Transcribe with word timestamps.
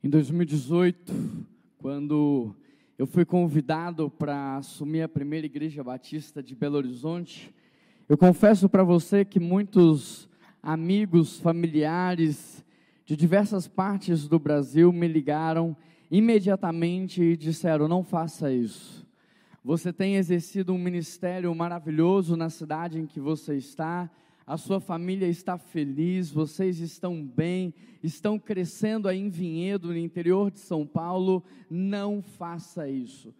Em 0.00 0.08
2018, 0.08 1.12
quando 1.76 2.54
eu 2.96 3.04
fui 3.04 3.24
convidado 3.24 4.08
para 4.08 4.58
assumir 4.58 5.02
a 5.02 5.08
primeira 5.08 5.44
igreja 5.44 5.82
batista 5.82 6.40
de 6.40 6.54
Belo 6.54 6.76
Horizonte, 6.76 7.52
eu 8.08 8.16
confesso 8.16 8.68
para 8.68 8.84
você 8.84 9.24
que 9.24 9.40
muitos 9.40 10.28
amigos, 10.62 11.40
familiares 11.40 12.64
de 13.04 13.16
diversas 13.16 13.66
partes 13.66 14.28
do 14.28 14.38
Brasil 14.38 14.92
me 14.92 15.08
ligaram 15.08 15.76
imediatamente 16.08 17.20
e 17.20 17.36
disseram: 17.36 17.88
não 17.88 18.04
faça 18.04 18.52
isso. 18.52 19.04
Você 19.64 19.92
tem 19.92 20.14
exercido 20.14 20.72
um 20.72 20.78
ministério 20.78 21.52
maravilhoso 21.56 22.36
na 22.36 22.50
cidade 22.50 23.00
em 23.00 23.06
que 23.06 23.18
você 23.18 23.56
está, 23.56 24.08
a 24.48 24.56
sua 24.56 24.80
família 24.80 25.26
está 25.26 25.58
feliz, 25.58 26.30
vocês 26.30 26.80
estão 26.80 27.22
bem, 27.22 27.74
estão 28.02 28.38
crescendo 28.38 29.06
aí 29.06 29.18
em 29.18 29.28
Vinhedo, 29.28 29.88
no 29.88 29.98
interior 29.98 30.50
de 30.50 30.58
São 30.58 30.86
Paulo, 30.86 31.44
não 31.68 32.22
faça 32.22 32.88
isso. 32.88 33.34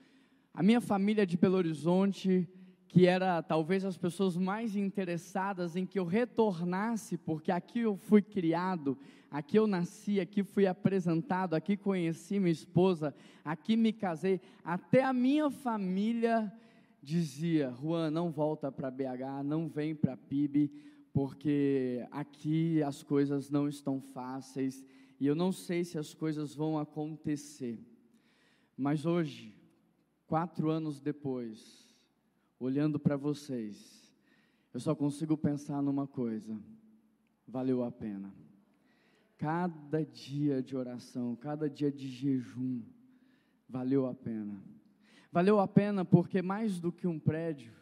A 0.53 0.63
minha 0.63 0.83
família 0.83 1.25
de 1.25 1.39
Belo 1.39 1.57
Horizonte, 1.57 2.47
que 2.87 3.07
era 3.07 3.43
talvez 3.43 3.87
as 3.87 3.97
pessoas 3.97 4.37
mais 4.37 4.77
interessadas 4.77 5.77
em 5.77 5.87
que 5.87 5.99
eu 5.99 6.05
retornasse, 6.05 7.17
porque 7.17 7.51
aqui 7.51 7.81
eu 7.81 7.97
fui 7.97 8.21
criado, 8.21 8.99
aqui 9.31 9.59
eu 9.59 9.67
nasci, 9.67 10.21
aqui 10.21 10.43
fui 10.43 10.67
apresentado, 10.67 11.55
aqui 11.55 11.75
conheci 11.75 12.39
minha 12.39 12.53
esposa, 12.53 13.15
aqui 13.43 13.79
me 13.79 13.95
casei, 13.95 14.43
até 14.63 15.05
a 15.05 15.15
minha 15.15 15.49
família 15.49 16.53
dizia: 17.03 17.73
Juan, 17.81 18.11
não 18.11 18.31
volta 18.31 18.71
para 18.71 18.91
BH, 18.91 19.43
não 19.43 19.69
vem 19.69 19.95
para 19.95 20.15
PIB, 20.15 20.71
porque 21.19 22.07
aqui 22.13 22.81
as 22.81 23.03
coisas 23.03 23.51
não 23.51 23.69
estão 23.69 24.01
fáceis 24.01 24.85
e 25.19 25.27
eu 25.27 25.35
não 25.35 25.51
sei 25.51 25.83
se 25.83 25.99
as 25.99 26.15
coisas 26.15 26.55
vão 26.55 26.79
acontecer. 26.79 27.85
Mas 28.77 29.05
hoje, 29.05 29.53
quatro 30.29 30.71
anos 30.71 31.01
depois, 31.01 31.93
olhando 32.57 33.01
para 33.01 33.17
vocês, 33.17 34.15
eu 34.73 34.79
só 34.79 34.95
consigo 34.95 35.37
pensar 35.37 35.83
numa 35.83 36.07
coisa: 36.07 36.57
valeu 37.49 37.83
a 37.83 37.91
pena. 37.91 38.33
Cada 39.37 40.05
dia 40.05 40.63
de 40.63 40.77
oração, 40.77 41.35
cada 41.35 41.69
dia 41.69 41.91
de 41.91 42.07
jejum, 42.07 42.81
valeu 43.69 44.07
a 44.07 44.15
pena. 44.15 44.63
Valeu 45.33 45.59
a 45.59 45.67
pena 45.67 46.05
porque 46.05 46.41
mais 46.43 46.79
do 46.79 46.93
que 46.93 47.09
um 47.09 47.19
prédio, 47.19 47.73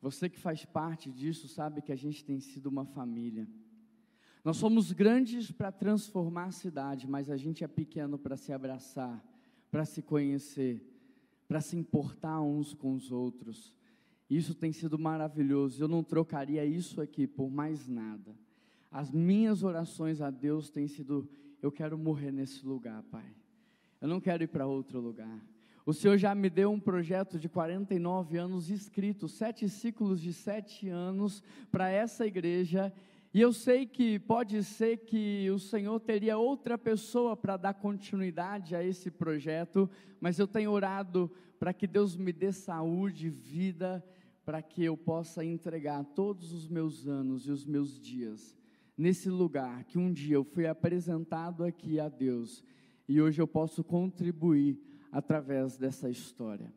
você 0.00 0.28
que 0.28 0.38
faz 0.38 0.64
parte 0.64 1.10
disso 1.10 1.48
sabe 1.48 1.82
que 1.82 1.92
a 1.92 1.96
gente 1.96 2.24
tem 2.24 2.40
sido 2.40 2.66
uma 2.66 2.84
família. 2.84 3.48
Nós 4.44 4.56
somos 4.56 4.92
grandes 4.92 5.50
para 5.50 5.72
transformar 5.72 6.44
a 6.44 6.52
cidade, 6.52 7.08
mas 7.08 7.28
a 7.28 7.36
gente 7.36 7.64
é 7.64 7.68
pequeno 7.68 8.18
para 8.18 8.36
se 8.36 8.52
abraçar, 8.52 9.22
para 9.70 9.84
se 9.84 10.00
conhecer, 10.00 10.82
para 11.48 11.60
se 11.60 11.76
importar 11.76 12.40
uns 12.40 12.72
com 12.72 12.94
os 12.94 13.10
outros. 13.10 13.74
Isso 14.30 14.54
tem 14.54 14.72
sido 14.72 14.98
maravilhoso. 14.98 15.82
Eu 15.82 15.88
não 15.88 16.04
trocaria 16.04 16.64
isso 16.64 17.00
aqui 17.00 17.26
por 17.26 17.50
mais 17.50 17.88
nada. 17.88 18.36
As 18.90 19.10
minhas 19.10 19.62
orações 19.62 20.20
a 20.20 20.30
Deus 20.30 20.70
têm 20.70 20.86
sido: 20.86 21.28
eu 21.60 21.72
quero 21.72 21.98
morrer 21.98 22.30
nesse 22.30 22.64
lugar, 22.64 23.02
Pai. 23.04 23.34
Eu 24.00 24.06
não 24.08 24.20
quero 24.20 24.44
ir 24.44 24.48
para 24.48 24.66
outro 24.66 25.00
lugar. 25.00 25.42
O 25.88 25.94
Senhor 25.94 26.18
já 26.18 26.34
me 26.34 26.50
deu 26.50 26.70
um 26.70 26.78
projeto 26.78 27.38
de 27.38 27.48
49 27.48 28.36
anos 28.36 28.68
escrito, 28.68 29.26
sete 29.26 29.70
ciclos 29.70 30.20
de 30.20 30.34
sete 30.34 30.86
anos 30.86 31.42
para 31.70 31.88
essa 31.88 32.26
igreja. 32.26 32.92
E 33.32 33.40
eu 33.40 33.54
sei 33.54 33.86
que 33.86 34.18
pode 34.18 34.62
ser 34.64 34.98
que 34.98 35.50
o 35.50 35.58
Senhor 35.58 35.98
teria 35.98 36.36
outra 36.36 36.76
pessoa 36.76 37.34
para 37.34 37.56
dar 37.56 37.72
continuidade 37.72 38.76
a 38.76 38.84
esse 38.84 39.10
projeto, 39.10 39.88
mas 40.20 40.38
eu 40.38 40.46
tenho 40.46 40.72
orado 40.72 41.32
para 41.58 41.72
que 41.72 41.86
Deus 41.86 42.14
me 42.14 42.34
dê 42.34 42.52
saúde, 42.52 43.30
vida, 43.30 44.04
para 44.44 44.60
que 44.60 44.84
eu 44.84 44.94
possa 44.94 45.42
entregar 45.42 46.04
todos 46.04 46.52
os 46.52 46.68
meus 46.68 47.06
anos 47.06 47.46
e 47.46 47.50
os 47.50 47.64
meus 47.64 47.98
dias 47.98 48.54
nesse 48.94 49.30
lugar 49.30 49.84
que 49.84 49.96
um 49.96 50.12
dia 50.12 50.34
eu 50.34 50.44
fui 50.44 50.66
apresentado 50.66 51.64
aqui 51.64 51.98
a 51.98 52.10
Deus 52.10 52.62
e 53.08 53.22
hoje 53.22 53.40
eu 53.40 53.46
posso 53.46 53.82
contribuir 53.82 54.78
através 55.12 55.76
dessa 55.76 56.08
história. 56.10 56.72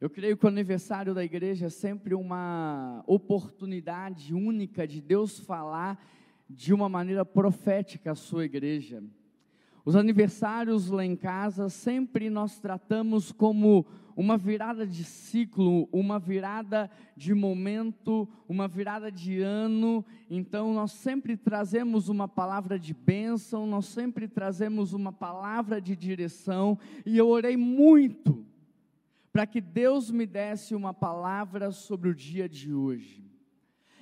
Eu 0.00 0.10
creio 0.10 0.36
que 0.36 0.44
o 0.44 0.48
aniversário 0.48 1.14
da 1.14 1.22
igreja 1.22 1.66
é 1.66 1.70
sempre 1.70 2.14
uma 2.14 3.04
oportunidade 3.06 4.34
única 4.34 4.86
de 4.86 5.00
Deus 5.00 5.38
falar 5.38 6.04
de 6.50 6.74
uma 6.74 6.88
maneira 6.88 7.24
profética 7.24 8.12
à 8.12 8.14
sua 8.14 8.44
igreja. 8.44 9.02
Os 9.84 9.96
aniversários 9.96 10.90
lá 10.90 11.04
em 11.04 11.16
casa 11.16 11.68
sempre 11.68 12.30
nós 12.30 12.58
tratamos 12.58 13.32
como 13.32 13.86
uma 14.16 14.36
virada 14.36 14.86
de 14.86 15.04
ciclo, 15.04 15.88
uma 15.92 16.18
virada 16.18 16.90
de 17.16 17.34
momento, 17.34 18.28
uma 18.48 18.68
virada 18.68 19.10
de 19.10 19.40
ano. 19.40 20.04
Então 20.30 20.72
nós 20.74 20.92
sempre 20.92 21.36
trazemos 21.36 22.08
uma 22.08 22.28
palavra 22.28 22.78
de 22.78 22.94
bênção, 22.94 23.66
nós 23.66 23.86
sempre 23.86 24.28
trazemos 24.28 24.92
uma 24.92 25.12
palavra 25.12 25.80
de 25.80 25.96
direção, 25.96 26.78
e 27.04 27.16
eu 27.16 27.28
orei 27.28 27.56
muito 27.56 28.44
para 29.32 29.46
que 29.46 29.60
Deus 29.60 30.10
me 30.10 30.26
desse 30.26 30.74
uma 30.74 30.92
palavra 30.92 31.70
sobre 31.70 32.10
o 32.10 32.14
dia 32.14 32.48
de 32.48 32.72
hoje. 32.72 33.24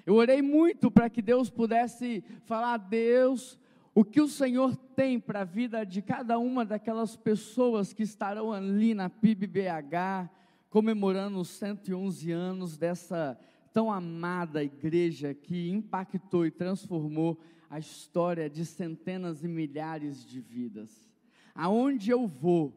Eu 0.04 0.14
orei 0.14 0.42
muito 0.42 0.90
para 0.90 1.08
que 1.08 1.22
Deus 1.22 1.48
pudesse 1.48 2.24
falar, 2.44 2.78
Deus, 2.78 3.58
o 3.94 4.04
que 4.04 4.20
o 4.20 4.28
Senhor 4.28 4.76
tem 4.76 5.18
para 5.18 5.40
a 5.40 5.44
vida 5.44 5.84
de 5.84 6.00
cada 6.00 6.38
uma 6.38 6.64
daquelas 6.64 7.16
pessoas 7.16 7.92
que 7.92 8.02
estarão 8.02 8.52
ali 8.52 8.94
na 8.94 9.10
PIBBH, 9.10 10.30
comemorando 10.68 11.40
os 11.40 11.48
111 11.48 12.30
anos 12.30 12.76
dessa 12.76 13.38
tão 13.72 13.90
amada 13.90 14.62
igreja 14.62 15.34
que 15.34 15.70
impactou 15.70 16.46
e 16.46 16.50
transformou 16.50 17.40
a 17.68 17.78
história 17.78 18.48
de 18.48 18.64
centenas 18.64 19.42
e 19.42 19.48
milhares 19.48 20.24
de 20.24 20.40
vidas. 20.40 21.08
Aonde 21.54 22.10
eu 22.10 22.26
vou, 22.26 22.72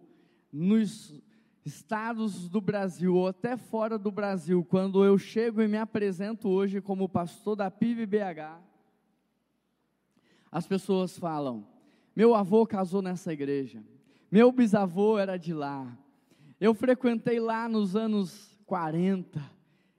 nos 0.52 1.20
estados 1.66 2.50
do 2.50 2.60
Brasil 2.60 3.16
ou 3.16 3.28
até 3.28 3.56
fora 3.56 3.98
do 3.98 4.12
Brasil, 4.12 4.64
quando 4.64 5.04
eu 5.04 5.18
chego 5.18 5.62
e 5.62 5.68
me 5.68 5.78
apresento 5.78 6.50
hoje 6.50 6.82
como 6.82 7.08
pastor 7.08 7.56
da 7.56 7.72
PIBBH, 7.72 8.73
as 10.54 10.68
pessoas 10.68 11.18
falam: 11.18 11.66
meu 12.16 12.36
avô 12.36 12.66
casou 12.66 13.02
nessa 13.02 13.34
igreja, 13.34 13.84
meu 14.32 14.52
bisavô 14.52 15.18
era 15.18 15.36
de 15.36 15.52
lá, 15.52 15.98
eu 16.62 16.76
frequentei 16.76 17.40
lá 17.40 17.68
nos 17.68 17.96
anos 17.96 18.56
40. 18.68 19.42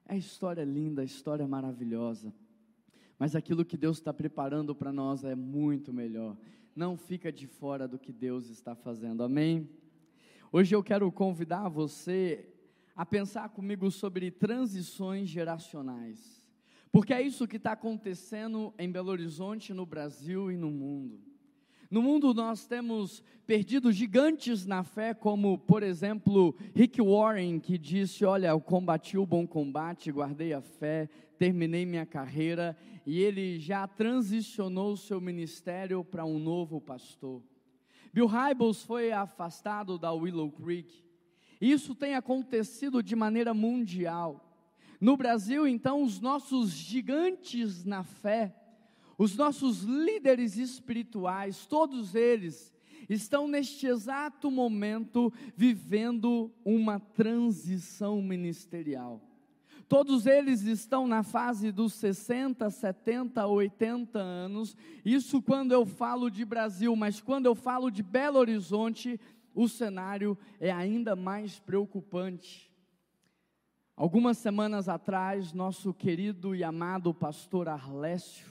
É 0.07 0.17
história 0.17 0.63
linda, 0.63 1.03
história 1.03 1.47
maravilhosa. 1.47 2.33
Mas 3.19 3.35
aquilo 3.35 3.65
que 3.65 3.77
Deus 3.77 3.99
está 3.99 4.13
preparando 4.13 4.75
para 4.75 4.93
nós 4.93 5.25
é 5.25 5.35
muito 5.35 5.93
melhor. 5.93 6.37
Não 6.75 6.97
fica 6.97 7.33
de 7.33 7.47
fora 7.47 7.89
do 7.89 7.99
que 7.99 8.13
Deus 8.13 8.49
está 8.49 8.75
fazendo. 8.75 9.23
Amém? 9.23 9.69
Hoje 10.53 10.75
eu 10.75 10.83
quero 10.83 11.11
convidar 11.11 11.69
você 11.69 12.49
a 12.95 13.05
pensar 13.05 13.49
comigo 13.49 13.91
sobre 13.91 14.31
transições 14.31 15.29
geracionais. 15.29 16.44
Porque 16.95 17.13
é 17.13 17.21
isso 17.21 17.49
que 17.49 17.57
está 17.57 17.73
acontecendo 17.73 18.73
em 18.79 18.89
Belo 18.89 19.11
Horizonte, 19.11 19.75
no 19.75 19.85
Brasil 19.85 20.53
e 20.53 20.57
no 20.57 20.71
mundo. 20.71 21.19
No 21.91 22.01
mundo 22.01 22.33
nós 22.33 22.69
temos 22.69 23.21
perdido 23.45 23.91
gigantes 23.91 24.65
na 24.65 24.85
fé, 24.85 25.13
como 25.13 25.59
por 25.59 25.83
exemplo 25.83 26.55
Rick 26.73 27.03
Warren, 27.03 27.59
que 27.59 27.77
disse: 27.77 28.25
Olha, 28.25 28.47
eu 28.47 28.61
combati 28.61 29.19
o 29.19 29.27
bom 29.27 29.45
combate, 29.45 30.13
guardei 30.13 30.53
a 30.53 30.61
fé, 30.61 31.09
terminei 31.37 31.85
minha 31.85 32.07
carreira, 32.07 32.77
e 33.05 33.19
ele 33.19 33.59
já 33.59 33.89
transicionou 33.89 34.97
seu 34.97 35.21
ministério 35.21 36.05
para 36.05 36.25
um 36.25 36.39
novo 36.39 36.81
pastor. 36.81 37.43
Bill 38.13 38.29
Hybels 38.29 38.85
foi 38.85 39.11
afastado 39.11 39.99
da 39.99 40.13
Willow 40.13 40.53
Creek. 40.53 41.03
Isso 41.61 41.93
tem 41.93 42.15
acontecido 42.15 43.03
de 43.03 43.17
maneira 43.17 43.53
mundial. 43.53 44.54
No 45.05 45.19
Brasil, 45.19 45.69
então, 45.69 46.03
os 46.03 46.19
nossos 46.19 46.71
gigantes 46.71 47.85
na 47.85 48.03
fé, 48.03 48.57
os 49.19 49.37
nossos 49.37 49.83
líderes 49.83 50.57
espirituais, 50.57 51.67
todos 51.67 52.15
eles 52.15 52.73
estão 53.07 53.47
neste 53.47 53.87
exato 53.87 54.51
momento 54.51 55.31
vivendo 55.55 56.51
uma 56.65 56.99
transição 56.99 58.23
ministerial. 58.23 59.21
Todos 59.91 60.25
eles 60.25 60.63
estão 60.63 61.07
na 61.07 61.23
fase 61.23 61.71
dos 61.71 61.93
60, 61.93 62.71
70, 62.71 63.47
80 63.47 64.19
anos. 64.19 64.75
Isso 65.05 65.43
quando 65.43 65.73
eu 65.73 65.85
falo 65.85 66.31
de 66.31 66.47
Brasil, 66.47 66.97
mas 66.97 67.21
quando 67.21 67.45
eu 67.45 67.55
falo 67.55 67.91
de 67.91 68.03
Belo 68.03 68.39
Horizonte, 68.39 69.21
o 69.55 69.69
cenário 69.69 70.35
é 70.59 70.73
ainda 70.73 71.15
mais 71.15 71.61
preocupante. 71.61 72.74
Algumas 73.97 74.39
semanas 74.39 74.89
atrás, 74.89 75.53
nosso 75.53 75.95
querido 75.95 76.53
e 76.53 76.65
amado 76.65 77.15
pastor 77.15 77.69
Arlécio, 77.69 78.45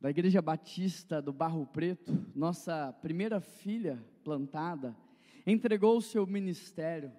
da 0.00 0.08
Igreja 0.10 0.40
Batista 0.40 1.20
do 1.20 1.32
Barro 1.32 1.66
Preto, 1.66 2.24
nossa 2.36 2.94
primeira 3.02 3.40
filha, 3.40 4.00
plantada, 4.22 4.96
entregou 5.44 5.96
o 5.96 6.02
seu 6.02 6.24
ministério 6.24 7.10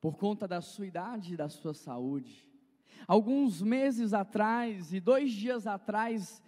por 0.00 0.16
conta 0.16 0.48
da 0.48 0.62
sua 0.62 0.86
idade 0.86 1.34
e 1.34 1.36
da 1.36 1.50
sua 1.50 1.74
saúde. 1.74 2.50
Alguns 3.06 3.60
meses 3.60 4.14
atrás 4.14 4.94
e 4.94 4.98
dois 4.98 5.30
dias 5.30 5.66
atrás, 5.66 6.42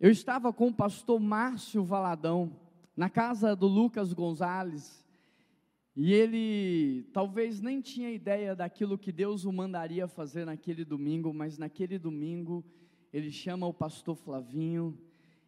eu 0.00 0.10
estava 0.10 0.50
com 0.50 0.68
o 0.68 0.74
pastor 0.74 1.20
Márcio 1.20 1.84
Valadão, 1.84 2.56
na 2.96 3.10
casa 3.10 3.54
do 3.54 3.66
Lucas 3.66 4.14
Gonzalez, 4.14 5.01
e 5.94 6.12
ele 6.12 7.02
talvez 7.12 7.60
nem 7.60 7.80
tinha 7.80 8.10
ideia 8.10 8.56
daquilo 8.56 8.96
que 8.96 9.12
Deus 9.12 9.44
o 9.44 9.52
mandaria 9.52 10.08
fazer 10.08 10.46
naquele 10.46 10.84
domingo, 10.84 11.34
mas 11.34 11.58
naquele 11.58 11.98
domingo 11.98 12.64
ele 13.12 13.30
chama 13.30 13.66
o 13.66 13.74
pastor 13.74 14.16
Flavinho, 14.16 14.98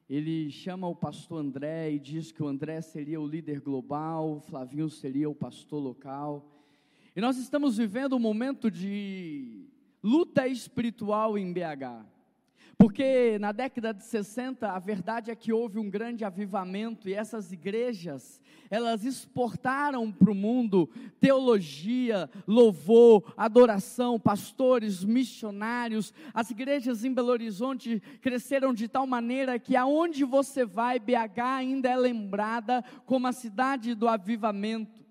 ele 0.08 0.50
chama 0.50 0.86
o 0.86 0.94
pastor 0.94 1.40
André 1.40 1.92
e 1.92 1.98
diz 1.98 2.30
que 2.30 2.42
o 2.42 2.46
André 2.46 2.82
seria 2.82 3.18
o 3.18 3.26
líder 3.26 3.60
global, 3.60 4.36
o 4.36 4.40
Flavinho 4.40 4.90
seria 4.90 5.30
o 5.30 5.34
pastor 5.34 5.82
local. 5.82 6.46
E 7.16 7.22
nós 7.22 7.38
estamos 7.38 7.78
vivendo 7.78 8.14
um 8.14 8.18
momento 8.18 8.70
de 8.70 9.66
luta 10.02 10.46
espiritual 10.46 11.38
em 11.38 11.50
BH. 11.50 12.13
Porque 12.84 13.38
na 13.38 13.50
década 13.50 13.94
de 13.94 14.04
60, 14.04 14.70
a 14.70 14.78
verdade 14.78 15.30
é 15.30 15.34
que 15.34 15.50
houve 15.50 15.78
um 15.78 15.88
grande 15.88 16.22
avivamento 16.22 17.08
e 17.08 17.14
essas 17.14 17.50
igrejas, 17.50 18.42
elas 18.68 19.06
exportaram 19.06 20.12
para 20.12 20.30
o 20.30 20.34
mundo 20.34 20.90
teologia, 21.18 22.28
louvor, 22.46 23.32
adoração, 23.38 24.20
pastores, 24.20 25.02
missionários. 25.02 26.12
As 26.34 26.50
igrejas 26.50 27.06
em 27.06 27.14
Belo 27.14 27.30
Horizonte 27.30 28.02
cresceram 28.20 28.74
de 28.74 28.86
tal 28.86 29.06
maneira 29.06 29.58
que 29.58 29.74
aonde 29.76 30.22
você 30.22 30.66
vai, 30.66 30.98
BH 30.98 31.40
ainda 31.40 31.88
é 31.88 31.96
lembrada 31.96 32.84
como 33.06 33.26
a 33.26 33.32
cidade 33.32 33.94
do 33.94 34.06
avivamento. 34.06 35.02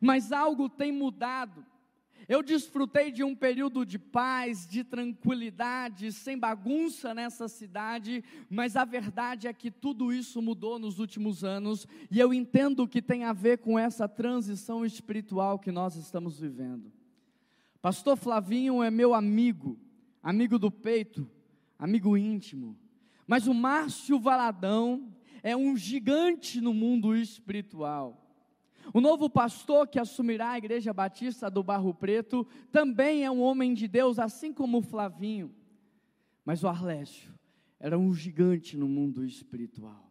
Mas 0.00 0.32
algo 0.32 0.68
tem 0.68 0.90
mudado. 0.90 1.64
Eu 2.30 2.44
desfrutei 2.44 3.10
de 3.10 3.24
um 3.24 3.34
período 3.34 3.84
de 3.84 3.98
paz, 3.98 4.64
de 4.64 4.84
tranquilidade, 4.84 6.12
sem 6.12 6.38
bagunça 6.38 7.12
nessa 7.12 7.48
cidade, 7.48 8.22
mas 8.48 8.76
a 8.76 8.84
verdade 8.84 9.48
é 9.48 9.52
que 9.52 9.68
tudo 9.68 10.12
isso 10.12 10.40
mudou 10.40 10.78
nos 10.78 11.00
últimos 11.00 11.42
anos, 11.42 11.88
e 12.08 12.20
eu 12.20 12.32
entendo 12.32 12.86
que 12.86 13.02
tem 13.02 13.24
a 13.24 13.32
ver 13.32 13.58
com 13.58 13.76
essa 13.76 14.08
transição 14.08 14.86
espiritual 14.86 15.58
que 15.58 15.72
nós 15.72 15.96
estamos 15.96 16.38
vivendo. 16.38 16.92
Pastor 17.82 18.16
Flavinho 18.16 18.80
é 18.80 18.92
meu 18.92 19.12
amigo, 19.12 19.76
amigo 20.22 20.56
do 20.56 20.70
peito, 20.70 21.28
amigo 21.76 22.16
íntimo, 22.16 22.78
mas 23.26 23.48
o 23.48 23.52
Márcio 23.52 24.20
Valadão 24.20 25.12
é 25.42 25.56
um 25.56 25.76
gigante 25.76 26.60
no 26.60 26.72
mundo 26.72 27.16
espiritual. 27.16 28.19
O 28.92 29.00
novo 29.00 29.30
pastor 29.30 29.86
que 29.86 29.98
assumirá 29.98 30.50
a 30.50 30.58
Igreja 30.58 30.92
Batista 30.92 31.50
do 31.50 31.62
Barro 31.62 31.94
Preto 31.94 32.46
também 32.72 33.24
é 33.24 33.30
um 33.30 33.40
homem 33.40 33.72
de 33.72 33.86
Deus, 33.86 34.18
assim 34.18 34.52
como 34.52 34.78
o 34.78 34.82
Flavinho. 34.82 35.54
Mas 36.44 36.64
o 36.64 36.68
Arlésio 36.68 37.32
era 37.78 37.98
um 37.98 38.12
gigante 38.12 38.76
no 38.76 38.88
mundo 38.88 39.24
espiritual. 39.24 40.10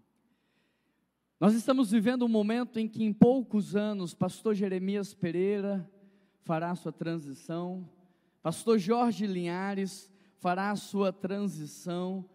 Nós 1.40 1.54
estamos 1.54 1.92
vivendo 1.92 2.26
um 2.26 2.30
momento 2.30 2.80
em 2.80 2.88
que, 2.88 3.04
em 3.04 3.14
poucos 3.14 3.76
anos, 3.76 4.14
pastor 4.14 4.56
Jeremias 4.56 5.14
Pereira 5.14 5.90
fará 6.42 6.76
sua 6.76 6.92
transição, 6.92 7.90
pastor 8.42 8.80
Jorge 8.80 9.26
Linhares 9.26 10.12
fará 10.38 10.76
sua 10.76 11.14
transição, 11.14 12.26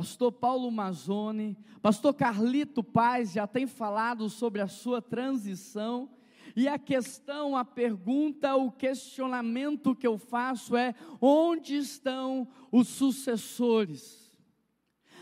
Pastor 0.00 0.32
Paulo 0.32 0.70
Mazzoni, 0.70 1.58
Pastor 1.82 2.14
Carlito 2.14 2.82
Paz 2.82 3.32
já 3.32 3.46
tem 3.46 3.66
falado 3.66 4.30
sobre 4.30 4.62
a 4.62 4.66
sua 4.66 5.02
transição. 5.02 6.08
E 6.56 6.66
a 6.66 6.78
questão, 6.78 7.54
a 7.54 7.66
pergunta, 7.66 8.56
o 8.56 8.72
questionamento 8.72 9.94
que 9.94 10.06
eu 10.06 10.16
faço 10.16 10.74
é: 10.74 10.94
onde 11.20 11.76
estão 11.76 12.48
os 12.72 12.88
sucessores? 12.88 14.34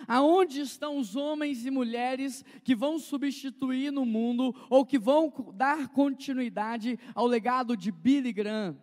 Aonde 0.06 0.60
estão 0.60 0.96
os 0.96 1.16
homens 1.16 1.66
e 1.66 1.72
mulheres 1.72 2.44
que 2.62 2.76
vão 2.76 3.00
substituir 3.00 3.90
no 3.90 4.06
mundo 4.06 4.54
ou 4.70 4.86
que 4.86 4.96
vão 4.96 5.32
dar 5.54 5.88
continuidade 5.88 6.96
ao 7.16 7.26
legado 7.26 7.76
de 7.76 7.90
Billy 7.90 8.32
Graham, 8.32 8.78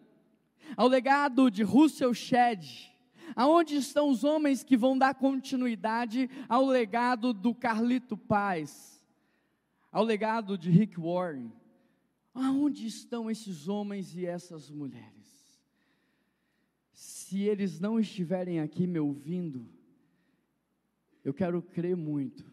ao 0.76 0.90
legado 0.90 1.50
de 1.50 1.64
Russell 1.64 2.14
Shedd, 2.14 2.94
Aonde 3.36 3.76
estão 3.76 4.10
os 4.10 4.24
homens 4.24 4.64
que 4.64 4.76
vão 4.76 4.98
dar 4.98 5.16
continuidade 5.16 6.30
ao 6.50 6.66
legado 6.66 7.34
do 7.34 7.56
Carlito 7.56 8.18
Paz, 8.18 9.02
ao 9.92 10.04
legado 10.04 10.58
de 10.58 10.70
Rick 10.70 11.00
Warren? 11.00 11.52
Aonde 12.34 12.86
estão 12.86 13.32
esses 13.32 13.70
homens 13.70 14.14
e 14.16 14.26
essas 14.26 14.70
mulheres? 14.70 15.64
Se 16.92 17.42
eles 17.44 17.80
não 17.80 17.98
estiverem 17.98 18.60
aqui 18.60 18.86
me 18.86 19.00
ouvindo, 19.00 19.66
eu 21.24 21.34
quero 21.34 21.62
crer 21.62 21.96
muito 21.96 22.46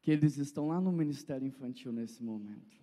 que 0.00 0.10
eles 0.10 0.38
estão 0.38 0.68
lá 0.68 0.80
no 0.80 0.90
ministério 0.90 1.46
infantil 1.46 1.92
nesse 1.92 2.22
momento 2.22 2.79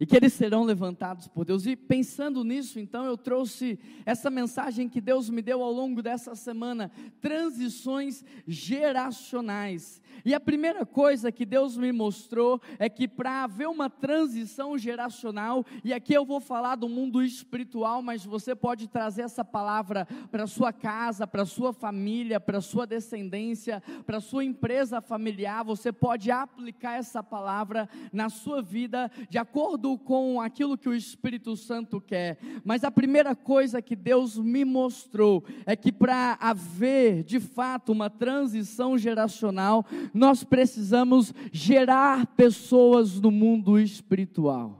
e 0.00 0.06
que 0.06 0.16
eles 0.16 0.32
serão 0.32 0.64
levantados 0.64 1.28
por 1.28 1.44
Deus. 1.44 1.66
E 1.66 1.76
pensando 1.76 2.42
nisso, 2.42 2.80
então, 2.80 3.04
eu 3.04 3.18
trouxe 3.18 3.78
essa 4.06 4.30
mensagem 4.30 4.88
que 4.88 5.00
Deus 5.00 5.28
me 5.28 5.42
deu 5.42 5.62
ao 5.62 5.70
longo 5.70 6.02
dessa 6.02 6.34
semana: 6.34 6.90
transições 7.20 8.24
geracionais. 8.48 10.00
E 10.24 10.34
a 10.34 10.40
primeira 10.40 10.84
coisa 10.84 11.30
que 11.30 11.46
Deus 11.46 11.76
me 11.76 11.92
mostrou 11.92 12.60
é 12.78 12.88
que 12.88 13.06
para 13.06 13.44
haver 13.44 13.68
uma 13.68 13.88
transição 13.88 14.76
geracional, 14.76 15.64
e 15.84 15.92
aqui 15.92 16.12
eu 16.12 16.24
vou 16.24 16.40
falar 16.40 16.76
do 16.76 16.88
mundo 16.88 17.22
espiritual, 17.22 18.02
mas 18.02 18.24
você 18.24 18.54
pode 18.54 18.88
trazer 18.88 19.22
essa 19.22 19.44
palavra 19.44 20.06
para 20.30 20.46
sua 20.46 20.72
casa, 20.72 21.26
para 21.26 21.44
sua 21.44 21.72
família, 21.72 22.40
para 22.40 22.60
sua 22.60 22.86
descendência, 22.86 23.82
para 24.04 24.20
sua 24.20 24.44
empresa 24.44 25.00
familiar, 25.00 25.64
você 25.64 25.92
pode 25.92 26.30
aplicar 26.30 26.98
essa 26.98 27.22
palavra 27.22 27.88
na 28.12 28.28
sua 28.28 28.62
vida 28.62 29.10
de 29.28 29.38
acordo 29.38 29.89
acordo 29.90 29.98
com 29.98 30.40
aquilo 30.40 30.78
que 30.78 30.88
o 30.88 30.94
Espírito 30.94 31.56
Santo 31.56 32.00
quer. 32.00 32.38
Mas 32.64 32.84
a 32.84 32.90
primeira 32.90 33.34
coisa 33.34 33.82
que 33.82 33.96
Deus 33.96 34.38
me 34.38 34.64
mostrou 34.64 35.44
é 35.66 35.74
que 35.74 35.90
para 35.90 36.36
haver 36.40 37.24
de 37.24 37.40
fato 37.40 37.92
uma 37.92 38.10
transição 38.10 38.96
geracional, 38.96 39.84
nós 40.12 40.44
precisamos 40.44 41.32
gerar 41.52 42.26
pessoas 42.36 43.20
no 43.20 43.30
mundo 43.30 43.78
espiritual. 43.78 44.78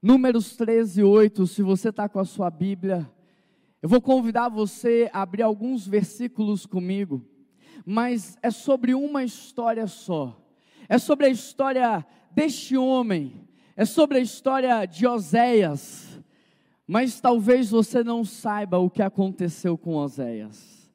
Números 0.00 0.56
13, 0.56 1.02
8, 1.02 1.46
se 1.46 1.62
você 1.62 1.88
está 1.88 2.08
com 2.08 2.20
a 2.20 2.24
sua 2.24 2.50
Bíblia, 2.50 3.10
eu 3.82 3.88
vou 3.88 4.00
convidar 4.00 4.48
você 4.48 5.10
a 5.12 5.22
abrir 5.22 5.42
alguns 5.42 5.86
versículos 5.86 6.66
comigo, 6.66 7.24
mas 7.84 8.36
é 8.42 8.50
sobre 8.50 8.94
uma 8.94 9.24
história 9.24 9.86
só. 9.86 10.40
É 10.88 10.98
sobre 10.98 11.26
a 11.26 11.28
história 11.28 12.06
deste 12.30 12.76
homem 12.76 13.47
é 13.78 13.84
sobre 13.84 14.18
a 14.18 14.20
história 14.20 14.84
de 14.86 15.06
Oséias, 15.06 16.20
mas 16.84 17.20
talvez 17.20 17.70
você 17.70 18.02
não 18.02 18.24
saiba 18.24 18.76
o 18.76 18.90
que 18.90 19.00
aconteceu 19.00 19.78
com 19.78 19.94
Oséias. 19.94 20.90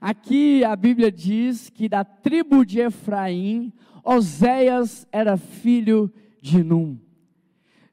Aqui 0.00 0.64
a 0.64 0.74
Bíblia 0.74 1.12
diz 1.12 1.70
que 1.70 1.88
da 1.88 2.04
tribo 2.04 2.66
de 2.66 2.80
Efraim, 2.80 3.72
Oséias 4.02 5.06
era 5.12 5.36
filho 5.36 6.12
de 6.42 6.64
Num. 6.64 6.98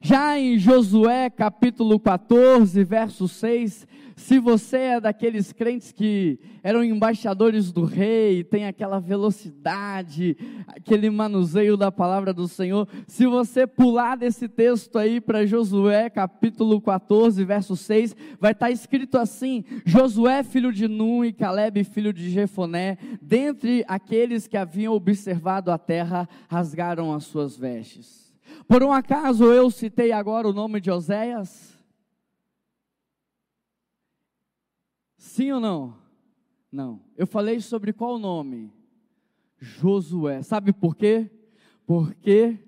Já 0.04 0.36
em 0.36 0.58
Josué 0.58 1.30
capítulo 1.30 1.96
14, 2.00 2.82
verso 2.82 3.28
6, 3.28 3.86
se 4.16 4.40
você 4.40 4.76
é 4.76 5.00
daqueles 5.00 5.52
crentes 5.52 5.92
que 5.92 6.40
eram 6.60 6.82
embaixadores 6.82 7.70
do 7.70 7.84
rei, 7.84 8.42
tem 8.42 8.66
aquela 8.66 8.98
velocidade, 8.98 10.36
aquele 10.66 11.08
manuseio 11.08 11.76
da 11.76 11.92
palavra 11.92 12.32
do 12.32 12.48
Senhor, 12.48 12.88
se 13.06 13.28
você 13.28 13.64
pular 13.64 14.16
desse 14.16 14.48
texto 14.48 14.98
aí 14.98 15.20
para 15.20 15.46
Josué, 15.46 16.10
capítulo 16.10 16.80
14, 16.80 17.44
verso 17.44 17.76
6, 17.76 18.16
vai 18.40 18.50
estar 18.50 18.66
tá 18.66 18.72
escrito 18.72 19.16
assim: 19.16 19.64
Josué, 19.86 20.42
filho 20.42 20.72
de 20.72 20.88
Num, 20.88 21.24
e 21.24 21.32
Caleb, 21.32 21.84
filho 21.84 22.12
de 22.12 22.28
Jefoné, 22.28 22.98
dentre 23.22 23.84
aqueles 23.86 24.48
que 24.48 24.56
haviam 24.56 24.94
observado 24.94 25.70
a 25.70 25.78
terra, 25.78 26.28
rasgaram 26.48 27.14
as 27.14 27.22
suas 27.22 27.56
vestes. 27.56 28.21
Por 28.66 28.82
um 28.82 28.92
acaso 28.92 29.44
eu 29.44 29.70
citei 29.70 30.12
agora 30.12 30.48
o 30.48 30.52
nome 30.52 30.80
de 30.80 30.90
Oséias? 30.90 31.76
Sim 35.16 35.52
ou 35.52 35.60
não? 35.60 35.96
Não. 36.70 37.00
Eu 37.16 37.26
falei 37.26 37.60
sobre 37.60 37.92
qual 37.92 38.18
nome? 38.18 38.72
Josué. 39.58 40.42
Sabe 40.42 40.72
por 40.72 40.96
quê? 40.96 41.30
Porque, 41.86 42.58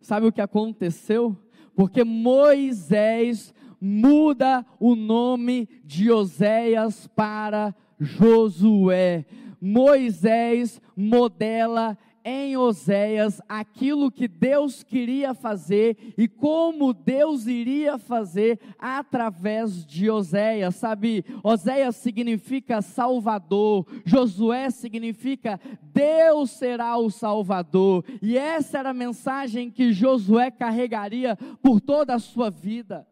sabe 0.00 0.26
o 0.26 0.32
que 0.32 0.40
aconteceu? 0.40 1.36
Porque 1.74 2.04
Moisés 2.04 3.54
muda 3.80 4.64
o 4.80 4.94
nome 4.94 5.68
de 5.84 6.10
Oséias 6.10 7.06
para 7.08 7.74
Josué. 7.98 9.26
Moisés 9.60 10.80
modela 10.96 11.98
em 12.28 12.58
Oséias 12.58 13.40
aquilo 13.48 14.10
que 14.10 14.28
Deus 14.28 14.82
queria 14.82 15.32
fazer 15.32 16.12
e 16.18 16.28
como 16.28 16.92
Deus 16.92 17.46
iria 17.46 17.96
fazer 17.96 18.60
através 18.78 19.86
de 19.86 20.10
Oséias, 20.10 20.76
sabe? 20.76 21.24
Oséias 21.42 21.96
significa 21.96 22.82
Salvador, 22.82 23.86
Josué 24.04 24.68
significa 24.68 25.58
Deus 25.82 26.50
será 26.50 26.98
o 26.98 27.10
Salvador, 27.10 28.04
e 28.20 28.36
essa 28.36 28.78
era 28.78 28.90
a 28.90 28.94
mensagem 28.94 29.70
que 29.70 29.92
Josué 29.92 30.50
carregaria 30.50 31.34
por 31.62 31.80
toda 31.80 32.14
a 32.14 32.18
sua 32.18 32.50
vida. 32.50 33.06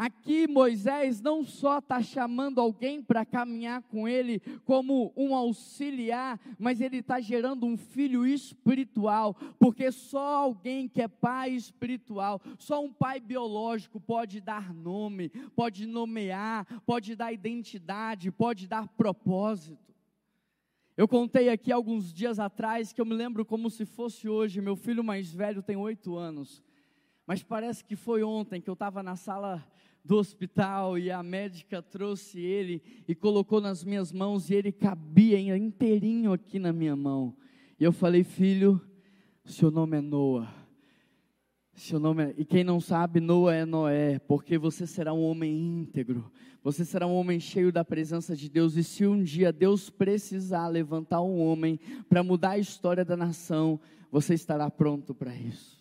Aqui 0.00 0.48
Moisés 0.48 1.20
não 1.20 1.44
só 1.44 1.76
está 1.76 2.00
chamando 2.00 2.58
alguém 2.58 3.02
para 3.02 3.22
caminhar 3.22 3.82
com 3.82 4.08
ele 4.08 4.40
como 4.64 5.12
um 5.14 5.34
auxiliar, 5.34 6.40
mas 6.58 6.80
ele 6.80 7.00
está 7.00 7.20
gerando 7.20 7.66
um 7.66 7.76
filho 7.76 8.26
espiritual, 8.26 9.34
porque 9.58 9.92
só 9.92 10.36
alguém 10.36 10.88
que 10.88 11.02
é 11.02 11.06
pai 11.06 11.50
espiritual, 11.50 12.40
só 12.58 12.82
um 12.82 12.90
pai 12.90 13.20
biológico 13.20 14.00
pode 14.00 14.40
dar 14.40 14.72
nome, 14.72 15.28
pode 15.54 15.84
nomear, 15.84 16.64
pode 16.86 17.14
dar 17.14 17.30
identidade, 17.30 18.32
pode 18.32 18.66
dar 18.66 18.88
propósito. 18.88 19.94
Eu 20.96 21.06
contei 21.06 21.50
aqui 21.50 21.70
alguns 21.70 22.10
dias 22.10 22.38
atrás 22.38 22.90
que 22.90 23.02
eu 23.02 23.04
me 23.04 23.14
lembro 23.14 23.44
como 23.44 23.68
se 23.68 23.84
fosse 23.84 24.30
hoje. 24.30 24.62
Meu 24.62 24.76
filho 24.76 25.04
mais 25.04 25.30
velho 25.30 25.62
tem 25.62 25.76
oito 25.76 26.16
anos, 26.16 26.62
mas 27.26 27.42
parece 27.42 27.84
que 27.84 27.96
foi 27.96 28.22
ontem 28.22 28.62
que 28.62 28.70
eu 28.70 28.72
estava 28.72 29.02
na 29.02 29.14
sala 29.14 29.62
do 30.04 30.16
hospital 30.16 30.98
e 30.98 31.10
a 31.10 31.22
médica 31.22 31.82
trouxe 31.82 32.40
ele 32.40 32.82
e 33.06 33.14
colocou 33.14 33.60
nas 33.60 33.84
minhas 33.84 34.12
mãos 34.12 34.50
e 34.50 34.54
ele 34.54 34.72
cabia 34.72 35.56
inteirinho 35.56 36.32
aqui 36.32 36.58
na 36.58 36.72
minha 36.72 36.96
mão. 36.96 37.36
E 37.78 37.84
eu 37.84 37.92
falei, 37.92 38.24
filho, 38.24 38.80
seu 39.44 39.70
nome 39.70 39.96
é 39.96 40.00
Noah. 40.00 40.54
Seu 41.74 41.98
nome 41.98 42.24
é... 42.24 42.34
E 42.36 42.44
quem 42.44 42.62
não 42.62 42.80
sabe, 42.80 43.20
Noah 43.20 43.54
é 43.54 43.64
Noé, 43.64 44.18
porque 44.18 44.58
você 44.58 44.86
será 44.86 45.14
um 45.14 45.22
homem 45.22 45.56
íntegro. 45.80 46.30
Você 46.62 46.84
será 46.84 47.06
um 47.06 47.14
homem 47.14 47.40
cheio 47.40 47.72
da 47.72 47.82
presença 47.82 48.36
de 48.36 48.50
Deus. 48.50 48.76
E 48.76 48.84
se 48.84 49.06
um 49.06 49.22
dia 49.22 49.50
Deus 49.50 49.88
precisar 49.88 50.68
levantar 50.68 51.22
um 51.22 51.40
homem 51.40 51.80
para 52.08 52.22
mudar 52.22 52.50
a 52.50 52.58
história 52.58 53.04
da 53.04 53.16
nação, 53.16 53.80
você 54.10 54.34
estará 54.34 54.70
pronto 54.70 55.14
para 55.14 55.34
isso. 55.34 55.79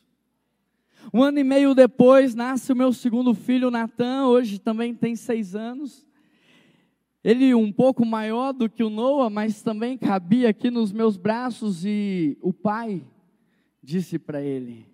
Um 1.14 1.24
ano 1.24 1.40
e 1.40 1.44
meio 1.44 1.74
depois, 1.74 2.36
nasce 2.36 2.72
o 2.72 2.76
meu 2.76 2.94
segundo 2.94 3.34
filho, 3.34 3.72
Natan, 3.72 4.28
hoje 4.28 4.60
também 4.60 4.94
tem 4.94 5.16
seis 5.16 5.56
anos. 5.56 6.08
Ele 7.24 7.54
um 7.54 7.72
pouco 7.72 8.06
maior 8.06 8.54
do 8.54 8.70
que 8.70 8.84
o 8.84 8.90
Noah, 8.90 9.30
mas 9.30 9.62
também 9.62 9.98
cabia 9.98 10.50
aqui 10.50 10.70
nos 10.70 10.92
meus 10.92 11.18
braços 11.18 11.86
e 11.86 12.38
o 12.42 12.54
pai 12.54 13.04
disse 13.84 14.18
para 14.18 14.42
ele: 14.42 14.86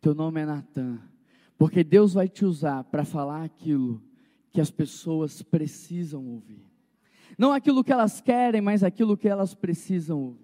Teu 0.00 0.14
nome 0.14 0.40
é 0.40 0.46
Natan, 0.46 0.98
porque 1.56 1.82
Deus 1.84 2.14
vai 2.14 2.28
te 2.28 2.44
usar 2.44 2.84
para 2.84 3.04
falar 3.04 3.44
aquilo 3.44 4.02
que 4.52 4.60
as 4.60 4.70
pessoas 4.70 5.42
precisam 5.42 6.26
ouvir. 6.26 6.62
Não 7.38 7.52
aquilo 7.52 7.82
que 7.82 7.92
elas 7.92 8.20
querem, 8.20 8.60
mas 8.60 8.84
aquilo 8.84 9.16
que 9.16 9.28
elas 9.28 9.54
precisam 9.54 10.18
ouvir. 10.18 10.41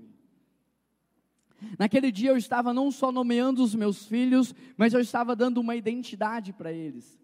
Naquele 1.78 2.12
dia 2.12 2.30
eu 2.30 2.36
estava 2.36 2.72
não 2.72 2.90
só 2.90 3.10
nomeando 3.10 3.62
os 3.62 3.74
meus 3.74 4.06
filhos, 4.06 4.54
mas 4.76 4.94
eu 4.94 5.00
estava 5.00 5.34
dando 5.34 5.58
uma 5.58 5.74
identidade 5.74 6.52
para 6.52 6.72
eles. 6.72 7.18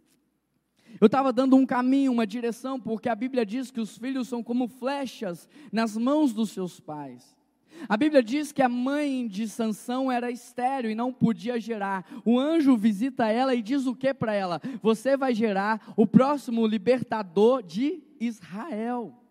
Eu 1.00 1.06
estava 1.06 1.32
dando 1.32 1.56
um 1.56 1.66
caminho, 1.66 2.12
uma 2.12 2.26
direção, 2.26 2.80
porque 2.80 3.08
a 3.08 3.14
Bíblia 3.14 3.44
diz 3.44 3.70
que 3.70 3.80
os 3.80 3.98
filhos 3.98 4.28
são 4.28 4.42
como 4.42 4.68
flechas 4.68 5.48
nas 5.72 5.96
mãos 5.96 6.32
dos 6.32 6.50
seus 6.50 6.78
pais. 6.78 7.36
A 7.88 7.96
Bíblia 7.96 8.22
diz 8.22 8.52
que 8.52 8.62
a 8.62 8.68
mãe 8.68 9.26
de 9.26 9.48
Sansão 9.48 10.10
era 10.10 10.30
estéril 10.30 10.90
e 10.90 10.94
não 10.94 11.12
podia 11.12 11.58
gerar. 11.60 12.06
O 12.24 12.38
anjo 12.38 12.76
visita 12.76 13.28
ela 13.28 13.54
e 13.54 13.60
diz 13.60 13.86
o 13.86 13.94
que 13.94 14.14
para 14.14 14.32
ela? 14.32 14.60
Você 14.80 15.16
vai 15.16 15.34
gerar 15.34 15.92
o 15.96 16.06
próximo 16.06 16.66
libertador 16.66 17.62
de 17.62 18.02
Israel. 18.20 19.23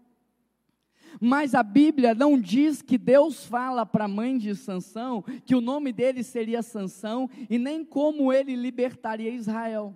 Mas 1.20 1.54
a 1.56 1.64
Bíblia 1.64 2.14
não 2.14 2.40
diz 2.40 2.82
que 2.82 2.98
Deus 2.98 3.46
fala 3.46 3.86
para 3.86 4.06
a 4.06 4.08
mãe 4.08 4.38
de 4.38 4.56
Sansão 4.56 5.24
que 5.46 5.56
o 5.56 5.62
nome 5.62 5.92
dele 5.92 6.24
seria 6.24 6.62
Sansão 6.62 7.30
e 7.50 7.58
nem 7.58 7.84
como 7.84 8.32
ele 8.32 8.56
libertaria 8.56 9.30
Israel. 9.30 9.96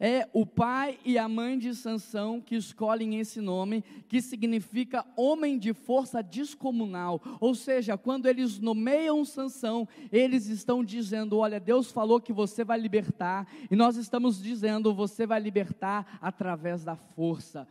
É 0.00 0.28
o 0.32 0.46
pai 0.46 0.96
e 1.04 1.18
a 1.18 1.28
mãe 1.28 1.58
de 1.58 1.74
Sansão 1.74 2.40
que 2.40 2.54
escolhem 2.54 3.18
esse 3.18 3.40
nome, 3.40 3.82
que 4.06 4.22
significa 4.22 5.04
homem 5.16 5.58
de 5.58 5.74
força 5.74 6.22
descomunal. 6.22 7.20
Ou 7.40 7.52
seja, 7.52 7.98
quando 7.98 8.26
eles 8.26 8.60
nomeiam 8.60 9.24
Sansão, 9.24 9.88
eles 10.12 10.46
estão 10.46 10.84
dizendo: 10.84 11.38
"Olha, 11.38 11.58
Deus 11.58 11.90
falou 11.90 12.20
que 12.20 12.32
você 12.32 12.62
vai 12.62 12.78
libertar", 12.78 13.48
e 13.68 13.74
nós 13.74 13.96
estamos 13.96 14.40
dizendo: 14.40 14.94
"Você 14.94 15.26
vai 15.26 15.40
libertar 15.40 16.18
através 16.22 16.84
da 16.84 16.94
força". 16.94 17.66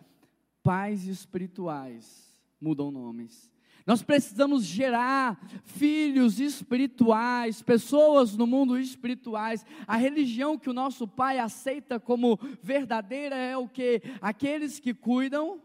Pais 0.62 1.08
espirituais 1.08 2.27
mudam 2.60 2.92
nomes. 2.92 3.52
Nós 3.88 4.04
precisamos 4.04 4.66
gerar 4.66 5.40
filhos 5.64 6.42
espirituais, 6.42 7.62
pessoas 7.62 8.36
no 8.36 8.46
mundo 8.46 8.78
espirituais. 8.78 9.66
A 9.88 9.96
religião 9.96 10.58
que 10.58 10.70
o 10.70 10.74
nosso 10.74 11.08
pai 11.08 11.40
aceita 11.40 11.98
como 11.98 12.38
verdadeira 12.62 13.38
é 13.38 13.56
o 13.56 13.66
que? 13.66 14.02
Aqueles 14.20 14.78
que 14.78 14.94
cuidam 14.94 15.62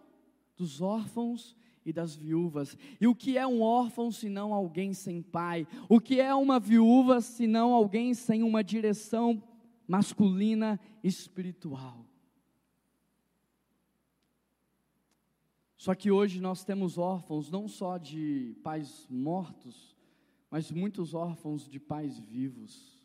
dos 0.56 0.80
órfãos 0.80 1.56
e 1.84 1.92
das 1.92 2.14
viúvas. 2.14 2.76
E 3.00 3.08
o 3.08 3.14
que 3.14 3.36
é 3.36 3.44
um 3.44 3.60
órfão 3.60 4.12
se 4.12 4.28
não 4.28 4.54
alguém 4.54 4.94
sem 4.94 5.20
pai? 5.20 5.66
O 5.88 6.00
que 6.00 6.20
é 6.20 6.32
uma 6.32 6.60
viúva 6.60 7.20
se 7.20 7.48
não 7.48 7.72
alguém 7.72 8.14
sem 8.14 8.44
uma 8.44 8.62
direção 8.62 9.42
masculina 9.88 10.78
espiritual? 11.02 12.06
Só 15.82 15.96
que 15.96 16.12
hoje 16.12 16.40
nós 16.40 16.62
temos 16.62 16.96
órfãos 16.96 17.50
não 17.50 17.66
só 17.66 17.98
de 17.98 18.54
pais 18.62 19.04
mortos, 19.10 19.96
mas 20.48 20.70
muitos 20.70 21.12
órfãos 21.12 21.68
de 21.68 21.80
pais 21.80 22.20
vivos. 22.20 22.96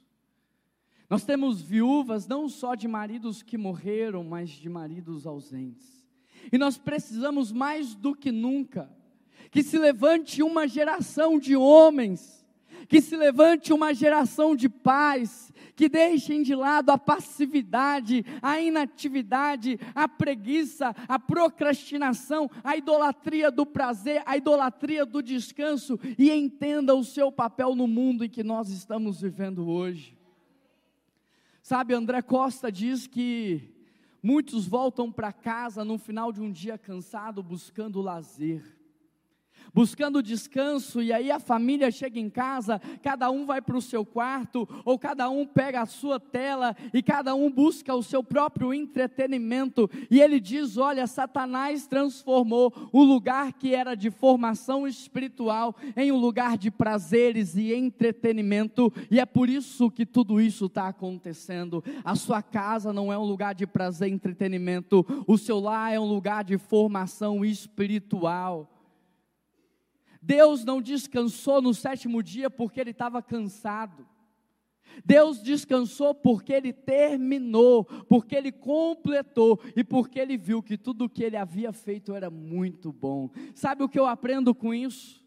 Nós 1.09 1.25
temos 1.25 1.59
viúvas 1.59 2.27
não 2.27 2.47
só 2.47 2.75
de 2.75 2.87
maridos 2.87 3.41
que 3.41 3.57
morreram, 3.57 4.23
mas 4.23 4.51
de 4.51 4.69
maridos 4.69 5.25
ausentes. 5.25 6.07
E 6.51 6.57
nós 6.59 6.77
precisamos 6.77 7.51
mais 7.51 7.95
do 7.95 8.13
que 8.13 8.31
nunca 8.31 8.95
que 9.49 9.63
se 9.63 9.79
levante 9.79 10.43
uma 10.43 10.67
geração 10.67 11.39
de 11.39 11.55
homens 11.55 12.45
que 12.87 13.01
se 13.01 13.15
levante 13.15 13.73
uma 13.73 13.93
geração 13.93 14.55
de 14.55 14.69
pais, 14.69 15.46
que 15.77 15.87
deixem 15.87 16.41
de 16.41 16.55
lado 16.55 16.89
a 16.89 16.97
passividade, 16.97 18.25
a 18.41 18.59
inatividade, 18.59 19.79
a 19.93 20.07
preguiça, 20.07 20.95
a 21.07 21.19
procrastinação, 21.19 22.49
a 22.63 22.75
idolatria 22.75 23.51
do 23.51 23.63
prazer, 23.63 24.23
a 24.25 24.35
idolatria 24.35 25.05
do 25.05 25.21
descanso 25.21 25.99
e 26.17 26.31
entenda 26.31 26.95
o 26.95 27.03
seu 27.03 27.31
papel 27.31 27.75
no 27.75 27.85
mundo 27.87 28.25
em 28.25 28.29
que 28.29 28.43
nós 28.43 28.69
estamos 28.69 29.21
vivendo 29.21 29.69
hoje. 29.69 30.17
Sabe, 31.61 31.93
André 31.93 32.23
Costa 32.23 32.71
diz 32.71 33.05
que 33.05 33.69
muitos 34.23 34.67
voltam 34.67 35.11
para 35.11 35.31
casa 35.31 35.85
no 35.85 35.99
final 35.99 36.31
de 36.31 36.41
um 36.41 36.51
dia 36.51 36.79
cansado 36.79 37.43
buscando 37.43 38.01
lazer 38.01 38.76
buscando 39.73 40.23
descanso, 40.23 41.01
e 41.01 41.11
aí 41.13 41.31
a 41.31 41.39
família 41.39 41.91
chega 41.91 42.19
em 42.19 42.29
casa, 42.29 42.79
cada 43.01 43.29
um 43.29 43.45
vai 43.45 43.61
para 43.61 43.77
o 43.77 43.81
seu 43.81 44.05
quarto, 44.05 44.67
ou 44.85 44.97
cada 44.97 45.29
um 45.29 45.45
pega 45.45 45.81
a 45.81 45.85
sua 45.85 46.19
tela, 46.19 46.75
e 46.93 47.01
cada 47.01 47.35
um 47.35 47.51
busca 47.51 47.93
o 47.93 48.03
seu 48.03 48.23
próprio 48.23 48.73
entretenimento, 48.73 49.89
e 50.09 50.21
ele 50.21 50.39
diz: 50.39 50.77
Olha, 50.77 51.07
Satanás 51.07 51.87
transformou 51.87 52.73
o 52.91 53.03
lugar 53.03 53.53
que 53.53 53.73
era 53.73 53.95
de 53.95 54.09
formação 54.09 54.87
espiritual 54.87 55.75
em 55.95 56.11
um 56.11 56.17
lugar 56.17 56.57
de 56.57 56.71
prazeres 56.71 57.55
e 57.55 57.73
entretenimento, 57.73 58.91
e 59.09 59.19
é 59.19 59.25
por 59.25 59.49
isso 59.49 59.91
que 59.91 60.05
tudo 60.05 60.39
isso 60.41 60.65
está 60.65 60.87
acontecendo. 60.87 61.83
A 62.03 62.15
sua 62.15 62.41
casa 62.41 62.93
não 62.93 63.11
é 63.11 63.17
um 63.17 63.23
lugar 63.23 63.53
de 63.53 63.65
prazer 63.65 64.09
e 64.09 64.13
entretenimento, 64.13 65.05
o 65.27 65.37
seu 65.37 65.59
lar 65.59 65.93
é 65.93 65.99
um 65.99 66.05
lugar 66.05 66.43
de 66.43 66.57
formação 66.57 67.43
espiritual. 67.43 68.76
Deus 70.21 70.63
não 70.63 70.81
descansou 70.81 71.61
no 71.61 71.73
sétimo 71.73 72.21
dia 72.21 72.49
porque 72.49 72.79
ele 72.79 72.91
estava 72.91 73.21
cansado. 73.21 74.07
Deus 75.05 75.41
descansou 75.41 76.13
porque 76.15 76.53
ele 76.53 76.73
terminou, 76.73 77.85
porque 77.85 78.35
ele 78.35 78.51
completou 78.51 79.59
e 79.75 79.83
porque 79.83 80.19
ele 80.19 80.37
viu 80.37 80.63
que 80.63 80.77
tudo 80.77 81.05
o 81.05 81.09
que 81.09 81.23
ele 81.23 81.37
havia 81.37 81.71
feito 81.71 82.15
era 82.15 82.29
muito 82.29 82.91
bom. 82.91 83.29
Sabe 83.53 83.83
o 83.83 83.89
que 83.89 83.99
eu 83.99 84.05
aprendo 84.05 84.55
com 84.55 84.73
isso? 84.73 85.26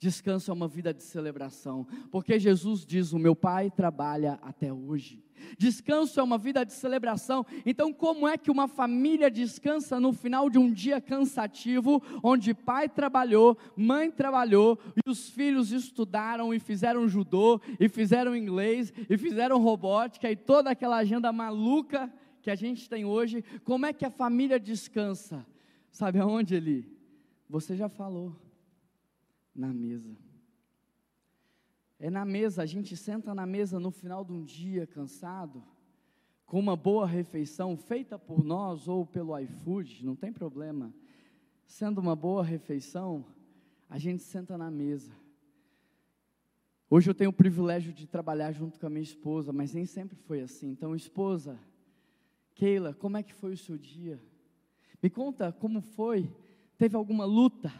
Descanso 0.00 0.50
é 0.50 0.54
uma 0.54 0.66
vida 0.66 0.94
de 0.94 1.02
celebração, 1.02 1.86
porque 2.10 2.38
Jesus 2.38 2.86
diz: 2.86 3.12
O 3.12 3.18
meu 3.18 3.36
Pai 3.36 3.70
trabalha 3.70 4.38
até 4.40 4.72
hoje. 4.72 5.22
Descanso 5.58 6.18
é 6.18 6.22
uma 6.22 6.38
vida 6.38 6.64
de 6.64 6.72
celebração. 6.72 7.44
Então, 7.66 7.92
como 7.92 8.26
é 8.26 8.38
que 8.38 8.50
uma 8.50 8.66
família 8.66 9.30
descansa 9.30 10.00
no 10.00 10.14
final 10.14 10.48
de 10.48 10.58
um 10.58 10.72
dia 10.72 11.02
cansativo, 11.02 12.02
onde 12.22 12.54
pai 12.54 12.88
trabalhou, 12.88 13.58
mãe 13.76 14.10
trabalhou, 14.10 14.78
e 14.96 15.10
os 15.10 15.28
filhos 15.28 15.70
estudaram 15.70 16.54
e 16.54 16.58
fizeram 16.58 17.06
judô, 17.06 17.60
e 17.78 17.86
fizeram 17.86 18.34
inglês, 18.34 18.92
e 19.08 19.18
fizeram 19.18 19.58
robótica, 19.60 20.30
e 20.30 20.36
toda 20.36 20.70
aquela 20.70 20.96
agenda 20.96 21.30
maluca 21.30 22.10
que 22.40 22.50
a 22.50 22.54
gente 22.54 22.88
tem 22.88 23.04
hoje? 23.04 23.44
Como 23.64 23.84
é 23.84 23.92
que 23.92 24.06
a 24.06 24.10
família 24.10 24.58
descansa? 24.58 25.46
Sabe 25.90 26.18
aonde, 26.18 26.54
Eli? 26.54 26.90
Você 27.48 27.76
já 27.76 27.88
falou 27.88 28.49
na 29.54 29.72
mesa. 29.72 30.16
É 31.98 32.08
na 32.08 32.24
mesa, 32.24 32.62
a 32.62 32.66
gente 32.66 32.96
senta 32.96 33.34
na 33.34 33.44
mesa 33.44 33.78
no 33.78 33.90
final 33.90 34.24
de 34.24 34.32
um 34.32 34.42
dia 34.42 34.86
cansado, 34.86 35.62
com 36.46 36.58
uma 36.58 36.74
boa 36.74 37.06
refeição 37.06 37.76
feita 37.76 38.18
por 38.18 38.42
nós 38.42 38.88
ou 38.88 39.06
pelo 39.06 39.38
iFood, 39.38 40.04
não 40.04 40.16
tem 40.16 40.32
problema. 40.32 40.92
Sendo 41.66 42.00
uma 42.00 42.16
boa 42.16 42.42
refeição, 42.42 43.24
a 43.88 43.98
gente 43.98 44.22
senta 44.22 44.56
na 44.56 44.70
mesa. 44.70 45.12
Hoje 46.88 47.08
eu 47.08 47.14
tenho 47.14 47.30
o 47.30 47.32
privilégio 47.34 47.92
de 47.92 48.06
trabalhar 48.06 48.50
junto 48.50 48.80
com 48.80 48.86
a 48.86 48.90
minha 48.90 49.02
esposa, 49.02 49.52
mas 49.52 49.72
nem 49.72 49.86
sempre 49.86 50.16
foi 50.16 50.40
assim. 50.40 50.70
Então, 50.70 50.96
esposa, 50.96 51.56
Keila, 52.54 52.94
como 52.94 53.16
é 53.16 53.22
que 53.22 53.32
foi 53.32 53.52
o 53.52 53.58
seu 53.58 53.78
dia? 53.78 54.20
Me 55.02 55.08
conta 55.08 55.52
como 55.52 55.80
foi? 55.80 56.28
Teve 56.76 56.96
alguma 56.96 57.24
luta? 57.24 57.72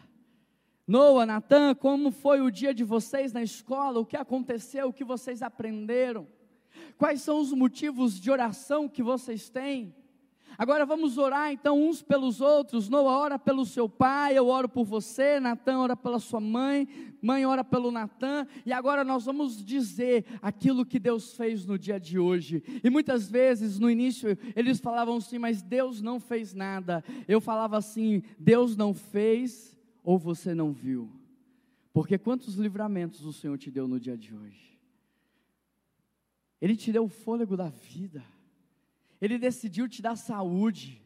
Noah, 0.91 1.25
Natan, 1.25 1.73
como 1.77 2.11
foi 2.11 2.41
o 2.41 2.51
dia 2.51 2.75
de 2.75 2.83
vocês 2.83 3.33
na 3.33 3.45
escola? 3.45 4.01
O 4.01 4.05
que 4.05 4.17
aconteceu? 4.17 4.89
O 4.89 4.93
que 4.93 5.05
vocês 5.05 5.41
aprenderam? 5.41 6.27
Quais 6.99 7.23
são 7.23 7.39
os 7.39 7.53
motivos 7.53 8.21
de 8.21 8.29
oração 8.29 8.89
que 8.89 9.01
vocês 9.01 9.49
têm? 9.49 9.95
Agora 10.59 10.85
vamos 10.85 11.17
orar 11.17 11.53
então 11.53 11.81
uns 11.81 12.03
pelos 12.03 12.41
outros. 12.41 12.89
Noah 12.89 13.21
ora 13.21 13.39
pelo 13.39 13.65
seu 13.65 13.89
pai, 13.89 14.37
eu 14.37 14.49
oro 14.49 14.69
por 14.69 14.85
você, 14.85 15.39
Natan 15.39 15.79
ora 15.79 15.97
pela 15.97 16.19
sua 16.19 16.41
mãe, 16.41 16.89
mãe 17.23 17.47
ora 17.47 17.63
pelo 17.63 17.93
Natan, 17.93 18.45
e 18.67 18.73
agora 18.73 19.05
nós 19.05 19.25
vamos 19.25 19.65
dizer 19.65 20.25
aquilo 20.43 20.85
que 20.85 20.99
Deus 20.99 21.37
fez 21.37 21.65
no 21.65 21.79
dia 21.79 22.01
de 22.01 22.19
hoje. 22.19 22.65
E 22.83 22.91
muitas 22.91 23.31
vezes 23.31 23.79
no 23.79 23.89
início 23.89 24.37
eles 24.57 24.81
falavam 24.81 25.19
assim, 25.19 25.39
mas 25.39 25.63
Deus 25.63 26.03
não 26.03 26.19
fez 26.19 26.53
nada. 26.53 27.05
Eu 27.29 27.41
falava 27.41 27.79
assim, 27.79 28.25
Deus 28.41 28.77
não 28.77 28.93
fez, 28.93 29.79
ou 30.03 30.19
você 30.19 30.55
não 30.55 30.73
viu? 30.73 31.11
Porque 31.93 32.17
quantos 32.17 32.55
livramentos 32.55 33.25
o 33.25 33.33
Senhor 33.33 33.59
te 33.59 33.71
deu 33.71 33.89
no 33.89 33.99
dia 33.99 34.17
de 34.17 34.35
hoje? 34.35 34.79
Ele 36.61 36.77
te 36.77 36.93
deu 36.93 37.05
o 37.05 37.09
fôlego 37.09 37.57
da 37.57 37.69
vida, 37.69 38.25
Ele 39.21 39.39
decidiu 39.39 39.89
te 39.89 40.03
dar 40.03 40.17
saúde. 40.17 41.01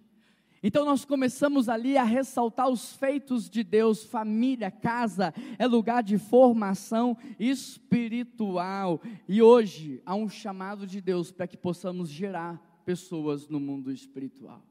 Então 0.67 0.85
nós 0.85 1.05
começamos 1.05 1.69
ali 1.69 1.99
a 1.99 2.05
ressaltar 2.05 2.71
os 2.71 2.95
feitos 2.95 3.51
de 3.51 3.63
Deus, 3.63 4.03
família, 4.03 4.71
casa, 4.71 5.35
é 5.59 5.67
lugar 5.67 6.03
de 6.03 6.17
formação 6.17 7.17
espiritual. 7.39 9.03
E 9.29 9.43
hoje 9.43 10.01
há 10.07 10.15
um 10.15 10.27
chamado 10.27 10.87
de 10.87 11.03
Deus 11.03 11.31
para 11.31 11.47
que 11.47 11.57
possamos 11.57 12.09
gerar 12.09 12.83
pessoas 12.87 13.47
no 13.47 13.61
mundo 13.61 13.93
espiritual. 13.93 14.65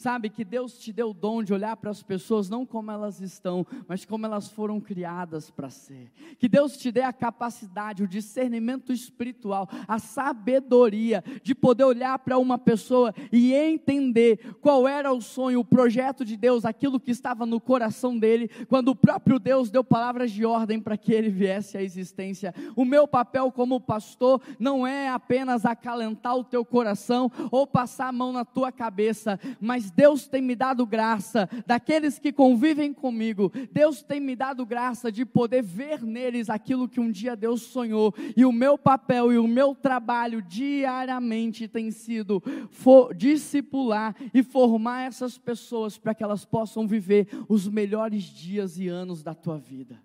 Sabe 0.00 0.30
que 0.30 0.46
Deus 0.46 0.78
te 0.78 0.94
deu 0.94 1.10
o 1.10 1.12
dom 1.12 1.42
de 1.42 1.52
olhar 1.52 1.76
para 1.76 1.90
as 1.90 2.02
pessoas 2.02 2.48
não 2.48 2.64
como 2.64 2.90
elas 2.90 3.20
estão, 3.20 3.66
mas 3.86 4.02
como 4.02 4.24
elas 4.24 4.48
foram 4.48 4.80
criadas 4.80 5.50
para 5.50 5.68
ser. 5.68 6.10
Que 6.38 6.48
Deus 6.48 6.74
te 6.78 6.90
dê 6.90 7.02
a 7.02 7.12
capacidade, 7.12 8.02
o 8.02 8.08
discernimento 8.08 8.94
espiritual, 8.94 9.68
a 9.86 9.98
sabedoria 9.98 11.22
de 11.42 11.54
poder 11.54 11.84
olhar 11.84 12.18
para 12.20 12.38
uma 12.38 12.56
pessoa 12.56 13.14
e 13.30 13.52
entender 13.52 14.56
qual 14.62 14.88
era 14.88 15.12
o 15.12 15.20
sonho, 15.20 15.60
o 15.60 15.64
projeto 15.66 16.24
de 16.24 16.34
Deus, 16.34 16.64
aquilo 16.64 16.98
que 16.98 17.10
estava 17.10 17.44
no 17.44 17.60
coração 17.60 18.18
dele, 18.18 18.48
quando 18.70 18.88
o 18.88 18.96
próprio 18.96 19.38
Deus 19.38 19.70
deu 19.70 19.84
palavras 19.84 20.30
de 20.30 20.46
ordem 20.46 20.80
para 20.80 20.96
que 20.96 21.12
ele 21.12 21.28
viesse 21.28 21.76
à 21.76 21.82
existência. 21.82 22.54
O 22.74 22.86
meu 22.86 23.06
papel 23.06 23.52
como 23.52 23.78
pastor 23.78 24.40
não 24.58 24.86
é 24.86 25.10
apenas 25.10 25.66
acalentar 25.66 26.36
o 26.36 26.44
teu 26.44 26.64
coração 26.64 27.30
ou 27.50 27.66
passar 27.66 28.08
a 28.08 28.12
mão 28.12 28.32
na 28.32 28.46
tua 28.46 28.72
cabeça, 28.72 29.38
mas 29.60 29.89
Deus 29.94 30.26
tem 30.26 30.42
me 30.42 30.54
dado 30.54 30.86
graça, 30.86 31.48
daqueles 31.66 32.18
que 32.18 32.32
convivem 32.32 32.92
comigo, 32.92 33.52
Deus 33.72 34.02
tem 34.02 34.20
me 34.20 34.34
dado 34.34 34.64
graça 34.66 35.10
de 35.10 35.24
poder 35.24 35.62
ver 35.62 36.02
neles 36.02 36.48
aquilo 36.48 36.88
que 36.88 37.00
um 37.00 37.10
dia 37.10 37.36
Deus 37.36 37.62
sonhou, 37.62 38.14
e 38.36 38.44
o 38.44 38.52
meu 38.52 38.76
papel 38.76 39.32
e 39.32 39.38
o 39.38 39.46
meu 39.46 39.74
trabalho 39.74 40.42
diariamente 40.42 41.68
tem 41.68 41.90
sido 41.90 42.42
discipular 43.16 44.14
e 44.32 44.42
formar 44.42 45.02
essas 45.02 45.38
pessoas 45.38 45.98
para 45.98 46.14
que 46.14 46.22
elas 46.22 46.44
possam 46.44 46.86
viver 46.86 47.28
os 47.48 47.68
melhores 47.68 48.24
dias 48.24 48.78
e 48.78 48.88
anos 48.88 49.22
da 49.22 49.34
tua 49.34 49.58
vida. 49.58 50.00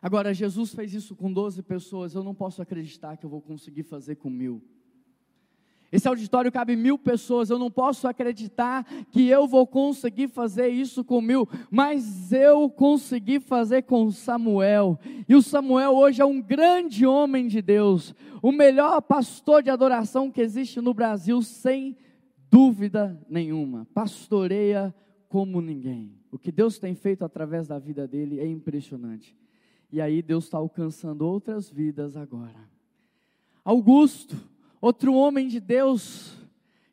Agora, 0.00 0.32
Jesus 0.32 0.72
fez 0.72 0.94
isso 0.94 1.16
com 1.16 1.32
12 1.32 1.62
pessoas, 1.62 2.14
eu 2.14 2.22
não 2.22 2.34
posso 2.34 2.62
acreditar 2.62 3.16
que 3.16 3.26
eu 3.26 3.30
vou 3.30 3.40
conseguir 3.40 3.82
fazer 3.82 4.16
com 4.16 4.30
mil. 4.30 4.62
Esse 5.90 6.06
auditório 6.06 6.52
cabe 6.52 6.76
mil 6.76 6.98
pessoas. 6.98 7.48
Eu 7.48 7.58
não 7.58 7.70
posso 7.70 8.06
acreditar 8.06 8.84
que 9.10 9.28
eu 9.28 9.46
vou 9.46 9.66
conseguir 9.66 10.28
fazer 10.28 10.68
isso 10.68 11.02
com 11.02 11.20
mil, 11.20 11.48
mas 11.70 12.30
eu 12.30 12.68
consegui 12.68 13.40
fazer 13.40 13.82
com 13.82 14.10
Samuel. 14.10 14.98
E 15.28 15.34
o 15.34 15.42
Samuel 15.42 15.92
hoje 15.92 16.20
é 16.20 16.24
um 16.24 16.42
grande 16.42 17.06
homem 17.06 17.48
de 17.48 17.62
Deus, 17.62 18.14
o 18.42 18.52
melhor 18.52 19.00
pastor 19.00 19.62
de 19.62 19.70
adoração 19.70 20.30
que 20.30 20.42
existe 20.42 20.80
no 20.80 20.92
Brasil, 20.92 21.40
sem 21.40 21.96
dúvida 22.50 23.18
nenhuma. 23.28 23.86
Pastoreia 23.94 24.94
como 25.28 25.60
ninguém. 25.60 26.12
O 26.30 26.38
que 26.38 26.52
Deus 26.52 26.78
tem 26.78 26.94
feito 26.94 27.24
através 27.24 27.66
da 27.66 27.78
vida 27.78 28.06
dele 28.06 28.40
é 28.40 28.46
impressionante. 28.46 29.34
E 29.90 30.02
aí 30.02 30.20
Deus 30.20 30.44
está 30.44 30.58
alcançando 30.58 31.22
outras 31.22 31.70
vidas 31.70 32.14
agora. 32.14 32.68
Augusto 33.64 34.36
outro 34.80 35.14
homem 35.14 35.48
de 35.48 35.60
Deus 35.60 36.36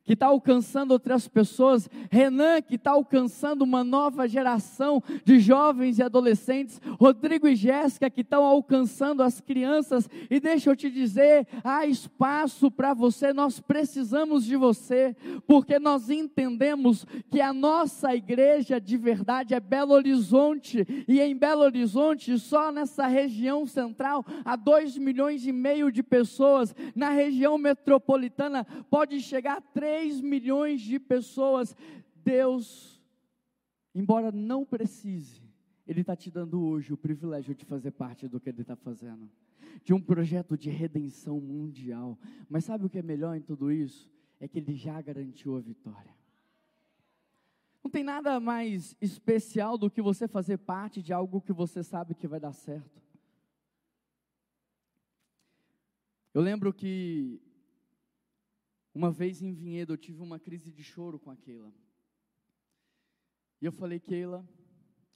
que 0.05 0.13
está 0.13 0.27
alcançando 0.27 0.91
outras 0.91 1.27
pessoas, 1.27 1.89
Renan, 2.11 2.61
que 2.61 2.75
está 2.75 2.91
alcançando 2.91 3.63
uma 3.63 3.83
nova 3.83 4.27
geração 4.27 5.01
de 5.23 5.39
jovens 5.39 5.97
e 5.97 6.03
adolescentes, 6.03 6.79
Rodrigo 6.99 7.47
e 7.47 7.55
Jéssica, 7.55 8.09
que 8.09 8.21
estão 8.21 8.43
alcançando 8.45 9.23
as 9.23 9.41
crianças, 9.41 10.07
e 10.29 10.39
deixa 10.39 10.69
eu 10.69 10.75
te 10.75 10.91
dizer: 10.91 11.47
há 11.63 11.85
espaço 11.87 12.69
para 12.69 12.93
você, 12.93 13.33
nós 13.33 13.59
precisamos 13.59 14.45
de 14.45 14.55
você, 14.55 15.15
porque 15.47 15.79
nós 15.79 16.09
entendemos 16.09 17.05
que 17.31 17.41
a 17.41 17.51
nossa 17.51 18.15
igreja 18.15 18.79
de 18.79 18.97
verdade 18.97 19.55
é 19.55 19.59
Belo 19.59 19.93
Horizonte, 19.93 20.85
e 21.07 21.19
em 21.19 21.35
Belo 21.35 21.63
Horizonte, 21.63 22.37
só 22.37 22.71
nessa 22.71 23.07
região 23.07 23.65
central, 23.65 24.23
há 24.43 24.55
dois 24.55 24.97
milhões 24.97 25.47
e 25.47 25.51
meio 25.51 25.91
de 25.91 26.03
pessoas, 26.03 26.75
na 26.95 27.09
região 27.09 27.57
metropolitana, 27.57 28.67
pode 28.89 29.19
chegar 29.19 29.57
a 29.57 29.61
3 29.61 29.94
3 29.95 30.19
milhões 30.19 30.81
de 30.81 30.99
pessoas, 30.99 31.73
Deus, 32.17 33.01
embora 33.93 34.29
não 34.29 34.65
precise, 34.65 35.41
Ele 35.87 36.01
está 36.01 36.17
te 36.17 36.29
dando 36.29 36.61
hoje 36.61 36.91
o 36.91 36.97
privilégio 36.97 37.55
de 37.55 37.63
fazer 37.63 37.91
parte 37.91 38.27
do 38.27 38.37
que 38.37 38.49
Ele 38.49 38.61
está 38.61 38.75
fazendo, 38.75 39.31
de 39.85 39.93
um 39.93 40.01
projeto 40.01 40.57
de 40.57 40.69
redenção 40.69 41.39
mundial. 41.39 42.19
Mas 42.49 42.65
sabe 42.65 42.85
o 42.85 42.89
que 42.89 42.99
é 42.99 43.01
melhor 43.01 43.37
em 43.37 43.41
tudo 43.41 43.71
isso? 43.71 44.11
É 44.37 44.49
que 44.49 44.59
Ele 44.59 44.75
já 44.75 45.01
garantiu 45.01 45.55
a 45.55 45.61
vitória. 45.61 46.13
Não 47.81 47.89
tem 47.89 48.03
nada 48.03 48.37
mais 48.37 48.97
especial 48.99 49.77
do 49.77 49.89
que 49.89 50.01
você 50.01 50.27
fazer 50.27 50.57
parte 50.57 51.01
de 51.01 51.13
algo 51.13 51.39
que 51.39 51.53
você 51.53 51.81
sabe 51.83 52.15
que 52.15 52.27
vai 52.27 52.41
dar 52.41 52.51
certo. 52.51 53.01
Eu 56.33 56.41
lembro 56.41 56.73
que 56.73 57.39
uma 58.95 59.11
vez 59.11 59.41
em 59.41 59.51
Vinhedo 59.51 59.91
eu 59.91 59.97
tive 59.97 60.21
uma 60.21 60.39
crise 60.39 60.71
de 60.71 60.81
choro 60.81 61.19
com 61.19 61.29
a 61.29 61.35
Keila. 61.35 61.71
E 63.61 63.65
eu 63.65 63.71
falei, 63.71 63.99
Keila, 63.99 64.47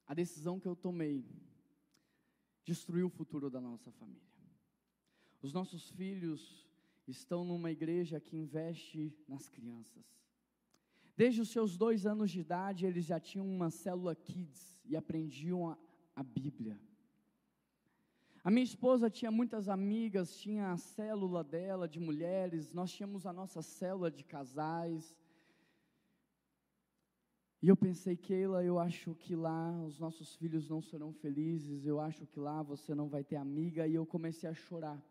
a 0.05 0.13
decisão 0.13 0.59
que 0.59 0.67
eu 0.67 0.75
tomei 0.75 1.25
destruiu 2.65 3.07
o 3.07 3.09
futuro 3.09 3.49
da 3.49 3.61
nossa 3.61 3.89
família. 3.93 4.21
Os 5.41 5.53
nossos 5.53 5.89
filhos 5.91 6.67
estão 7.07 7.45
numa 7.45 7.71
igreja 7.71 8.19
que 8.19 8.35
investe 8.35 9.15
nas 9.25 9.47
crianças. 9.47 10.03
Desde 11.15 11.39
os 11.39 11.49
seus 11.49 11.77
dois 11.77 12.05
anos 12.05 12.31
de 12.31 12.41
idade, 12.41 12.85
eles 12.85 13.05
já 13.05 13.19
tinham 13.19 13.47
uma 13.47 13.71
célula 13.71 14.13
kids 14.13 14.77
e 14.85 14.97
aprendiam 14.97 15.69
a, 15.69 15.77
a 16.15 16.23
Bíblia. 16.23 16.79
A 18.43 18.49
minha 18.49 18.63
esposa 18.63 19.09
tinha 19.09 19.31
muitas 19.31 19.67
amigas, 19.67 20.35
tinha 20.37 20.71
a 20.71 20.77
célula 20.77 21.43
dela 21.43 21.87
de 21.87 21.99
mulheres, 21.99 22.71
nós 22.71 22.91
tínhamos 22.91 23.25
a 23.25 23.33
nossa 23.33 23.61
célula 23.61 24.09
de 24.09 24.23
casais. 24.23 25.15
E 27.61 27.67
eu 27.67 27.75
pensei, 27.75 28.15
Keila, 28.15 28.63
eu 28.63 28.79
acho 28.79 29.13
que 29.15 29.35
lá 29.35 29.71
os 29.83 29.99
nossos 29.99 30.35
filhos 30.35 30.69
não 30.69 30.81
serão 30.81 31.11
felizes, 31.11 31.85
eu 31.85 31.99
acho 31.99 32.25
que 32.25 32.39
lá 32.39 32.63
você 32.63 32.95
não 32.95 33.09
vai 33.09 33.23
ter 33.23 33.35
amiga, 33.35 33.85
e 33.85 33.95
eu 33.95 34.05
comecei 34.05 34.49
a 34.49 34.53
chorar. 34.53 35.03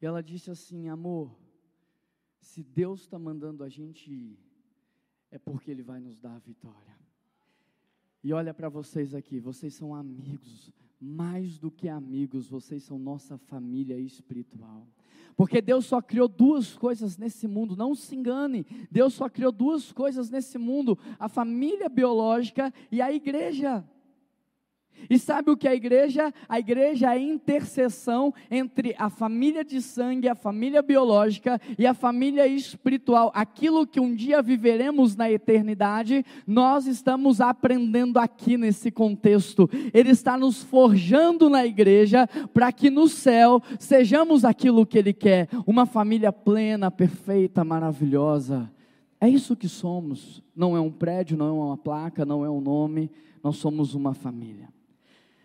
E 0.00 0.04
ela 0.04 0.22
disse 0.22 0.50
assim: 0.50 0.88
amor, 0.88 1.34
se 2.38 2.62
Deus 2.62 3.00
está 3.02 3.18
mandando 3.18 3.64
a 3.64 3.68
gente 3.70 4.12
ir, 4.12 4.38
é 5.30 5.38
porque 5.38 5.70
Ele 5.70 5.82
vai 5.82 6.00
nos 6.00 6.18
dar 6.18 6.34
a 6.34 6.38
vitória. 6.40 6.98
E 8.22 8.32
olha 8.32 8.52
para 8.52 8.68
vocês 8.68 9.14
aqui, 9.14 9.40
vocês 9.40 9.74
são 9.74 9.94
amigos, 9.94 10.70
mais 11.02 11.58
do 11.58 11.70
que 11.70 11.88
amigos, 11.88 12.48
vocês 12.48 12.84
são 12.84 12.96
nossa 12.96 13.36
família 13.36 13.98
espiritual. 13.98 14.86
Porque 15.36 15.60
Deus 15.60 15.86
só 15.86 16.00
criou 16.00 16.28
duas 16.28 16.76
coisas 16.76 17.18
nesse 17.18 17.48
mundo, 17.48 17.76
não 17.76 17.94
se 17.94 18.14
engane. 18.14 18.64
Deus 18.90 19.14
só 19.14 19.28
criou 19.28 19.50
duas 19.50 19.90
coisas 19.90 20.30
nesse 20.30 20.58
mundo: 20.58 20.96
a 21.18 21.28
família 21.28 21.88
biológica 21.88 22.72
e 22.90 23.02
a 23.02 23.12
igreja. 23.12 23.84
E 25.08 25.18
sabe 25.18 25.50
o 25.50 25.56
que 25.56 25.66
é 25.66 25.72
a 25.72 25.74
igreja? 25.74 26.32
A 26.48 26.58
igreja 26.58 27.06
é 27.06 27.08
a 27.10 27.18
interseção 27.18 28.32
entre 28.50 28.94
a 28.98 29.10
família 29.10 29.64
de 29.64 29.80
sangue, 29.80 30.28
a 30.28 30.34
família 30.34 30.82
biológica 30.82 31.60
e 31.78 31.86
a 31.86 31.94
família 31.94 32.46
espiritual. 32.46 33.30
Aquilo 33.34 33.86
que 33.86 34.00
um 34.00 34.14
dia 34.14 34.42
viveremos 34.42 35.16
na 35.16 35.30
eternidade, 35.30 36.24
nós 36.46 36.86
estamos 36.86 37.40
aprendendo 37.40 38.18
aqui 38.18 38.56
nesse 38.56 38.90
contexto. 38.90 39.68
Ele 39.92 40.10
está 40.10 40.36
nos 40.36 40.62
forjando 40.62 41.50
na 41.50 41.66
igreja 41.66 42.26
para 42.52 42.72
que 42.72 42.90
no 42.90 43.08
céu 43.08 43.60
sejamos 43.78 44.44
aquilo 44.44 44.86
que 44.86 44.98
Ele 44.98 45.12
quer: 45.12 45.48
uma 45.66 45.86
família 45.86 46.32
plena, 46.32 46.90
perfeita, 46.90 47.64
maravilhosa. 47.64 48.70
É 49.20 49.28
isso 49.28 49.54
que 49.54 49.68
somos. 49.68 50.42
Não 50.54 50.76
é 50.76 50.80
um 50.80 50.90
prédio, 50.90 51.36
não 51.36 51.46
é 51.46 51.52
uma 51.52 51.76
placa, 51.76 52.24
não 52.24 52.44
é 52.44 52.50
um 52.50 52.60
nome. 52.60 53.10
Nós 53.42 53.56
somos 53.56 53.94
uma 53.94 54.14
família. 54.14 54.68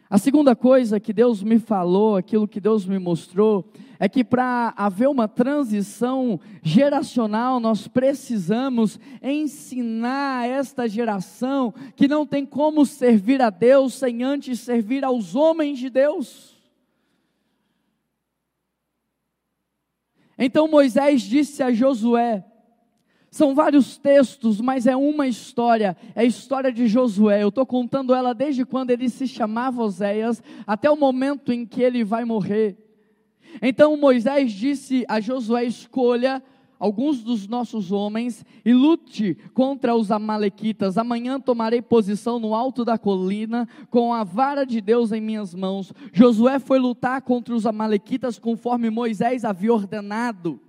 A 0.09 0.17
segunda 0.17 0.55
coisa 0.55 1.01
que 1.01 1.11
Deus 1.11 1.43
me 1.43 1.59
falou, 1.59 2.15
aquilo 2.15 2.47
que 2.47 2.61
Deus 2.61 2.85
me 2.85 2.97
mostrou, 2.97 3.69
é 3.99 4.07
que 4.07 4.23
para 4.23 4.73
haver 4.77 5.09
uma 5.09 5.27
transição 5.27 6.39
geracional, 6.63 7.59
nós 7.59 7.89
precisamos 7.89 8.97
ensinar 9.21 10.47
esta 10.47 10.87
geração 10.87 11.73
que 11.95 12.07
não 12.07 12.25
tem 12.25 12.45
como 12.45 12.85
servir 12.85 13.41
a 13.41 13.49
Deus 13.49 13.95
sem 13.95 14.23
antes 14.23 14.61
servir 14.61 15.03
aos 15.03 15.35
homens 15.35 15.77
de 15.77 15.89
Deus. 15.89 16.55
Então 20.37 20.69
Moisés 20.69 21.23
disse 21.23 21.61
a 21.61 21.73
Josué: 21.73 22.45
são 23.37 23.53
vários 23.53 23.97
textos, 23.97 24.59
mas 24.59 24.87
é 24.87 24.95
uma 24.95 25.27
história, 25.27 25.95
é 26.15 26.21
a 26.21 26.25
história 26.25 26.71
de 26.71 26.87
Josué. 26.87 27.43
Eu 27.43 27.49
estou 27.49 27.65
contando 27.65 28.13
ela 28.13 28.33
desde 28.33 28.65
quando 28.65 28.89
ele 28.89 29.07
se 29.09 29.27
chamava 29.27 29.83
Oséias 29.83 30.41
até 30.65 30.89
o 30.89 30.97
momento 30.97 31.53
em 31.53 31.65
que 31.65 31.81
ele 31.81 32.03
vai 32.03 32.25
morrer. 32.25 32.75
Então 33.61 33.95
Moisés 33.95 34.51
disse 34.51 35.05
a 35.07 35.19
Josué: 35.19 35.65
escolha 35.65 36.43
alguns 36.79 37.23
dos 37.23 37.47
nossos 37.47 37.91
homens 37.91 38.43
e 38.65 38.73
lute 38.73 39.37
contra 39.53 39.95
os 39.95 40.11
Amalequitas. 40.11 40.97
Amanhã 40.97 41.39
tomarei 41.39 41.81
posição 41.81 42.39
no 42.39 42.55
alto 42.55 42.83
da 42.83 42.97
colina 42.97 43.67
com 43.91 44.13
a 44.13 44.23
vara 44.23 44.65
de 44.65 44.81
Deus 44.81 45.11
em 45.11 45.21
minhas 45.21 45.53
mãos. 45.53 45.93
Josué 46.11 46.57
foi 46.57 46.79
lutar 46.79 47.21
contra 47.21 47.53
os 47.53 47.67
Amalequitas 47.67 48.39
conforme 48.39 48.89
Moisés 48.89 49.45
havia 49.45 49.73
ordenado. 49.73 50.59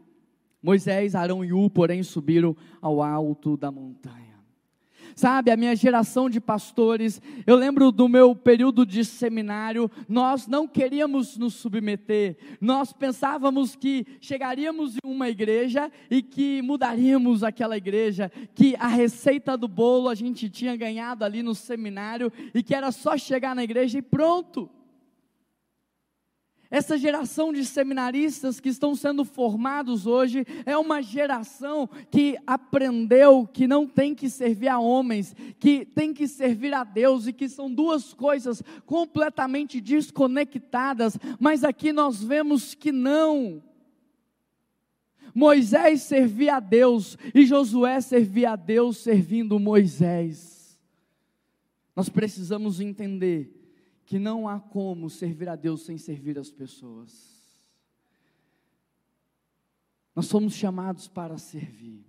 Moisés, 0.63 1.15
Arão 1.15 1.45
e 1.45 1.53
U, 1.53 1.71
porém, 1.71 2.03
subiram 2.03 2.57
ao 2.81 3.03
alto 3.03 3.57
da 3.57 3.71
montanha. 3.71 4.29
Sabe, 5.19 5.51
a 5.51 5.57
minha 5.57 5.75
geração 5.75 6.31
de 6.31 6.41
pastores, 6.41 7.21
eu 7.45 7.57
lembro 7.57 7.91
do 7.91 8.09
meu 8.09 8.37
período 8.37 8.87
de 8.87 9.05
seminário, 9.05 9.91
nós 10.09 10.47
não 10.47 10.69
queríamos 10.69 11.37
nos 11.37 11.55
submeter, 11.55 12.37
nós 12.61 12.93
pensávamos 12.93 13.75
que 13.75 14.07
chegaríamos 14.21 14.95
em 14.95 15.01
uma 15.03 15.29
igreja 15.29 15.91
e 16.09 16.23
que 16.23 16.63
mudaríamos 16.63 17.43
aquela 17.43 17.77
igreja, 17.77 18.31
que 18.55 18.77
a 18.79 18.87
receita 18.87 19.57
do 19.57 19.67
bolo 19.67 20.09
a 20.09 20.15
gente 20.15 20.49
tinha 20.49 20.77
ganhado 20.77 21.25
ali 21.25 21.43
no 21.43 21.53
seminário 21.53 22.33
e 22.55 22.63
que 22.63 22.73
era 22.73 22.93
só 22.93 23.17
chegar 23.17 23.57
na 23.57 23.65
igreja 23.65 23.99
e 23.99 24.03
pronto. 24.03 24.71
Essa 26.71 26.99
geração 26.99 27.51
de 27.51 27.65
seminaristas 27.65 28.61
que 28.61 28.69
estão 28.69 28.95
sendo 28.95 29.25
formados 29.25 30.07
hoje 30.07 30.45
é 30.67 30.77
uma 30.77 31.01
geração 31.01 31.89
que 32.11 32.37
aprendeu 32.47 33.47
que 33.47 33.67
não 33.67 33.87
tem 33.87 34.15
que 34.15 34.29
servir 34.29 34.69
a 34.69 34.79
homens, 34.79 35.35
que 35.59 35.87
tem 35.87 36.13
que 36.13 36.29
servir 36.29 36.75
a 36.75 36.85
Deus 36.85 37.27
e 37.27 37.33
que 37.33 37.49
são 37.49 37.73
duas 37.73 38.13
coisas 38.13 38.63
completamente 38.85 39.81
desconectadas, 39.81 41.17
mas 41.41 41.65
aqui 41.65 41.91
nós 41.91 42.23
vemos 42.23 42.75
que 42.75 42.93
não. 42.93 43.63
Moisés 45.35 46.03
servia 46.03 46.57
a 46.57 46.61
Deus 46.61 47.17
e 47.35 47.47
Josué 47.47 47.99
servia 48.03 48.51
a 48.51 48.57
Deus 48.57 48.99
servindo 48.99 49.59
Moisés. 49.59 50.79
Nós 51.97 52.11
precisamos 52.11 52.79
entender 52.79 53.58
que 54.09 54.19
não 54.19 54.49
há 54.49 54.59
como 54.59 55.11
servir 55.11 55.51
a 55.51 55.55
Deus 55.55 55.83
sem 55.83 55.99
servir 55.99 56.39
as 56.39 56.51
pessoas. 56.51 57.61
Nós 60.17 60.25
somos 60.25 60.55
chamados 60.55 61.07
para 61.07 61.37
servir. 61.37 62.07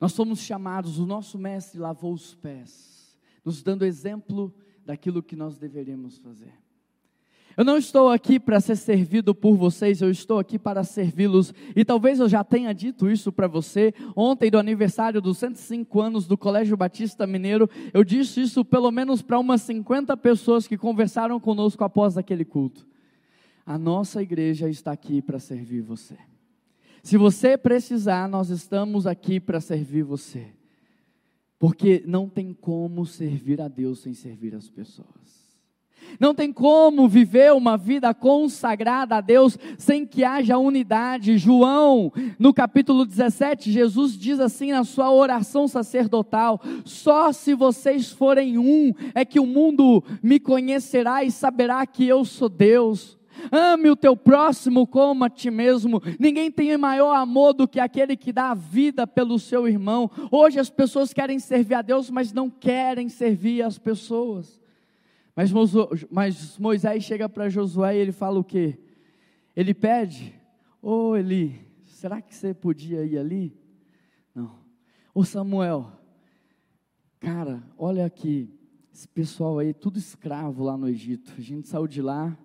Nós 0.00 0.12
somos 0.12 0.38
chamados, 0.38 0.98
o 0.98 1.04
nosso 1.04 1.36
mestre 1.38 1.78
lavou 1.78 2.14
os 2.14 2.34
pés, 2.34 3.18
nos 3.44 3.62
dando 3.62 3.84
exemplo 3.84 4.54
daquilo 4.82 5.22
que 5.22 5.36
nós 5.36 5.58
deveríamos 5.58 6.16
fazer. 6.16 6.54
Eu 7.58 7.64
não 7.64 7.76
estou 7.76 8.08
aqui 8.08 8.38
para 8.38 8.60
ser 8.60 8.76
servido 8.76 9.34
por 9.34 9.56
vocês, 9.56 10.00
eu 10.00 10.12
estou 10.12 10.38
aqui 10.38 10.56
para 10.56 10.84
servi-los. 10.84 11.52
E 11.74 11.84
talvez 11.84 12.20
eu 12.20 12.28
já 12.28 12.44
tenha 12.44 12.72
dito 12.72 13.10
isso 13.10 13.32
para 13.32 13.48
você. 13.48 13.92
Ontem, 14.14 14.48
do 14.48 14.60
aniversário 14.60 15.20
dos 15.20 15.38
105 15.38 16.00
anos 16.00 16.28
do 16.28 16.38
Colégio 16.38 16.76
Batista 16.76 17.26
Mineiro, 17.26 17.68
eu 17.92 18.04
disse 18.04 18.42
isso 18.42 18.64
pelo 18.64 18.92
menos 18.92 19.22
para 19.22 19.40
umas 19.40 19.62
50 19.62 20.16
pessoas 20.18 20.68
que 20.68 20.78
conversaram 20.78 21.40
conosco 21.40 21.82
após 21.82 22.16
aquele 22.16 22.44
culto. 22.44 22.86
A 23.66 23.76
nossa 23.76 24.22
igreja 24.22 24.70
está 24.70 24.92
aqui 24.92 25.20
para 25.20 25.40
servir 25.40 25.80
você. 25.80 26.16
Se 27.02 27.16
você 27.16 27.58
precisar, 27.58 28.28
nós 28.28 28.50
estamos 28.50 29.04
aqui 29.04 29.40
para 29.40 29.60
servir 29.60 30.04
você. 30.04 30.46
Porque 31.58 32.04
não 32.06 32.28
tem 32.28 32.54
como 32.54 33.04
servir 33.04 33.60
a 33.60 33.66
Deus 33.66 33.98
sem 33.98 34.14
servir 34.14 34.54
as 34.54 34.70
pessoas. 34.70 35.37
Não 36.18 36.34
tem 36.34 36.52
como 36.52 37.08
viver 37.08 37.52
uma 37.52 37.76
vida 37.76 38.12
consagrada 38.12 39.16
a 39.16 39.20
Deus 39.20 39.56
sem 39.76 40.04
que 40.04 40.24
haja 40.24 40.58
unidade. 40.58 41.38
João, 41.38 42.12
no 42.38 42.52
capítulo 42.52 43.04
17, 43.06 43.70
Jesus 43.70 44.18
diz 44.18 44.40
assim 44.40 44.72
na 44.72 44.84
sua 44.84 45.12
oração 45.12 45.68
sacerdotal: 45.68 46.60
Só 46.84 47.32
se 47.32 47.54
vocês 47.54 48.10
forem 48.10 48.58
um 48.58 48.92
é 49.14 49.24
que 49.24 49.38
o 49.38 49.46
mundo 49.46 50.02
me 50.22 50.40
conhecerá 50.40 51.22
e 51.22 51.30
saberá 51.30 51.86
que 51.86 52.06
eu 52.06 52.24
sou 52.24 52.48
Deus. 52.48 53.16
Ame 53.52 53.88
o 53.88 53.96
teu 53.96 54.16
próximo 54.16 54.86
como 54.86 55.24
a 55.24 55.30
ti 55.30 55.50
mesmo. 55.50 56.02
Ninguém 56.18 56.50
tem 56.50 56.76
maior 56.76 57.14
amor 57.14 57.52
do 57.52 57.68
que 57.68 57.78
aquele 57.78 58.16
que 58.16 58.32
dá 58.32 58.50
a 58.50 58.54
vida 58.54 59.06
pelo 59.06 59.38
seu 59.38 59.68
irmão. 59.68 60.10
Hoje 60.30 60.58
as 60.58 60.68
pessoas 60.68 61.12
querem 61.12 61.38
servir 61.38 61.74
a 61.74 61.82
Deus, 61.82 62.10
mas 62.10 62.32
não 62.32 62.50
querem 62.50 63.08
servir 63.08 63.62
as 63.62 63.78
pessoas. 63.78 64.60
Mas, 65.38 65.52
mas 66.10 66.58
Moisés 66.58 67.04
chega 67.04 67.28
para 67.28 67.48
Josué 67.48 67.94
e 67.94 68.00
ele 68.00 68.10
fala 68.10 68.40
o 68.40 68.44
quê? 68.44 68.76
Ele 69.54 69.72
pede, 69.72 70.34
ô 70.82 71.10
oh, 71.10 71.16
Eli, 71.16 71.64
será 71.86 72.20
que 72.20 72.34
você 72.34 72.52
podia 72.52 73.04
ir 73.04 73.16
ali? 73.16 73.56
Não. 74.34 74.50
Ô 75.14 75.22
Samuel, 75.22 75.92
cara, 77.20 77.62
olha 77.78 78.04
aqui, 78.04 78.52
esse 78.92 79.06
pessoal 79.06 79.60
aí, 79.60 79.72
tudo 79.72 79.96
escravo 79.96 80.64
lá 80.64 80.76
no 80.76 80.88
Egito, 80.88 81.32
a 81.38 81.40
gente 81.40 81.68
saiu 81.68 81.86
de 81.86 82.02
lá, 82.02 82.36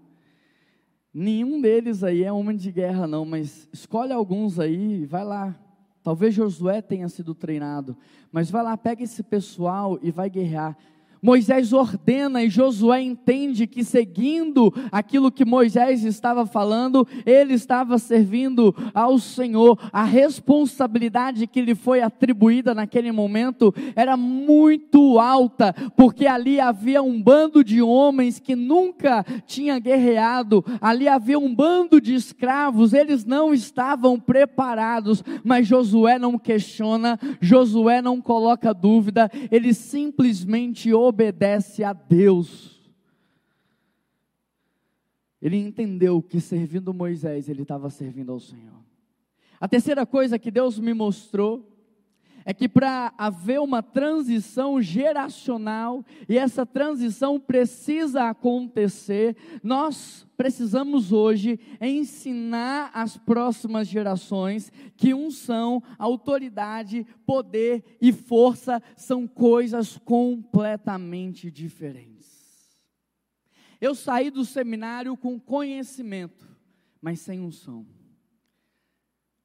nenhum 1.12 1.60
deles 1.60 2.04
aí 2.04 2.24
é 2.24 2.32
homem 2.32 2.56
de 2.56 2.72
guerra 2.72 3.08
não, 3.08 3.26
mas 3.26 3.68
escolhe 3.74 4.14
alguns 4.14 4.60
aí 4.60 5.02
e 5.02 5.06
vai 5.08 5.26
lá, 5.26 5.60
talvez 6.04 6.36
Josué 6.36 6.80
tenha 6.80 7.10
sido 7.10 7.34
treinado, 7.34 7.98
mas 8.32 8.52
vai 8.52 8.62
lá, 8.62 8.78
pega 8.78 9.02
esse 9.02 9.24
pessoal 9.24 9.98
e 10.00 10.12
vai 10.12 10.30
guerrear, 10.30 10.78
Moisés 11.24 11.72
ordena 11.72 12.44
e 12.44 12.50
Josué 12.50 13.02
entende 13.02 13.66
que 13.66 13.82
seguindo 13.82 14.74
aquilo 14.92 15.32
que 15.32 15.46
Moisés 15.46 16.04
estava 16.04 16.46
falando, 16.46 17.08
ele 17.26 17.54
estava 17.54 17.98
servindo 17.98 18.76
ao 18.94 19.18
Senhor. 19.18 19.80
A 19.94 20.04
responsabilidade 20.04 21.48
que 21.48 21.62
lhe 21.62 21.76
foi 21.76 22.02
atribuída 22.02 22.76
naquele 22.76 23.10
momento 23.14 23.74
era 23.96 24.18
muito 24.18 25.18
alta, 25.18 25.74
porque 25.96 26.28
ali 26.28 26.60
havia 26.60 27.02
um 27.02 27.22
bando 27.22 27.64
de 27.64 27.82
homens 27.82 28.38
que 28.38 28.54
nunca 28.54 29.26
tinha 29.48 29.80
guerreado, 29.80 30.62
ali 30.82 31.08
havia 31.08 31.40
um 31.40 31.56
bando 31.56 32.02
de 32.02 32.14
escravos, 32.14 32.92
eles 32.92 33.24
não 33.24 33.54
estavam 33.54 34.20
preparados, 34.20 35.24
mas 35.42 35.66
Josué 35.66 36.20
não 36.20 36.38
questiona, 36.38 37.18
Josué 37.40 38.02
não 38.02 38.20
coloca 38.20 38.74
dúvida, 38.74 39.32
ele 39.50 39.74
simplesmente 39.74 40.92
obedece 40.94 41.13
a 41.84 41.94
Deus. 41.94 42.82
Ele 45.42 45.58
entendeu 45.58 46.22
que 46.22 46.40
servindo 46.40 46.94
Moisés, 46.94 47.50
ele 47.50 47.64
estava 47.64 47.90
servindo 47.90 48.32
ao 48.32 48.40
Senhor. 48.40 48.82
A 49.60 49.68
terceira 49.68 50.06
coisa 50.06 50.40
que 50.40 50.52
Deus 50.52 50.80
me 50.80 50.94
mostrou 50.94 51.73
é 52.46 52.54
que 52.54 52.68
para 52.68 53.14
haver 53.18 53.60
uma 53.60 53.82
transição 53.82 54.82
geracional, 54.82 56.06
e 56.28 56.38
essa 56.38 56.66
transição 56.66 57.40
precisa 57.40 58.30
acontecer, 58.30 59.36
nós 59.64 60.28
precisamos 60.36 61.12
hoje 61.12 61.60
ensinar 61.80 62.92
às 62.94 63.18
próximas 63.18 63.88
gerações 63.88 64.72
que 64.98 65.14
unção, 65.14 65.82
autoridade, 65.98 67.06
poder 67.26 67.84
e 68.02 68.12
força 68.12 68.82
são 68.96 69.28
coisas 69.28 69.98
completamente 69.98 71.50
diferentes. 71.50 72.34
Eu 73.80 73.94
saí 73.94 74.32
do 74.32 74.46
seminário 74.46 75.16
com 75.18 75.40
conhecimento, 75.40 76.48
mas 77.02 77.20
sem 77.20 77.42
unção. 77.42 77.86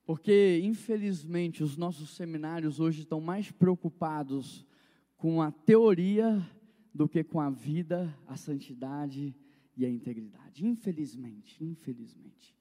Porque, 0.09 0.59
infelizmente, 0.65 1.63
os 1.63 1.77
nossos 1.77 2.17
seminários 2.17 2.81
hoje 2.81 3.01
estão 3.01 3.21
mais 3.21 3.51
preocupados 3.51 4.65
com 5.19 5.43
a 5.43 5.51
teoria 5.51 6.43
do 6.95 7.07
que 7.07 7.23
com 7.23 7.39
a 7.39 7.51
vida, 7.51 8.17
a 8.27 8.35
santidade 8.35 9.37
e 9.77 9.85
a 9.85 9.91
integridade. 9.91 10.67
Infelizmente, 10.67 11.63
infelizmente. 11.63 12.57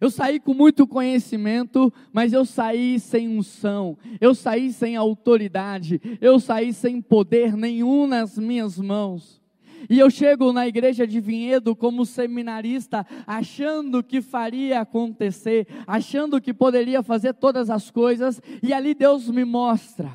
Eu 0.00 0.10
saí 0.10 0.40
com 0.40 0.54
muito 0.54 0.86
conhecimento, 0.86 1.92
mas 2.10 2.32
eu 2.32 2.46
saí 2.46 2.98
sem 2.98 3.28
unção, 3.28 3.98
eu 4.18 4.34
saí 4.34 4.72
sem 4.72 4.96
autoridade, 4.96 6.00
eu 6.22 6.40
saí 6.40 6.72
sem 6.72 7.02
poder 7.02 7.54
nenhum 7.54 8.06
nas 8.06 8.38
minhas 8.38 8.78
mãos. 8.78 9.42
E 9.88 9.98
eu 9.98 10.10
chego 10.10 10.52
na 10.52 10.66
igreja 10.66 11.06
de 11.06 11.20
Vinhedo 11.20 11.74
como 11.76 12.06
seminarista, 12.06 13.06
achando 13.26 14.02
que 14.02 14.20
faria 14.20 14.80
acontecer, 14.80 15.66
achando 15.86 16.40
que 16.40 16.54
poderia 16.54 17.02
fazer 17.02 17.34
todas 17.34 17.70
as 17.70 17.90
coisas, 17.90 18.40
e 18.62 18.72
ali 18.72 18.94
Deus 18.94 19.28
me 19.28 19.44
mostra 19.44 20.12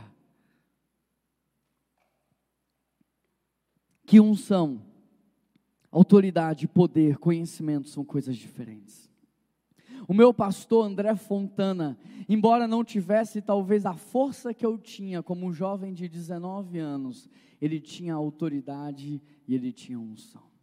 que 4.05 4.19
unção, 4.19 4.81
autoridade, 5.91 6.67
poder, 6.67 7.17
conhecimento 7.17 7.89
são 7.89 8.03
coisas 8.03 8.35
diferentes. 8.35 9.11
O 10.07 10.13
meu 10.13 10.33
pastor 10.33 10.85
André 10.85 11.15
Fontana, 11.15 11.97
embora 12.27 12.67
não 12.67 12.83
tivesse 12.83 13.41
talvez 13.41 13.85
a 13.85 13.93
força 13.93 14.53
que 14.53 14.65
eu 14.65 14.77
tinha 14.77 15.23
como 15.23 15.45
um 15.45 15.53
jovem 15.53 15.93
de 15.93 16.09
19 16.09 16.77
anos, 16.77 17.29
ele 17.61 17.79
tinha 17.79 18.13
autoridade 18.13 19.21
e 19.47 19.55
ele 19.55 19.71
tinha 19.71 19.99
unção. 19.99 20.53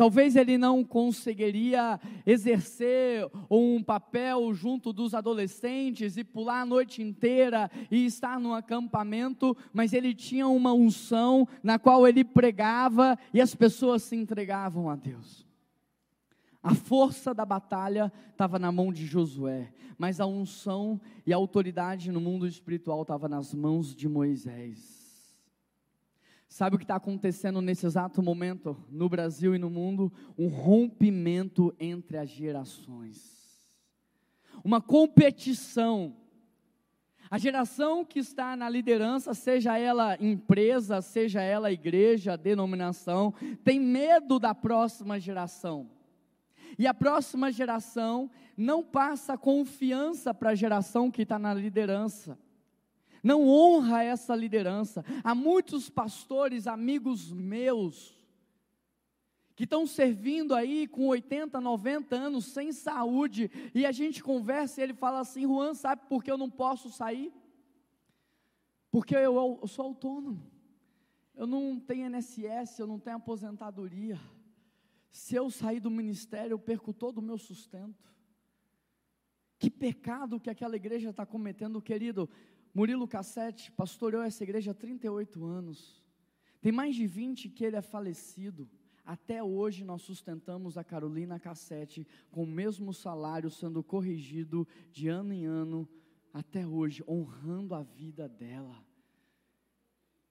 Talvez 0.00 0.34
ele 0.34 0.56
não 0.56 0.82
conseguiria 0.82 2.00
exercer 2.24 3.28
um 3.50 3.82
papel 3.82 4.54
junto 4.54 4.94
dos 4.94 5.12
adolescentes 5.12 6.16
e 6.16 6.24
pular 6.24 6.62
a 6.62 6.64
noite 6.64 7.02
inteira 7.02 7.70
e 7.90 8.06
estar 8.06 8.40
no 8.40 8.54
acampamento, 8.54 9.54
mas 9.74 9.92
ele 9.92 10.14
tinha 10.14 10.48
uma 10.48 10.72
unção 10.72 11.46
na 11.62 11.78
qual 11.78 12.08
ele 12.08 12.24
pregava 12.24 13.18
e 13.34 13.42
as 13.42 13.54
pessoas 13.54 14.02
se 14.02 14.16
entregavam 14.16 14.88
a 14.88 14.96
Deus. 14.96 15.46
A 16.62 16.74
força 16.74 17.34
da 17.34 17.44
batalha 17.44 18.10
estava 18.30 18.58
na 18.58 18.72
mão 18.72 18.90
de 18.90 19.04
Josué, 19.04 19.70
mas 19.98 20.18
a 20.18 20.26
unção 20.26 20.98
e 21.26 21.32
a 21.34 21.36
autoridade 21.36 22.10
no 22.10 22.20
mundo 22.22 22.46
espiritual 22.46 23.02
estava 23.02 23.28
nas 23.28 23.54
mãos 23.54 23.94
de 23.94 24.08
Moisés. 24.08 24.99
Sabe 26.50 26.74
o 26.74 26.78
que 26.80 26.84
está 26.84 26.96
acontecendo 26.96 27.62
nesse 27.62 27.86
exato 27.86 28.20
momento 28.20 28.76
no 28.90 29.08
Brasil 29.08 29.54
e 29.54 29.58
no 29.58 29.70
mundo? 29.70 30.12
Um 30.36 30.48
rompimento 30.48 31.72
entre 31.78 32.18
as 32.18 32.28
gerações, 32.28 33.70
uma 34.64 34.80
competição. 34.80 36.16
A 37.30 37.38
geração 37.38 38.04
que 38.04 38.18
está 38.18 38.56
na 38.56 38.68
liderança, 38.68 39.32
seja 39.32 39.78
ela 39.78 40.16
empresa, 40.20 41.00
seja 41.00 41.40
ela 41.40 41.70
igreja, 41.70 42.36
denominação, 42.36 43.32
tem 43.62 43.78
medo 43.78 44.40
da 44.40 44.52
próxima 44.52 45.20
geração. 45.20 45.88
E 46.76 46.84
a 46.84 46.92
próxima 46.92 47.52
geração 47.52 48.28
não 48.56 48.82
passa 48.82 49.38
confiança 49.38 50.34
para 50.34 50.50
a 50.50 50.54
geração 50.56 51.12
que 51.12 51.22
está 51.22 51.38
na 51.38 51.54
liderança. 51.54 52.36
Não 53.22 53.46
honra 53.48 54.02
essa 54.02 54.34
liderança. 54.34 55.04
Há 55.22 55.34
muitos 55.34 55.90
pastores, 55.90 56.66
amigos 56.66 57.30
meus, 57.32 58.18
que 59.54 59.64
estão 59.64 59.86
servindo 59.86 60.54
aí 60.54 60.86
com 60.86 61.06
80, 61.08 61.60
90 61.60 62.16
anos, 62.16 62.46
sem 62.46 62.72
saúde, 62.72 63.50
e 63.74 63.84
a 63.84 63.92
gente 63.92 64.22
conversa 64.22 64.80
e 64.80 64.84
ele 64.84 64.94
fala 64.94 65.20
assim: 65.20 65.42
Juan, 65.42 65.74
sabe 65.74 66.02
por 66.08 66.24
que 66.24 66.30
eu 66.30 66.38
não 66.38 66.48
posso 66.48 66.88
sair? 66.88 67.32
Porque 68.90 69.14
eu, 69.14 69.58
eu 69.60 69.68
sou 69.68 69.84
autônomo, 69.84 70.50
eu 71.34 71.46
não 71.46 71.78
tenho 71.78 72.06
INSS, 72.06 72.78
eu 72.78 72.86
não 72.86 72.98
tenho 72.98 73.16
aposentadoria. 73.16 74.18
Se 75.10 75.34
eu 75.34 75.50
sair 75.50 75.80
do 75.80 75.90
ministério, 75.90 76.54
eu 76.54 76.58
perco 76.58 76.92
todo 76.92 77.18
o 77.18 77.22
meu 77.22 77.36
sustento. 77.36 78.10
Que 79.58 79.68
pecado 79.70 80.40
que 80.40 80.48
aquela 80.48 80.76
igreja 80.76 81.10
está 81.10 81.26
cometendo, 81.26 81.82
querido. 81.82 82.30
Murilo 82.74 83.08
Cassete 83.08 83.70
pastoreou 83.72 84.22
essa 84.22 84.42
igreja 84.42 84.70
há 84.70 84.74
38 84.74 85.44
anos. 85.44 86.02
Tem 86.60 86.70
mais 86.70 86.94
de 86.94 87.06
20 87.06 87.48
que 87.48 87.64
ele 87.64 87.76
é 87.76 87.82
falecido. 87.82 88.70
Até 89.04 89.42
hoje 89.42 89.84
nós 89.84 90.02
sustentamos 90.02 90.78
a 90.78 90.84
Carolina 90.84 91.40
Cassete 91.40 92.06
com 92.30 92.44
o 92.44 92.46
mesmo 92.46 92.92
salário, 92.92 93.50
sendo 93.50 93.82
corrigido 93.82 94.68
de 94.92 95.08
ano 95.08 95.32
em 95.32 95.46
ano, 95.46 95.88
até 96.32 96.66
hoje, 96.66 97.02
honrando 97.08 97.74
a 97.74 97.82
vida 97.82 98.28
dela. 98.28 98.84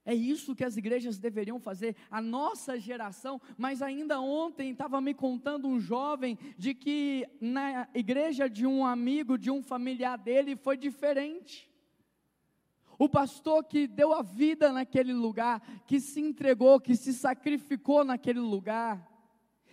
É 0.06 0.14
isso 0.16 0.56
que 0.56 0.64
as 0.64 0.78
igrejas 0.78 1.20
deveriam 1.20 1.60
fazer, 1.60 1.96
a 2.10 2.22
nossa 2.22 2.80
geração. 2.80 3.40
Mas 3.58 3.82
ainda 3.82 4.20
ontem 4.20 4.72
estava 4.72 5.00
me 5.02 5.14
contando 5.14 5.68
um 5.68 5.80
jovem 5.80 6.38
de 6.58 6.74
que 6.74 7.28
na 7.40 7.88
igreja 7.94 8.50
de 8.50 8.66
um 8.66 8.86
amigo, 8.86 9.38
de 9.38 9.52
um 9.52 9.62
familiar 9.62 10.18
dele, 10.18 10.56
foi 10.56 10.78
diferente. 10.78 11.69
O 13.00 13.08
pastor 13.08 13.64
que 13.64 13.88
deu 13.88 14.14
a 14.14 14.22
vida 14.22 14.74
naquele 14.74 15.14
lugar, 15.14 15.62
que 15.88 16.02
se 16.02 16.20
entregou, 16.20 16.82
que 16.82 16.98
se 16.98 17.14
sacrificou 17.14 18.04
naquele 18.04 18.42
lugar, 18.42 19.10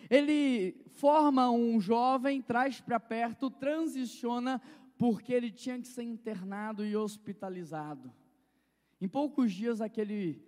ele 0.09 0.85
forma 0.93 1.51
um 1.51 1.81
jovem, 1.81 2.41
traz 2.41 2.81
para 2.81 3.01
perto, 3.01 3.51
transiciona, 3.51 4.63
porque 4.97 5.33
ele 5.33 5.51
tinha 5.51 5.77
que 5.81 5.89
ser 5.89 6.05
internado 6.05 6.87
e 6.87 6.97
hospitalizado. 6.97 8.13
Em 9.01 9.09
poucos 9.09 9.53
dias 9.53 9.81
aquele 9.81 10.41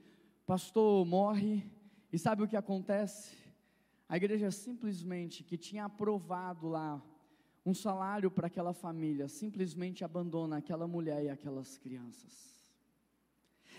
pastor 0.47 1.05
morre 1.05 1.69
e 2.13 2.17
sabe 2.19 2.45
o 2.45 2.49
que 2.49 2.57
acontece? 2.57 3.37
A 4.09 4.17
igreja 4.17 4.53
simplesmente 4.53 5.43
que 5.43 5.59
tinha 5.59 5.87
aprovado 5.87 6.69
lá 6.69 7.03
um 7.67 7.75
salário 7.75 8.31
para 8.31 8.47
aquela 8.47 8.73
família, 8.73 9.29
simplesmente 9.29 10.05
abandona 10.05 10.59
aquela 10.59 10.87
mulher 10.87 11.25
e 11.25 11.29
aquelas 11.29 11.77
crianças. 11.77 12.58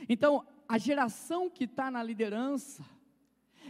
Então, 0.07 0.45
a 0.67 0.77
geração 0.77 1.49
que 1.49 1.63
está 1.63 1.89
na 1.89 2.03
liderança, 2.03 2.85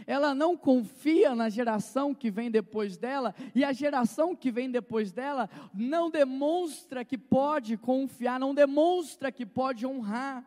ela 0.06 0.34
não 0.34 0.56
confia 0.56 1.34
na 1.34 1.48
geração 1.48 2.14
que 2.14 2.30
vem 2.30 2.50
depois 2.50 2.96
dela, 2.96 3.34
e 3.54 3.64
a 3.64 3.72
geração 3.72 4.34
que 4.34 4.50
vem 4.50 4.70
depois 4.70 5.12
dela 5.12 5.48
não 5.74 6.10
demonstra 6.10 7.04
que 7.04 7.18
pode 7.18 7.76
confiar, 7.76 8.38
não 8.38 8.54
demonstra 8.54 9.32
que 9.32 9.44
pode 9.44 9.86
honrar. 9.86 10.44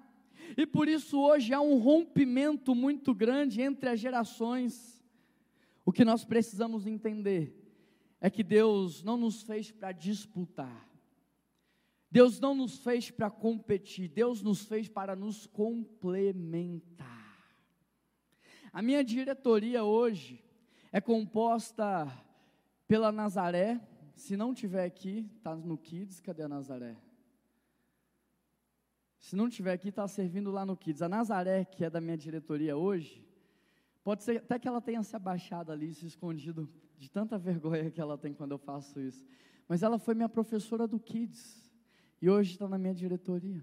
E 0.57 0.65
por 0.65 0.87
isso 0.87 1.19
hoje 1.19 1.53
há 1.53 1.61
um 1.61 1.77
rompimento 1.77 2.75
muito 2.75 3.13
grande 3.13 3.61
entre 3.61 3.89
as 3.89 3.99
gerações. 3.99 5.03
O 5.85 5.91
que 5.91 6.05
nós 6.05 6.23
precisamos 6.23 6.85
entender 6.85 7.59
é 8.21 8.29
que 8.29 8.43
Deus 8.43 9.03
não 9.03 9.17
nos 9.17 9.41
fez 9.43 9.71
para 9.71 9.91
disputar. 9.91 10.92
Deus 12.13 12.39
não 12.39 12.53
nos 12.53 12.77
fez 12.77 13.09
para 13.09 13.27
competir, 13.31 14.07
Deus 14.07 14.43
nos 14.43 14.63
fez 14.65 14.87
para 14.87 15.15
nos 15.15 15.47
complementar. 15.47 17.03
A 18.71 18.83
minha 18.83 19.03
diretoria 19.03 19.83
hoje 19.83 20.39
é 20.91 21.01
composta 21.01 22.07
pela 22.87 23.11
Nazaré. 23.11 23.81
Se 24.13 24.37
não 24.37 24.53
tiver 24.53 24.85
aqui, 24.85 25.27
está 25.37 25.55
no 25.55 25.75
Kids. 25.75 26.19
Cadê 26.19 26.43
a 26.43 26.47
Nazaré? 26.47 26.95
Se 29.17 29.35
não 29.35 29.49
tiver 29.49 29.73
aqui, 29.73 29.89
está 29.89 30.07
servindo 30.07 30.51
lá 30.51 30.63
no 30.67 30.77
Kids. 30.77 31.01
A 31.01 31.09
Nazaré, 31.09 31.65
que 31.65 31.83
é 31.83 31.89
da 31.89 31.99
minha 31.99 32.15
diretoria 32.15 32.77
hoje, 32.77 33.27
pode 34.03 34.21
ser 34.21 34.37
até 34.37 34.59
que 34.59 34.67
ela 34.67 34.79
tenha 34.79 35.01
se 35.01 35.15
abaixado 35.15 35.71
ali, 35.71 35.91
se 35.91 36.05
escondido, 36.05 36.69
de 36.95 37.09
tanta 37.09 37.39
vergonha 37.39 37.89
que 37.89 37.99
ela 37.99 38.19
tem 38.19 38.35
quando 38.35 38.51
eu 38.51 38.59
faço 38.59 38.99
isso. 38.99 39.25
Mas 39.67 39.81
ela 39.81 39.97
foi 39.97 40.13
minha 40.13 40.29
professora 40.29 40.87
do 40.87 40.99
Kids. 40.99 41.62
E 42.23 42.29
hoje 42.29 42.53
está 42.53 42.69
na 42.69 42.77
minha 42.77 42.93
diretoria. 42.93 43.61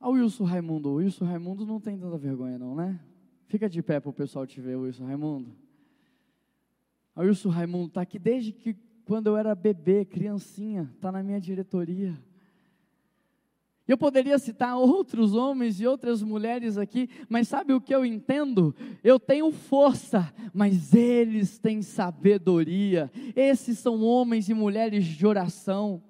Ah, 0.00 0.08
o 0.08 0.12
Wilson 0.12 0.44
Raimundo. 0.44 0.88
O 0.88 0.94
Wilson 0.94 1.26
Raimundo 1.26 1.66
não 1.66 1.78
tem 1.78 1.98
tanta 1.98 2.16
vergonha, 2.16 2.58
não, 2.58 2.74
né? 2.74 2.98
Fica 3.48 3.68
de 3.68 3.82
pé 3.82 4.00
para 4.00 4.08
o 4.08 4.14
pessoal 4.14 4.46
te 4.46 4.62
ver, 4.62 4.76
Wilson 4.76 5.04
Raimundo. 5.04 5.54
O 7.14 7.20
Wilson 7.20 7.50
Raimundo 7.50 7.88
está 7.88 8.00
aqui 8.00 8.18
desde 8.18 8.50
que 8.50 8.74
quando 9.04 9.26
eu 9.26 9.36
era 9.36 9.54
bebê, 9.54 10.06
criancinha, 10.06 10.90
está 10.94 11.12
na 11.12 11.22
minha 11.22 11.38
diretoria. 11.38 12.18
Eu 13.86 13.98
poderia 13.98 14.38
citar 14.38 14.78
outros 14.78 15.34
homens 15.34 15.82
e 15.82 15.86
outras 15.86 16.22
mulheres 16.22 16.78
aqui, 16.78 17.10
mas 17.28 17.46
sabe 17.46 17.74
o 17.74 17.80
que 17.82 17.94
eu 17.94 18.06
entendo? 18.06 18.74
Eu 19.04 19.20
tenho 19.20 19.52
força, 19.52 20.32
mas 20.54 20.94
eles 20.94 21.58
têm 21.58 21.82
sabedoria. 21.82 23.12
Esses 23.36 23.78
são 23.80 24.00
homens 24.00 24.48
e 24.48 24.54
mulheres 24.54 25.04
de 25.04 25.26
oração. 25.26 26.02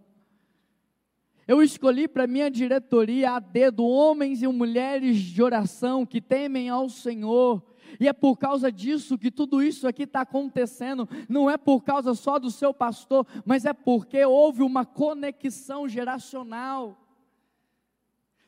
Eu 1.52 1.62
escolhi 1.62 2.08
para 2.08 2.26
minha 2.26 2.50
diretoria 2.50 3.32
a 3.32 3.38
dedo 3.38 3.84
homens 3.84 4.42
e 4.42 4.46
mulheres 4.46 5.18
de 5.18 5.42
oração 5.42 6.06
que 6.06 6.18
temem 6.18 6.70
ao 6.70 6.88
Senhor. 6.88 7.62
E 8.00 8.08
é 8.08 8.12
por 8.14 8.38
causa 8.38 8.72
disso 8.72 9.18
que 9.18 9.30
tudo 9.30 9.62
isso 9.62 9.86
aqui 9.86 10.04
está 10.04 10.22
acontecendo. 10.22 11.06
Não 11.28 11.50
é 11.50 11.58
por 11.58 11.82
causa 11.82 12.14
só 12.14 12.38
do 12.38 12.50
seu 12.50 12.72
pastor, 12.72 13.26
mas 13.44 13.66
é 13.66 13.74
porque 13.74 14.24
houve 14.24 14.62
uma 14.62 14.86
conexão 14.86 15.86
geracional. 15.86 16.96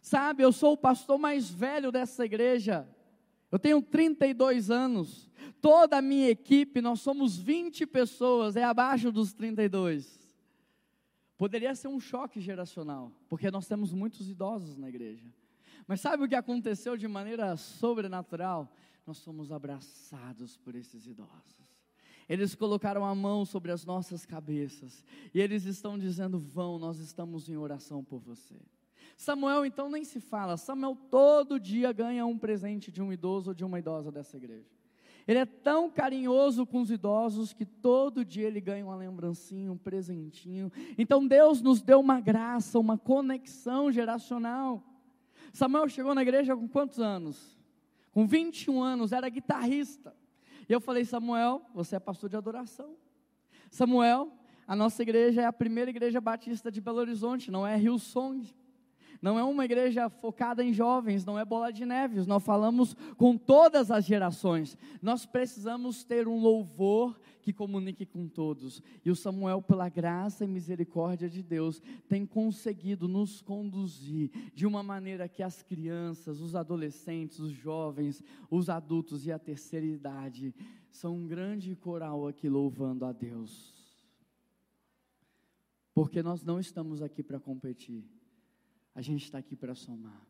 Sabe, 0.00 0.42
eu 0.42 0.50
sou 0.50 0.72
o 0.72 0.78
pastor 0.78 1.18
mais 1.18 1.50
velho 1.50 1.92
dessa 1.92 2.24
igreja. 2.24 2.88
Eu 3.52 3.58
tenho 3.58 3.82
32 3.82 4.70
anos. 4.70 5.30
Toda 5.60 5.98
a 5.98 6.02
minha 6.02 6.30
equipe, 6.30 6.80
nós 6.80 7.02
somos 7.02 7.36
20 7.36 7.84
pessoas, 7.84 8.56
é 8.56 8.64
abaixo 8.64 9.12
dos 9.12 9.34
32. 9.34 10.23
Poderia 11.36 11.74
ser 11.74 11.88
um 11.88 11.98
choque 11.98 12.40
geracional, 12.40 13.12
porque 13.28 13.50
nós 13.50 13.66
temos 13.66 13.92
muitos 13.92 14.28
idosos 14.28 14.76
na 14.76 14.88
igreja. 14.88 15.28
Mas 15.86 16.00
sabe 16.00 16.24
o 16.24 16.28
que 16.28 16.34
aconteceu 16.34 16.96
de 16.96 17.08
maneira 17.08 17.56
sobrenatural? 17.56 18.72
Nós 19.06 19.18
somos 19.18 19.52
abraçados 19.52 20.56
por 20.56 20.74
esses 20.74 21.06
idosos. 21.06 21.64
Eles 22.28 22.54
colocaram 22.54 23.04
a 23.04 23.14
mão 23.14 23.44
sobre 23.44 23.70
as 23.70 23.84
nossas 23.84 24.24
cabeças 24.24 25.04
e 25.34 25.40
eles 25.40 25.64
estão 25.64 25.98
dizendo: 25.98 26.38
Vão, 26.38 26.78
nós 26.78 26.98
estamos 26.98 27.48
em 27.48 27.56
oração 27.56 28.02
por 28.02 28.20
você. 28.20 28.56
Samuel 29.16 29.66
então 29.66 29.90
nem 29.90 30.04
se 30.04 30.20
fala. 30.20 30.56
Samuel 30.56 30.96
todo 31.10 31.60
dia 31.60 31.92
ganha 31.92 32.24
um 32.24 32.38
presente 32.38 32.90
de 32.90 33.02
um 33.02 33.12
idoso 33.12 33.50
ou 33.50 33.54
de 33.54 33.64
uma 33.64 33.78
idosa 33.78 34.10
dessa 34.10 34.36
igreja. 34.36 34.70
Ele 35.26 35.38
é 35.38 35.46
tão 35.46 35.90
carinhoso 35.90 36.66
com 36.66 36.80
os 36.80 36.90
idosos 36.90 37.52
que 37.52 37.64
todo 37.64 38.24
dia 38.24 38.46
ele 38.46 38.60
ganha 38.60 38.84
uma 38.84 38.96
lembrancinha, 38.96 39.72
um 39.72 39.78
presentinho. 39.78 40.70
Então 40.98 41.26
Deus 41.26 41.62
nos 41.62 41.80
deu 41.80 42.00
uma 42.00 42.20
graça, 42.20 42.78
uma 42.78 42.98
conexão 42.98 43.90
geracional. 43.90 44.82
Samuel 45.52 45.88
chegou 45.88 46.14
na 46.14 46.22
igreja 46.22 46.54
com 46.54 46.68
quantos 46.68 47.00
anos? 47.00 47.58
Com 48.12 48.26
21 48.26 48.82
anos, 48.82 49.12
era 49.12 49.28
guitarrista. 49.28 50.14
E 50.68 50.72
eu 50.72 50.80
falei, 50.80 51.04
Samuel, 51.04 51.62
você 51.74 51.96
é 51.96 52.00
pastor 52.00 52.28
de 52.28 52.36
adoração. 52.36 52.94
Samuel, 53.70 54.32
a 54.66 54.76
nossa 54.76 55.02
igreja 55.02 55.42
é 55.42 55.46
a 55.46 55.52
primeira 55.52 55.90
igreja 55.90 56.20
batista 56.20 56.70
de 56.70 56.80
Belo 56.80 56.98
Horizonte, 56.98 57.50
não 57.50 57.66
é 57.66 57.76
Rio 57.76 57.98
Song 57.98 58.54
não 59.20 59.38
é 59.38 59.44
uma 59.44 59.64
igreja 59.64 60.08
focada 60.08 60.62
em 60.62 60.72
jovens, 60.72 61.24
não 61.24 61.38
é 61.38 61.44
bola 61.44 61.72
de 61.72 61.84
neves, 61.84 62.26
nós 62.26 62.42
falamos 62.42 62.94
com 63.16 63.36
todas 63.36 63.90
as 63.90 64.04
gerações. 64.04 64.76
Nós 65.00 65.24
precisamos 65.26 66.04
ter 66.04 66.28
um 66.28 66.38
louvor 66.38 67.18
que 67.44 67.52
comunique 67.52 68.06
com 68.06 68.26
todos. 68.26 68.82
E 69.04 69.10
o 69.10 69.16
Samuel, 69.16 69.60
pela 69.60 69.88
graça 69.88 70.44
e 70.44 70.48
misericórdia 70.48 71.28
de 71.28 71.42
Deus, 71.42 71.80
tem 72.08 72.24
conseguido 72.24 73.06
nos 73.06 73.42
conduzir 73.42 74.30
de 74.54 74.66
uma 74.66 74.82
maneira 74.82 75.28
que 75.28 75.42
as 75.42 75.62
crianças, 75.62 76.40
os 76.40 76.56
adolescentes, 76.56 77.38
os 77.38 77.52
jovens, 77.52 78.22
os 78.50 78.70
adultos 78.70 79.26
e 79.26 79.32
a 79.32 79.38
terceira 79.38 79.84
idade 79.84 80.54
são 80.90 81.16
um 81.16 81.26
grande 81.26 81.76
coral 81.76 82.26
aqui 82.26 82.48
louvando 82.48 83.04
a 83.04 83.12
Deus. 83.12 83.74
Porque 85.92 86.22
nós 86.22 86.42
não 86.42 86.58
estamos 86.58 87.02
aqui 87.02 87.22
para 87.22 87.38
competir 87.38 88.04
a 88.94 89.02
gente 89.02 89.24
está 89.24 89.38
aqui 89.38 89.56
para 89.56 89.74
somar. 89.74 90.26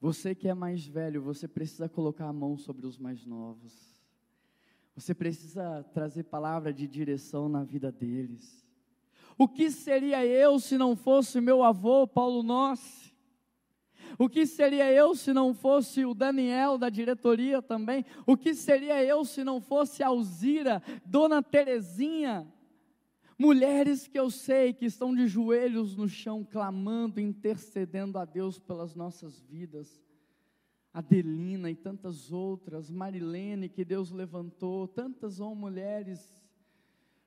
Você 0.00 0.34
que 0.34 0.48
é 0.48 0.54
mais 0.54 0.86
velho, 0.86 1.22
você 1.22 1.48
precisa 1.48 1.88
colocar 1.88 2.28
a 2.28 2.32
mão 2.32 2.56
sobre 2.56 2.86
os 2.86 2.98
mais 2.98 3.24
novos. 3.24 3.72
Você 4.94 5.14
precisa 5.14 5.82
trazer 5.92 6.24
palavra 6.24 6.72
de 6.72 6.86
direção 6.86 7.48
na 7.48 7.64
vida 7.64 7.90
deles. 7.90 8.64
O 9.36 9.48
que 9.48 9.70
seria 9.70 10.24
eu 10.24 10.60
se 10.60 10.78
não 10.78 10.94
fosse 10.94 11.40
meu 11.40 11.62
avô, 11.62 12.06
Paulo 12.06 12.42
Nossi? 12.42 13.12
O 14.16 14.28
que 14.28 14.46
seria 14.46 14.92
eu 14.92 15.14
se 15.16 15.32
não 15.32 15.52
fosse 15.52 16.04
o 16.04 16.14
Daniel 16.14 16.78
da 16.78 16.88
diretoria 16.88 17.60
também? 17.60 18.04
O 18.26 18.36
que 18.36 18.54
seria 18.54 19.02
eu 19.02 19.24
se 19.24 19.42
não 19.42 19.60
fosse 19.60 20.02
a 20.02 20.08
Alzira, 20.08 20.80
Dona 21.04 21.42
Terezinha? 21.42 22.46
Mulheres 23.38 24.06
que 24.06 24.18
eu 24.18 24.30
sei 24.30 24.72
que 24.72 24.84
estão 24.84 25.14
de 25.14 25.26
joelhos 25.26 25.96
no 25.96 26.08
chão, 26.08 26.44
clamando, 26.44 27.20
intercedendo 27.20 28.18
a 28.18 28.24
Deus 28.24 28.58
pelas 28.58 28.94
nossas 28.94 29.40
vidas. 29.40 30.02
Adelina 30.92 31.68
e 31.68 31.74
tantas 31.74 32.30
outras, 32.30 32.88
Marilene 32.88 33.68
que 33.68 33.84
Deus 33.84 34.12
levantou, 34.12 34.86
tantas 34.86 35.40
mulheres, 35.40 36.40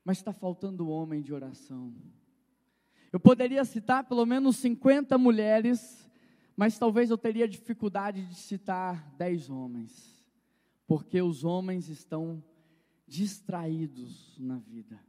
mas 0.05 0.19
está 0.19 0.31
faltando 0.31 0.87
homem 0.87 1.21
de 1.21 1.33
oração. 1.33 1.93
Eu 3.11 3.19
poderia 3.19 3.65
citar 3.65 4.05
pelo 4.05 4.25
menos 4.25 4.55
50 4.55 5.17
mulheres, 5.17 6.09
mas 6.55 6.79
talvez 6.79 7.09
eu 7.09 7.17
teria 7.17 7.45
dificuldade 7.45 8.25
de 8.25 8.35
citar 8.35 9.13
10 9.17 9.49
homens, 9.49 10.25
porque 10.87 11.21
os 11.21 11.43
homens 11.43 11.89
estão 11.89 12.41
distraídos 13.05 14.37
na 14.39 14.59
vida. 14.59 15.06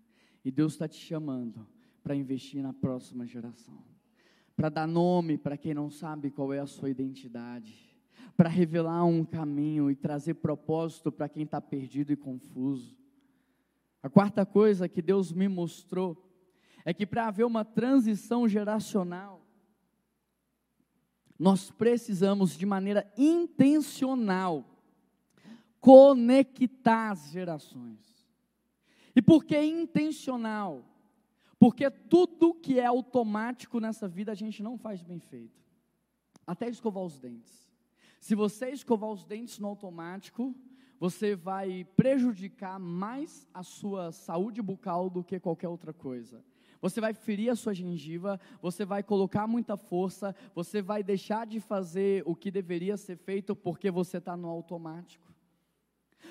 E 0.49 0.51
Deus 0.51 0.73
está 0.73 0.89
te 0.89 0.97
chamando 0.97 1.69
para 2.03 2.17
investir 2.17 2.63
na 2.63 2.73
próxima 2.73 3.27
geração, 3.27 3.85
para 4.57 4.71
dar 4.71 4.87
nome 4.87 5.37
para 5.37 5.59
quem 5.59 5.75
não 5.75 5.91
sabe 5.91 6.31
qual 6.31 6.55
é 6.55 6.59
a 6.59 6.67
sua 6.67 6.89
identidade, 6.89 7.95
para 8.35 8.49
revelar 8.49 9.05
um 9.05 9.27
caminho 9.27 9.91
e 9.91 9.95
trazer 9.95 10.33
propósito 10.33 11.13
para 11.13 11.29
quem 11.29 11.43
está 11.43 11.61
perdido 11.61 12.15
e 12.15 12.17
confuso. 12.17 12.97
A 14.03 14.09
quarta 14.09 14.47
coisa 14.47 14.89
que 14.89 15.03
Deus 15.03 15.35
me 15.35 15.49
mostrou 15.49 16.17
é 16.83 16.95
que 16.95 17.05
para 17.05 17.27
haver 17.27 17.45
uma 17.45 17.63
transição 17.63 18.49
geracional, 18.49 19.47
nós 21.39 21.71
precisamos 21.71 22.57
de 22.57 22.65
maneira 22.65 23.13
intencional 23.19 24.65
conectar 25.79 27.11
as 27.11 27.31
gerações. 27.31 28.08
E 29.19 29.21
por 29.21 29.45
que 29.45 29.61
intencional? 29.61 30.85
Porque 31.59 31.91
tudo 31.91 32.55
que 32.55 32.79
é 32.79 32.87
automático 32.87 33.81
nessa 33.81 34.07
vida 34.07 34.31
a 34.31 34.35
gente 34.37 34.63
não 34.63 34.79
faz 34.79 35.03
bem 35.03 35.19
feito. 35.19 35.61
Até 36.47 36.69
escovar 36.69 37.03
os 37.03 37.19
dentes. 37.19 37.69
Se 38.21 38.37
você 38.37 38.71
escovar 38.71 39.11
os 39.11 39.25
dentes 39.25 39.59
no 39.59 39.67
automático, 39.67 40.55
você 41.01 41.35
vai 41.35 41.85
prejudicar 41.97 42.79
mais 42.79 43.49
a 43.53 43.65
sua 43.65 44.13
saúde 44.13 44.63
bucal 44.63 45.11
do 45.11 45.25
que 45.25 45.41
qualquer 45.41 45.67
outra 45.67 45.93
coisa. 45.93 46.45
Você 46.81 47.01
vai 47.01 47.13
ferir 47.13 47.51
a 47.51 47.57
sua 47.57 47.75
gengiva, 47.75 48.39
você 48.63 48.85
vai 48.85 49.03
colocar 49.03 49.49
muita 49.49 49.77
força, 49.77 50.33
você 50.55 50.81
vai 50.81 51.03
deixar 51.03 51.45
de 51.45 51.59
fazer 51.59 52.23
o 52.25 52.37
que 52.37 52.53
deveria 52.53 52.97
ser 52.97 53.17
feito 53.17 53.57
porque 53.57 53.91
você 53.91 54.19
está 54.19 54.37
no 54.37 54.47
automático. 54.47 55.28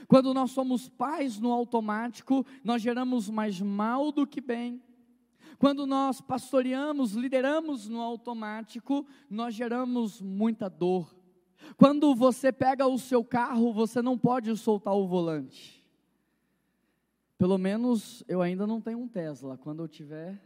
Quando 0.08 0.34
nós 0.34 0.52
somos 0.52 0.88
pais 0.88 1.40
no 1.40 1.52
automático, 1.52 2.46
nós 2.64 2.82
geramos 2.82 3.30
mais 3.30 3.60
mal 3.60 4.12
do 4.12 4.26
que 4.26 4.40
bem. 4.40 4.82
Quando 5.60 5.88
nós 5.88 6.22
pastoreamos, 6.22 7.14
lideramos 7.14 7.88
no 7.88 8.02
automático, 8.02 9.06
nós 9.30 9.56
geramos 9.56 10.22
muita 10.22 10.70
dor. 10.70 11.16
Quando 11.76 12.14
você 12.14 12.52
pega 12.52 12.86
o 12.88 13.00
seu 13.00 13.24
carro, 13.24 13.74
você 13.74 14.02
não 14.02 14.18
pode 14.18 14.56
soltar 14.56 14.94
o 14.94 15.08
volante. 15.08 15.84
Pelo 17.38 17.58
menos 17.58 18.24
eu 18.28 18.42
ainda 18.42 18.66
não 18.66 18.80
tenho 18.80 19.00
um 19.00 19.08
Tesla. 19.08 19.58
Quando 19.58 19.84
eu 19.84 19.88
tiver, 19.88 20.40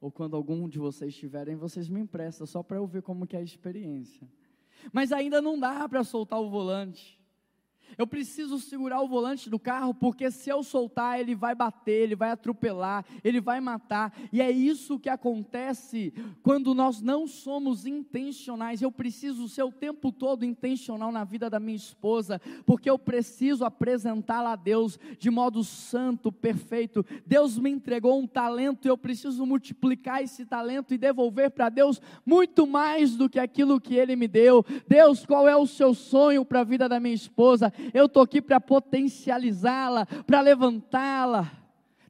ou 0.00 0.10
quando 0.10 0.36
algum 0.36 0.68
de 0.68 0.78
vocês 0.78 1.14
tiverem, 1.14 1.56
vocês 1.56 1.88
me 1.88 2.00
emprestam, 2.00 2.46
só 2.46 2.62
para 2.62 2.76
eu 2.76 2.86
ver 2.86 3.02
como 3.02 3.26
que 3.26 3.36
é 3.36 3.38
a 3.38 3.42
experiência. 3.42 4.28
Mas 4.92 5.12
ainda 5.12 5.40
não 5.40 5.58
dá 5.58 5.88
para 5.88 6.04
soltar 6.04 6.40
o 6.40 6.50
volante. 6.50 7.18
Eu 7.98 8.06
preciso 8.06 8.58
segurar 8.58 9.00
o 9.00 9.08
volante 9.08 9.50
do 9.50 9.58
carro, 9.58 9.92
porque 9.92 10.30
se 10.30 10.50
eu 10.50 10.62
soltar, 10.62 11.18
ele 11.20 11.34
vai 11.34 11.54
bater, 11.54 12.02
ele 12.02 12.14
vai 12.14 12.30
atropelar, 12.30 13.04
ele 13.22 13.40
vai 13.40 13.60
matar. 13.60 14.12
E 14.32 14.40
é 14.40 14.50
isso 14.50 14.98
que 14.98 15.08
acontece 15.08 16.12
quando 16.42 16.74
nós 16.74 17.00
não 17.00 17.26
somos 17.26 17.86
intencionais. 17.86 18.80
Eu 18.80 18.92
preciso 18.92 19.48
ser 19.48 19.62
o 19.62 19.72
tempo 19.72 20.12
todo 20.12 20.44
intencional 20.44 21.10
na 21.10 21.24
vida 21.24 21.50
da 21.50 21.60
minha 21.60 21.76
esposa, 21.76 22.40
porque 22.64 22.88
eu 22.88 22.98
preciso 22.98 23.64
apresentá-la 23.64 24.52
a 24.52 24.56
Deus 24.56 24.98
de 25.18 25.30
modo 25.30 25.64
santo, 25.64 26.30
perfeito. 26.30 27.04
Deus 27.26 27.58
me 27.58 27.70
entregou 27.70 28.18
um 28.18 28.26
talento 28.26 28.84
eu 28.88 28.98
preciso 28.98 29.44
multiplicar 29.44 30.22
esse 30.22 30.44
talento 30.44 30.94
e 30.94 30.98
devolver 30.98 31.50
para 31.50 31.68
Deus 31.68 32.00
muito 32.24 32.66
mais 32.66 33.16
do 33.16 33.28
que 33.28 33.38
aquilo 33.38 33.80
que 33.80 33.94
Ele 33.94 34.16
me 34.16 34.28
deu. 34.28 34.64
Deus, 34.86 35.24
qual 35.26 35.48
é 35.48 35.56
o 35.56 35.66
seu 35.66 35.94
sonho 35.94 36.44
para 36.44 36.60
a 36.60 36.64
vida 36.64 36.88
da 36.88 37.00
minha 37.00 37.14
esposa? 37.14 37.72
Eu 37.92 38.06
estou 38.06 38.22
aqui 38.22 38.40
para 38.40 38.60
potencializá-la, 38.60 40.06
para 40.26 40.40
levantá-la. 40.40 41.50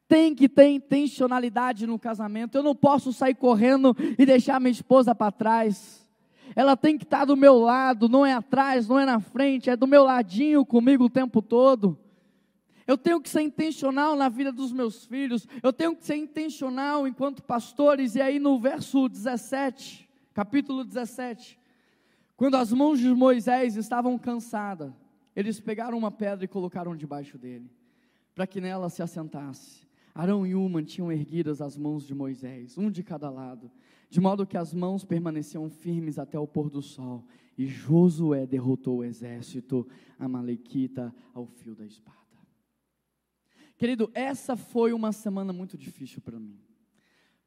Tem 0.06 0.34
que 0.34 0.48
ter 0.48 0.68
intencionalidade 0.68 1.86
no 1.86 1.98
casamento. 1.98 2.56
Eu 2.56 2.62
não 2.62 2.74
posso 2.74 3.12
sair 3.12 3.34
correndo 3.34 3.96
e 4.18 4.26
deixar 4.26 4.60
minha 4.60 4.70
esposa 4.70 5.14
para 5.14 5.32
trás. 5.32 6.06
Ela 6.54 6.76
tem 6.76 6.96
que 6.96 7.04
estar 7.04 7.24
do 7.24 7.36
meu 7.36 7.58
lado, 7.58 8.08
não 8.08 8.24
é 8.24 8.32
atrás, 8.32 8.86
não 8.86 8.98
é 8.98 9.04
na 9.04 9.18
frente, 9.18 9.70
é 9.70 9.76
do 9.76 9.86
meu 9.86 10.04
ladinho 10.04 10.64
comigo 10.64 11.04
o 11.04 11.10
tempo 11.10 11.42
todo. 11.42 11.98
Eu 12.86 12.98
tenho 12.98 13.20
que 13.20 13.28
ser 13.28 13.40
intencional 13.40 14.14
na 14.14 14.28
vida 14.28 14.52
dos 14.52 14.70
meus 14.70 15.06
filhos, 15.06 15.48
eu 15.62 15.72
tenho 15.72 15.96
que 15.96 16.04
ser 16.04 16.16
intencional 16.16 17.08
enquanto 17.08 17.42
pastores, 17.42 18.14
e 18.14 18.20
aí 18.20 18.38
no 18.38 18.60
verso 18.60 19.08
17, 19.08 20.08
capítulo 20.34 20.84
17, 20.84 21.58
quando 22.36 22.56
as 22.56 22.72
mãos 22.72 22.98
de 22.98 23.08
Moisés 23.08 23.76
estavam 23.76 24.18
cansadas, 24.18 24.92
eles 25.34 25.60
pegaram 25.60 25.98
uma 25.98 26.10
pedra 26.10 26.44
e 26.44 26.48
colocaram 26.48 26.96
debaixo 26.96 27.36
dele, 27.36 27.70
para 28.34 28.46
que 28.46 28.60
nela 28.60 28.88
se 28.88 29.02
assentasse. 29.02 29.84
Arão 30.14 30.46
e 30.46 30.54
Uma 30.54 30.82
tinham 30.82 31.10
erguidas 31.10 31.60
as 31.60 31.76
mãos 31.76 32.06
de 32.06 32.14
Moisés, 32.14 32.78
um 32.78 32.88
de 32.90 33.02
cada 33.02 33.28
lado, 33.28 33.70
de 34.08 34.20
modo 34.20 34.46
que 34.46 34.56
as 34.56 34.72
mãos 34.72 35.04
permaneciam 35.04 35.68
firmes 35.68 36.18
até 36.20 36.38
o 36.38 36.46
pôr 36.46 36.70
do 36.70 36.80
sol. 36.80 37.26
E 37.58 37.66
Josué 37.66 38.46
derrotou 38.46 38.98
o 38.98 39.04
exército 39.04 39.86
amalequita 40.18 41.14
ao 41.32 41.46
fio 41.46 41.74
da 41.74 41.84
espada. 41.84 42.18
Querido, 43.76 44.08
essa 44.14 44.56
foi 44.56 44.92
uma 44.92 45.12
semana 45.12 45.52
muito 45.52 45.76
difícil 45.76 46.20
para 46.20 46.38
mim. 46.38 46.60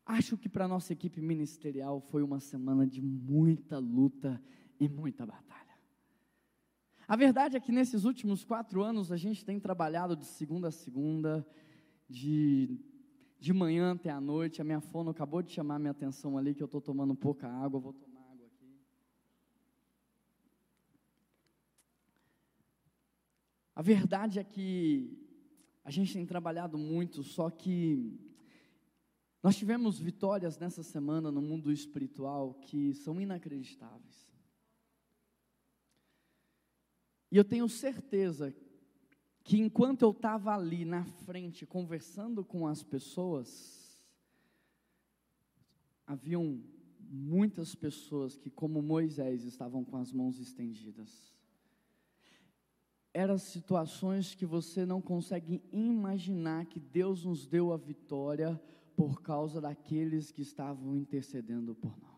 Acho 0.05 0.37
que 0.37 0.49
para 0.49 0.65
a 0.65 0.67
nossa 0.67 0.93
equipe 0.93 1.21
ministerial 1.21 1.99
foi 1.99 2.21
uma 2.21 2.39
semana 2.39 2.85
de 2.85 3.01
muita 3.01 3.77
luta 3.77 4.41
e 4.79 4.87
muita 4.87 5.25
batalha. 5.25 5.46
A 7.07 7.15
verdade 7.15 7.55
é 7.55 7.59
que 7.59 7.71
nesses 7.71 8.03
últimos 8.03 8.43
quatro 8.43 8.83
anos 8.83 9.13
a 9.13 9.17
gente 9.17 9.45
tem 9.45 9.61
trabalhado 9.61 10.13
de 10.13 10.25
segunda 10.25 10.67
a 10.67 10.71
segunda, 10.71 11.47
de, 12.09 12.77
de 13.39 13.53
manhã 13.53 13.93
até 13.93 14.09
a 14.09 14.19
noite. 14.19 14.59
A 14.59 14.65
minha 14.65 14.81
fono 14.81 15.11
acabou 15.11 15.41
de 15.41 15.49
chamar 15.49 15.79
minha 15.79 15.91
atenção 15.91 16.37
ali 16.37 16.53
que 16.53 16.61
eu 16.61 16.65
estou 16.65 16.81
tomando 16.81 17.15
pouca 17.15 17.47
água, 17.47 17.79
vou 17.79 17.93
tomar 17.93 18.19
água 18.19 18.47
aqui. 18.47 18.77
A 23.73 23.81
verdade 23.81 24.37
é 24.37 24.43
que 24.43 25.17
a 25.85 25.89
gente 25.89 26.11
tem 26.11 26.25
trabalhado 26.25 26.77
muito, 26.77 27.23
só 27.23 27.49
que 27.49 28.19
nós 29.41 29.55
tivemos 29.55 29.97
vitórias 29.97 30.59
nessa 30.59 30.83
semana 30.83 31.31
no 31.31 31.41
mundo 31.41 31.71
espiritual 31.71 32.55
que 32.55 32.93
são 32.93 33.21
inacreditáveis. 33.21 34.36
E 37.31 37.37
eu 37.37 37.43
tenho 37.43 37.67
certeza 37.67 38.55
que 39.43 39.57
enquanto 39.57 40.01
eu 40.01 40.11
estava 40.11 40.53
ali 40.53 40.85
na 40.85 41.05
frente 41.05 41.65
conversando 41.65 42.43
com 42.43 42.67
as 42.67 42.83
pessoas, 42.83 44.05
haviam 46.05 46.61
muitas 46.99 47.73
pessoas 47.73 48.37
que, 48.37 48.49
como 48.49 48.81
Moisés, 48.81 49.43
estavam 49.43 49.83
com 49.83 49.97
as 49.97 50.11
mãos 50.11 50.39
estendidas. 50.39 51.33
Eram 53.13 53.37
situações 53.37 54.35
que 54.35 54.45
você 54.45 54.85
não 54.85 55.01
consegue 55.01 55.61
imaginar 55.71 56.65
que 56.65 56.79
Deus 56.79 57.25
nos 57.25 57.47
deu 57.47 57.73
a 57.73 57.77
vitória 57.77 58.61
por 58.95 59.21
causa 59.21 59.61
daqueles 59.61 60.31
que 60.31 60.41
estavam 60.41 60.95
intercedendo 60.95 61.73
por 61.73 61.97
nós. 61.97 62.16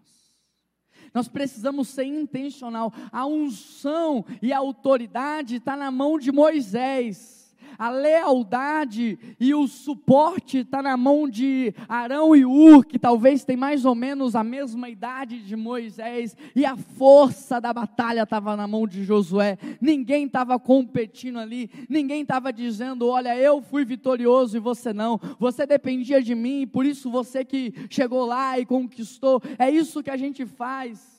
Nós 1.14 1.28
precisamos 1.28 1.88
ser 1.90 2.06
intencional. 2.06 2.94
A 3.12 3.26
unção 3.26 4.26
e 4.42 4.52
a 4.52 4.58
autoridade 4.58 5.56
está 5.56 5.76
na 5.76 5.90
mão 5.92 6.18
de 6.20 6.32
Moisés. 6.32 7.39
A 7.78 7.90
lealdade 7.90 9.18
e 9.40 9.54
o 9.54 9.68
suporte 9.68 10.60
está 10.60 10.82
na 10.82 10.98
mão 10.98 11.30
de 11.30 11.74
Arão 11.88 12.36
e 12.36 12.46
Ur, 12.46 12.86
que 12.86 13.00
talvez 13.00 13.44
tem 13.44 13.56
mais 13.56 13.86
ou 13.86 13.96
menos 13.96 14.36
a 14.36 14.44
mesma 14.44 14.90
idade 14.90 15.42
de 15.42 15.56
Moisés, 15.56 16.36
e 16.56 16.66
a 16.66 16.76
força 16.76 17.62
da 17.62 17.74
batalha 17.74 18.24
estava 18.24 18.56
na 18.56 18.68
mão 18.68 18.88
de 18.88 19.04
Josué. 19.04 19.58
Ninguém 19.80 20.26
estava 20.26 20.60
competindo 20.60 21.40
ali, 21.40 21.70
ninguém 21.90 22.22
estava 22.22 22.52
dizendo: 22.52 23.08
Olha, 23.08 23.38
eu 23.38 23.62
fui 23.62 23.86
vitorioso 23.86 24.58
e 24.58 24.60
você 24.60 24.92
não. 24.92 25.20
Você 25.40 25.66
dependia 25.66 26.22
de 26.22 26.36
mim, 26.36 26.68
por 26.68 26.86
isso 26.86 27.10
você 27.10 27.46
que 27.46 27.74
chegou 27.90 28.26
lá 28.26 28.60
e 28.60 28.66
conquistou. 28.66 29.42
É 29.58 29.70
isso 29.70 30.04
que 30.04 30.10
a 30.10 30.18
gente 30.18 30.46
faz. 30.46 31.19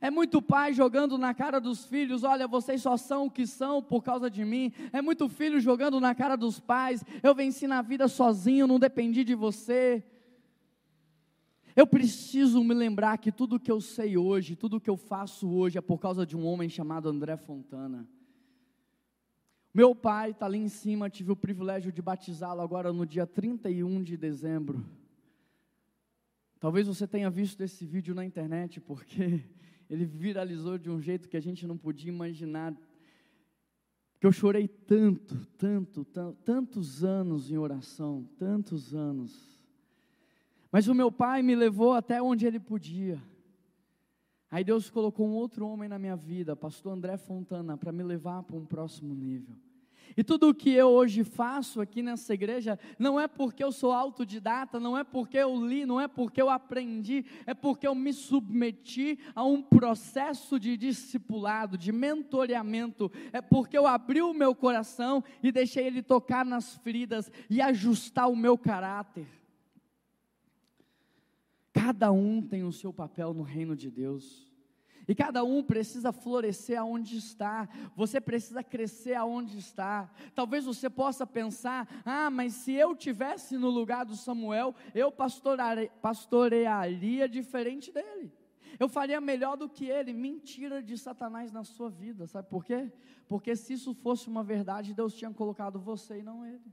É 0.00 0.10
muito 0.10 0.40
pai 0.40 0.72
jogando 0.72 1.18
na 1.18 1.34
cara 1.34 1.60
dos 1.60 1.84
filhos: 1.84 2.24
olha, 2.24 2.48
vocês 2.48 2.80
só 2.80 2.96
são 2.96 3.26
o 3.26 3.30
que 3.30 3.46
são 3.46 3.82
por 3.82 4.02
causa 4.02 4.30
de 4.30 4.44
mim. 4.44 4.72
É 4.92 5.02
muito 5.02 5.28
filho 5.28 5.60
jogando 5.60 6.00
na 6.00 6.14
cara 6.14 6.36
dos 6.36 6.58
pais: 6.58 7.04
eu 7.22 7.34
venci 7.34 7.66
na 7.66 7.82
vida 7.82 8.08
sozinho, 8.08 8.66
não 8.66 8.78
dependi 8.78 9.22
de 9.22 9.34
você. 9.34 10.02
Eu 11.76 11.86
preciso 11.86 12.64
me 12.64 12.74
lembrar 12.74 13.18
que 13.18 13.30
tudo 13.30 13.60
que 13.60 13.70
eu 13.70 13.80
sei 13.80 14.16
hoje, 14.16 14.56
tudo 14.56 14.80
que 14.80 14.90
eu 14.90 14.96
faço 14.96 15.48
hoje 15.48 15.78
é 15.78 15.80
por 15.80 15.98
causa 15.98 16.26
de 16.26 16.36
um 16.36 16.44
homem 16.46 16.68
chamado 16.68 17.08
André 17.08 17.36
Fontana. 17.36 18.08
Meu 19.72 19.94
pai 19.94 20.30
está 20.30 20.46
ali 20.46 20.58
em 20.58 20.68
cima, 20.68 21.08
tive 21.08 21.30
o 21.30 21.36
privilégio 21.36 21.92
de 21.92 22.02
batizá-lo 22.02 22.60
agora 22.60 22.92
no 22.92 23.06
dia 23.06 23.24
31 23.24 24.02
de 24.02 24.16
dezembro. 24.16 24.84
Talvez 26.58 26.88
você 26.88 27.06
tenha 27.06 27.30
visto 27.30 27.60
esse 27.60 27.86
vídeo 27.86 28.14
na 28.14 28.24
internet, 28.24 28.80
porque 28.80 29.44
ele 29.90 30.04
viralizou 30.04 30.78
de 30.78 30.88
um 30.88 31.00
jeito 31.00 31.28
que 31.28 31.36
a 31.36 31.40
gente 31.40 31.66
não 31.66 31.76
podia 31.76 32.08
imaginar. 32.08 32.72
Que 34.20 34.26
eu 34.26 34.30
chorei 34.30 34.68
tanto, 34.68 35.44
tanto, 35.58 36.04
tanto, 36.04 36.38
tantos 36.44 37.02
anos 37.02 37.50
em 37.50 37.58
oração, 37.58 38.28
tantos 38.38 38.94
anos. 38.94 39.60
Mas 40.70 40.86
o 40.86 40.94
meu 40.94 41.10
pai 41.10 41.42
me 41.42 41.56
levou 41.56 41.92
até 41.92 42.22
onde 42.22 42.46
ele 42.46 42.60
podia. 42.60 43.20
Aí 44.48 44.62
Deus 44.62 44.88
colocou 44.88 45.26
um 45.26 45.32
outro 45.32 45.66
homem 45.66 45.88
na 45.88 45.98
minha 45.98 46.16
vida, 46.16 46.54
pastor 46.54 46.92
André 46.92 47.16
Fontana, 47.16 47.76
para 47.76 47.90
me 47.90 48.04
levar 48.04 48.44
para 48.44 48.56
um 48.56 48.64
próximo 48.64 49.12
nível. 49.12 49.56
E 50.16 50.24
tudo 50.24 50.48
o 50.48 50.54
que 50.54 50.70
eu 50.70 50.88
hoje 50.88 51.24
faço 51.24 51.80
aqui 51.80 52.02
nessa 52.02 52.34
igreja 52.34 52.78
não 52.98 53.18
é 53.18 53.28
porque 53.28 53.62
eu 53.62 53.70
sou 53.70 53.92
autodidata, 53.92 54.80
não 54.80 54.96
é 54.96 55.04
porque 55.04 55.36
eu 55.36 55.66
li, 55.66 55.86
não 55.86 56.00
é 56.00 56.08
porque 56.08 56.40
eu 56.40 56.50
aprendi, 56.50 57.24
é 57.46 57.54
porque 57.54 57.86
eu 57.86 57.94
me 57.94 58.12
submeti 58.12 59.18
a 59.34 59.44
um 59.44 59.62
processo 59.62 60.58
de 60.58 60.76
discipulado, 60.76 61.78
de 61.78 61.92
mentoreamento, 61.92 63.10
é 63.32 63.40
porque 63.40 63.76
eu 63.76 63.86
abri 63.86 64.20
o 64.20 64.34
meu 64.34 64.54
coração 64.54 65.22
e 65.42 65.52
deixei 65.52 65.86
ele 65.86 66.02
tocar 66.02 66.44
nas 66.44 66.76
feridas 66.76 67.30
e 67.48 67.60
ajustar 67.60 68.28
o 68.28 68.36
meu 68.36 68.58
caráter. 68.58 69.26
Cada 71.72 72.10
um 72.10 72.42
tem 72.42 72.64
o 72.64 72.72
seu 72.72 72.92
papel 72.92 73.32
no 73.32 73.42
reino 73.42 73.76
de 73.76 73.90
Deus. 73.90 74.49
E 75.10 75.14
cada 75.14 75.42
um 75.42 75.60
precisa 75.60 76.12
florescer 76.12 76.78
aonde 76.78 77.18
está. 77.18 77.68
Você 77.96 78.20
precisa 78.20 78.62
crescer 78.62 79.14
aonde 79.14 79.58
está. 79.58 80.08
Talvez 80.36 80.64
você 80.64 80.88
possa 80.88 81.26
pensar: 81.26 81.88
ah, 82.04 82.30
mas 82.30 82.52
se 82.52 82.74
eu 82.74 82.94
tivesse 82.94 83.58
no 83.58 83.68
lugar 83.70 84.04
do 84.06 84.14
Samuel, 84.14 84.72
eu 84.94 85.10
pastorearia 86.00 87.28
diferente 87.28 87.90
dele. 87.90 88.32
Eu 88.78 88.88
faria 88.88 89.20
melhor 89.20 89.56
do 89.56 89.68
que 89.68 89.86
ele. 89.86 90.12
Mentira 90.12 90.80
de 90.80 90.96
Satanás 90.96 91.50
na 91.50 91.64
sua 91.64 91.90
vida. 91.90 92.28
Sabe 92.28 92.48
por 92.48 92.64
quê? 92.64 92.92
Porque 93.26 93.56
se 93.56 93.72
isso 93.72 93.92
fosse 93.92 94.28
uma 94.28 94.44
verdade, 94.44 94.94
Deus 94.94 95.12
tinha 95.12 95.32
colocado 95.32 95.80
você 95.80 96.20
e 96.20 96.22
não 96.22 96.46
ele. 96.46 96.72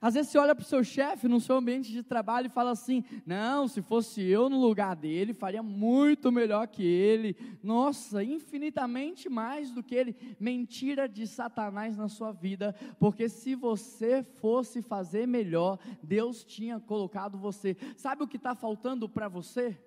Às 0.00 0.14
vezes 0.14 0.30
você 0.30 0.38
olha 0.38 0.54
para 0.54 0.62
o 0.62 0.66
seu 0.66 0.82
chefe 0.82 1.28
no 1.28 1.40
seu 1.40 1.56
ambiente 1.56 1.90
de 1.90 2.02
trabalho 2.02 2.46
e 2.46 2.50
fala 2.50 2.70
assim: 2.70 3.04
não, 3.24 3.68
se 3.68 3.80
fosse 3.80 4.22
eu 4.22 4.48
no 4.48 4.60
lugar 4.60 4.96
dele, 4.96 5.32
faria 5.32 5.62
muito 5.62 6.30
melhor 6.32 6.66
que 6.66 6.82
ele. 6.82 7.36
Nossa, 7.62 8.22
infinitamente 8.22 9.28
mais 9.28 9.70
do 9.70 9.82
que 9.82 9.94
ele. 9.94 10.16
Mentira 10.38 11.08
de 11.08 11.26
Satanás 11.26 11.96
na 11.96 12.08
sua 12.08 12.32
vida, 12.32 12.74
porque 12.98 13.28
se 13.28 13.54
você 13.54 14.22
fosse 14.22 14.82
fazer 14.82 15.26
melhor, 15.26 15.78
Deus 16.02 16.44
tinha 16.44 16.80
colocado 16.80 17.38
você. 17.38 17.76
Sabe 17.96 18.22
o 18.22 18.28
que 18.28 18.36
está 18.36 18.54
faltando 18.54 19.08
para 19.08 19.28
você? 19.28 19.78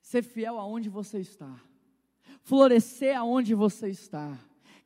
Ser 0.00 0.22
fiel 0.22 0.58
aonde 0.58 0.88
você 0.88 1.18
está, 1.18 1.60
florescer 2.42 3.16
aonde 3.16 3.54
você 3.54 3.88
está 3.88 4.38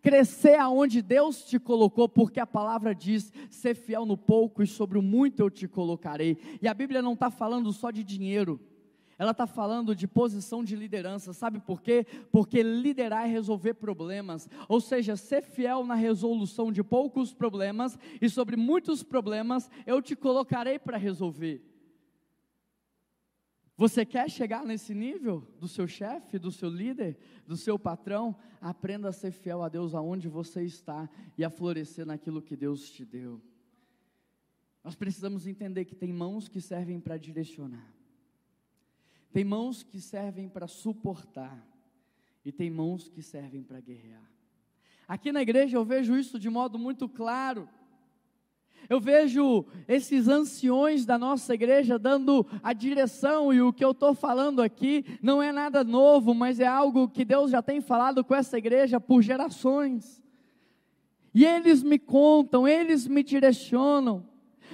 crescer 0.07 0.55
aonde 0.55 1.03
Deus 1.03 1.45
te 1.45 1.59
colocou, 1.59 2.09
porque 2.09 2.39
a 2.39 2.47
palavra 2.47 2.95
diz: 2.95 3.33
ser 3.51 3.75
fiel 3.75 4.07
no 4.07 4.17
pouco 4.17 4.63
e 4.63 4.67
sobre 4.67 4.97
o 4.97 5.03
muito 5.03 5.41
eu 5.41 5.51
te 5.51 5.67
colocarei. 5.67 6.39
E 6.63 6.69
a 6.69 6.73
Bíblia 6.73 7.03
não 7.03 7.15
está 7.15 7.29
falando 7.29 7.73
só 7.73 7.91
de 7.91 8.05
dinheiro, 8.05 8.61
ela 9.19 9.33
está 9.33 9.49
falando 9.49 9.97
de 9.97 10.07
posição 10.07 10.63
de 10.63 10.77
liderança, 10.77 11.33
sabe 11.33 11.59
por 11.59 11.83
quê? 11.83 12.07
Porque 12.31 12.63
liderar 12.63 13.25
é 13.25 13.29
resolver 13.29 13.75
problemas, 13.75 14.49
ou 14.69 14.81
seja, 14.81 15.17
ser 15.17 15.43
fiel 15.43 15.85
na 15.85 15.97
resolução 15.97 16.71
de 16.71 16.85
poucos 16.85 17.35
problemas 17.35 17.99
e 18.23 18.29
sobre 18.29 18.55
muitos 18.55 19.03
problemas 19.03 19.69
eu 19.85 20.01
te 20.01 20.15
colocarei 20.15 20.79
para 20.79 20.97
resolver. 20.97 21.65
Você 23.77 24.07
quer 24.07 24.31
chegar 24.31 24.65
nesse 24.65 24.95
nível 24.95 25.47
do 25.61 25.69
seu 25.69 25.87
chefe, 25.87 26.39
do 26.39 26.51
seu 26.51 26.71
líder, 26.71 27.19
do 27.47 27.57
seu 27.57 27.79
patrão? 27.79 28.35
Aprenda 28.61 29.11
a 29.11 29.13
ser 29.13 29.33
fiel 29.33 29.63
a 29.63 29.69
Deus 29.69 29.95
aonde 29.95 30.29
você 30.29 30.65
está 30.65 31.09
e 31.37 31.45
a 31.45 31.51
florescer 31.51 32.07
naquilo 32.07 32.41
que 32.41 32.57
Deus 32.57 32.91
te 32.91 33.05
deu. 33.05 33.43
Nós 34.83 34.95
precisamos 34.95 35.47
entender 35.47 35.85
que 35.85 35.95
tem 35.95 36.13
mãos 36.13 36.49
que 36.49 36.61
servem 36.61 36.99
para 36.99 37.19
direcionar, 37.19 37.93
tem 39.33 39.45
mãos 39.45 39.83
que 39.83 40.01
servem 40.01 40.49
para 40.49 40.67
suportar, 40.67 41.67
e 42.47 42.53
tem 42.53 42.71
mãos 42.71 43.09
que 43.09 43.21
servem 43.21 43.63
para 43.63 43.81
guerrear. 43.81 44.31
Aqui 45.09 45.33
na 45.33 45.43
igreja 45.43 45.77
eu 45.77 45.85
vejo 45.85 46.17
isso 46.17 46.39
de 46.39 46.49
modo 46.49 46.79
muito 46.79 47.09
claro. 47.09 47.69
Eu 48.89 49.01
vejo 49.01 49.65
esses 49.89 50.29
anciões 50.29 51.05
da 51.05 51.19
nossa 51.19 51.55
igreja 51.55 51.99
dando 51.99 52.47
a 52.63 52.73
direção, 52.73 53.53
e 53.53 53.61
o 53.61 53.73
que 53.73 53.85
eu 53.85 53.91
estou 53.91 54.15
falando 54.15 54.63
aqui 54.63 55.05
não 55.21 55.43
é 55.43 55.53
nada 55.53 55.83
novo, 55.83 56.35
mas 56.35 56.61
é 56.61 56.67
algo 56.67 57.09
que 57.09 57.25
Deus 57.25 57.51
já 57.51 57.61
tem 57.61 57.81
falado 57.81 58.25
com 58.25 58.35
essa 58.35 58.57
igreja 58.57 59.01
por 59.01 59.23
gerações. 59.23 60.23
E 61.35 61.45
eles 61.45 61.83
me 61.83 61.99
contam, 61.99 62.67
eles 62.67 63.07
me 63.07 63.23
direcionam. 63.23 64.25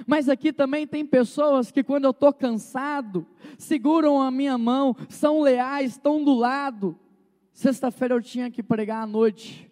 Mas 0.06 0.28
aqui 0.28 0.52
também 0.52 0.86
tem 0.86 1.04
pessoas 1.04 1.70
que, 1.70 1.82
quando 1.82 2.04
eu 2.04 2.12
estou 2.12 2.32
cansado, 2.32 3.26
seguram 3.58 4.20
a 4.20 4.30
minha 4.30 4.56
mão, 4.56 4.96
são 5.08 5.40
leais, 5.40 5.92
estão 5.92 6.22
do 6.22 6.34
lado. 6.34 6.98
Sexta-feira 7.52 8.14
eu 8.14 8.22
tinha 8.22 8.50
que 8.50 8.62
pregar 8.62 9.02
à 9.02 9.06
noite 9.06 9.71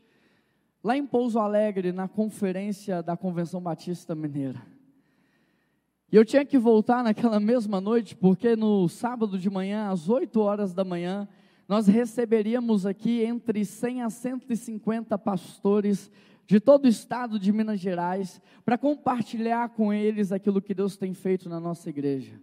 lá 0.83 0.97
em 0.97 1.07
Pouso 1.07 1.39
Alegre, 1.39 1.93
na 1.93 2.09
conferência 2.09 3.03
da 3.03 3.17
Convenção 3.17 3.61
Batista 3.61 4.15
Mineira. 4.15 4.61
E 6.13 6.17
eu 6.17 6.25
tinha 6.25 6.45
que 6.45 6.59
voltar 6.59 7.05
naquela 7.05 7.39
mesma 7.39 7.81
noite, 7.81 8.17
porque 8.17 8.57
no 8.57 8.89
sábado 8.89 9.39
de 9.39 9.49
manhã, 9.49 9.91
às 9.91 10.09
8 10.09 10.41
horas 10.41 10.75
da 10.75 10.85
manhã, 10.85 11.29
nós 11.69 11.87
receberíamos 11.87 12.85
aqui 12.85 13.23
entre 13.23 13.65
100 13.65 14.03
a 14.03 14.11
150 14.11 15.17
pastores 15.19 16.11
de 16.49 16.59
todo 16.59 16.87
o 16.87 16.89
estado 16.89 17.39
de 17.39 17.53
Minas 17.53 17.79
Gerais, 17.79 18.43
para 18.65 18.77
compartilhar 18.77 19.69
com 19.69 19.93
eles 19.93 20.33
aquilo 20.33 20.61
que 20.61 20.75
Deus 20.75 20.97
tem 20.97 21.15
feito 21.15 21.49
na 21.49 21.61
nossa 21.61 21.89
igreja. 21.89 22.43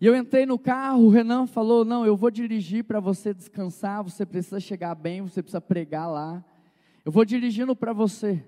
E 0.00 0.06
eu 0.06 0.16
entrei 0.16 0.46
no 0.46 0.58
carro, 0.58 1.02
o 1.02 1.10
Renan 1.10 1.46
falou: 1.46 1.84
Não, 1.84 2.06
eu 2.06 2.16
vou 2.16 2.30
dirigir 2.30 2.82
para 2.82 2.98
você 2.98 3.34
descansar, 3.34 4.02
você 4.02 4.24
precisa 4.24 4.58
chegar 4.58 4.94
bem, 4.94 5.20
você 5.20 5.42
precisa 5.42 5.60
pregar 5.60 6.10
lá. 6.10 6.42
Eu 7.04 7.12
vou 7.12 7.24
dirigindo 7.24 7.74
para 7.74 7.92
você. 7.92 8.44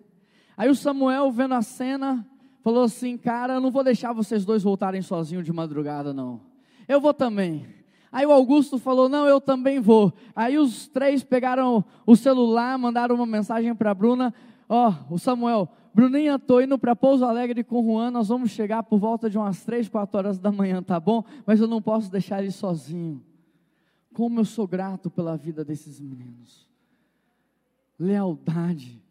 Aí 0.57 0.69
o 0.69 0.75
Samuel, 0.75 1.31
vendo 1.31 1.55
a 1.55 1.63
cena, 1.63 2.27
falou 2.63 2.85
assim: 2.85 3.17
Cara, 3.17 3.55
eu 3.55 3.61
não 3.61 3.71
vou 3.71 3.83
deixar 3.83 4.13
vocês 4.13 4.45
dois 4.45 4.63
voltarem 4.63 5.03
sozinhos 5.03 5.45
de 5.45 5.53
madrugada, 5.53 6.13
não. 6.13 6.41
Eu 6.87 7.01
vou 7.01 7.15
também. 7.15 7.67
Aí 8.11 8.27
o 8.27 8.33
Augusto 8.33 8.79
falou: 8.79 9.09
Não, 9.09 9.27
eu 9.27 9.41
também 9.41 9.81
vou. 9.81 10.13
Aí 10.37 10.59
os 10.59 10.87
três 10.89 11.25
pegaram 11.25 11.85
o 12.07 12.15
celular, 12.15 12.77
mandaram 12.77 13.15
uma 13.15 13.27
mensagem 13.27 13.75
para 13.75 13.93
a 13.93 13.95
Bruna: 13.95 14.35
Ó, 14.69 14.91
oh, 14.91 15.15
o 15.15 15.19
Samuel, 15.19 15.69
Bruninha, 15.95 16.39
tô 16.39 16.61
indo 16.61 16.79
para 16.79 16.95
Pouso 16.95 17.25
Alegre 17.25 17.65
com 17.65 17.81
o 17.81 17.85
Juan, 17.85 18.11
nós 18.11 18.29
vamos 18.29 18.51
chegar 18.51 18.83
por 18.83 18.99
volta 18.99 19.31
de 19.31 19.39
umas 19.39 19.65
três, 19.65 19.89
quatro 19.89 20.19
horas 20.19 20.39
da 20.39 20.53
manhã, 20.53 20.83
tá 20.83 21.01
bom? 21.01 21.25
Mas 21.47 21.61
eu 21.61 21.67
não 21.67 21.81
posso 21.81 22.11
deixar 22.11 22.43
ele 22.43 22.53
sozinho. 22.53 23.23
Como 24.13 24.41
eu 24.41 24.45
sou 24.45 24.67
grato 24.67 25.11
pela 25.11 25.37
vida 25.37 25.65
desses 25.65 25.99
meninos 25.99 26.72
lealdade. 27.99 29.03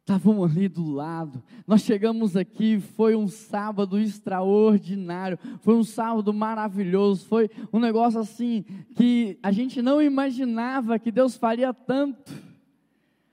Estavam 0.00 0.44
ali 0.44 0.68
do 0.68 0.88
lado. 0.88 1.42
Nós 1.66 1.80
chegamos 1.82 2.36
aqui, 2.36 2.78
foi 2.78 3.16
um 3.16 3.26
sábado 3.26 3.98
extraordinário, 3.98 5.36
foi 5.62 5.74
um 5.74 5.82
sábado 5.82 6.32
maravilhoso, 6.32 7.26
foi 7.26 7.50
um 7.72 7.80
negócio 7.80 8.20
assim 8.20 8.64
que 8.94 9.36
a 9.42 9.50
gente 9.50 9.82
não 9.82 10.00
imaginava 10.00 10.96
que 10.96 11.10
Deus 11.10 11.36
faria 11.36 11.74
tanto. 11.74 12.32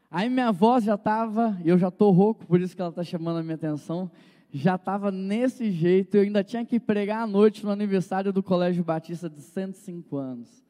Aí 0.10 0.28
minha 0.30 0.51
voz 0.51 0.84
já 0.84 0.95
estava, 0.95 1.56
eu 1.64 1.78
já 1.78 1.89
estou 1.89 2.12
rouco, 2.12 2.45
por 2.47 2.60
isso 2.60 2.76
que 2.76 2.82
ela 2.82 2.89
está 2.89 3.04
chamando 3.04 3.38
a 3.38 3.43
minha 3.43 3.54
atenção, 3.54 4.10
já 4.51 4.74
estava 4.74 5.12
nesse 5.12 5.72
jeito, 5.72 6.16
eu 6.16 6.22
ainda 6.22 6.43
tinha 6.43 6.66
que 6.66 6.80
pregar 6.80 7.22
à 7.22 7.28
noite 7.28 7.64
no 7.64 7.72
aniversário 7.72 8.34
do 8.34 8.41
Colégio 8.41 8.84
Batista 8.84 9.30
de 9.30 9.41
105 9.41 10.18
anos. 10.18 10.62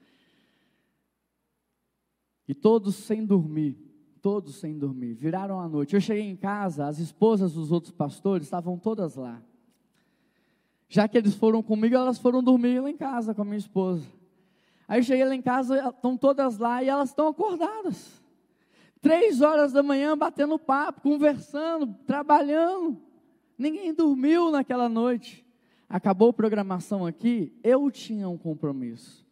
E 2.48 2.54
todos 2.54 2.96
sem 2.96 3.26
dormir, 3.26 3.78
todos 4.22 4.56
sem 4.56 4.78
dormir, 4.78 5.14
viraram 5.14 5.60
a 5.60 5.68
noite. 5.68 5.94
Eu 5.94 6.02
cheguei 6.02 6.24
em 6.24 6.36
casa, 6.36 6.88
as 6.88 7.00
esposas 7.00 7.54
dos 7.54 7.72
outros 7.72 7.91
pastores 7.91 8.48
estavam 8.48 8.78
todas 8.78 9.16
lá. 9.16 9.41
Já 10.89 11.08
que 11.08 11.18
eles 11.18 11.34
foram 11.34 11.64
comigo, 11.64 11.96
elas 11.96 12.18
foram 12.18 12.44
dormir 12.44 12.80
lá 12.80 12.89
em 12.89 12.98
casa 12.98 13.34
com 13.34 13.41
a 13.41 13.46
minha 13.46 13.58
esposa. 13.58 14.06
Aí 14.88 15.00
eu 15.00 15.04
cheguei 15.04 15.26
lá 15.26 15.34
em 15.34 15.41
casa, 15.41 15.89
estão 15.89 16.18
todas 16.18 16.58
lá 16.58 16.84
e 16.84 16.89
elas 16.89 17.10
estão 17.10 17.30
acordadas. 17.30 18.22
Três 19.02 19.41
horas 19.41 19.72
da 19.72 19.82
manhã, 19.82 20.18
batendo 20.18 20.60
papo, 20.60 21.02
conversando, 21.02 21.94
trabalhando. 22.06 22.98
Ninguém 23.58 23.94
dormiu 23.94 24.52
naquela 24.52 24.88
noite. 24.88 25.46
Acabou 25.89 26.30
a 26.30 26.34
programação 26.34 27.06
aqui, 27.06 27.54
eu 27.64 27.89
tinha 27.89 28.28
um 28.28 28.38
compromisso. 28.38 29.26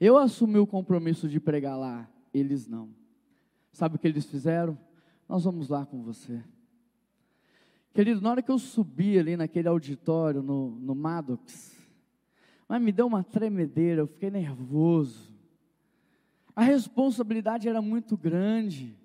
Eu 0.00 0.16
assumi 0.16 0.58
o 0.58 0.66
compromisso 0.66 1.28
de 1.28 1.38
pregar 1.38 1.78
lá 1.78 2.08
eles 2.32 2.66
não. 2.66 2.90
Sabe 3.72 3.96
o 3.96 3.98
que 3.98 4.06
eles 4.06 4.26
fizeram? 4.26 4.78
Nós 5.28 5.44
vamos 5.44 5.68
lá 5.68 5.86
com 5.86 6.02
você. 6.02 6.42
Querido, 7.92 8.20
na 8.20 8.30
hora 8.30 8.42
que 8.42 8.50
eu 8.50 8.58
subi 8.58 9.18
ali 9.18 9.36
naquele 9.36 9.68
auditório, 9.68 10.42
no, 10.42 10.70
no 10.70 10.94
Maddox, 10.94 11.76
mas 12.68 12.80
me 12.80 12.92
deu 12.92 13.06
uma 13.06 13.24
tremedeira, 13.24 14.02
eu 14.02 14.06
fiquei 14.06 14.30
nervoso. 14.30 15.34
A 16.54 16.62
responsabilidade 16.62 17.68
era 17.68 17.82
muito 17.82 18.16
grande. 18.16 18.96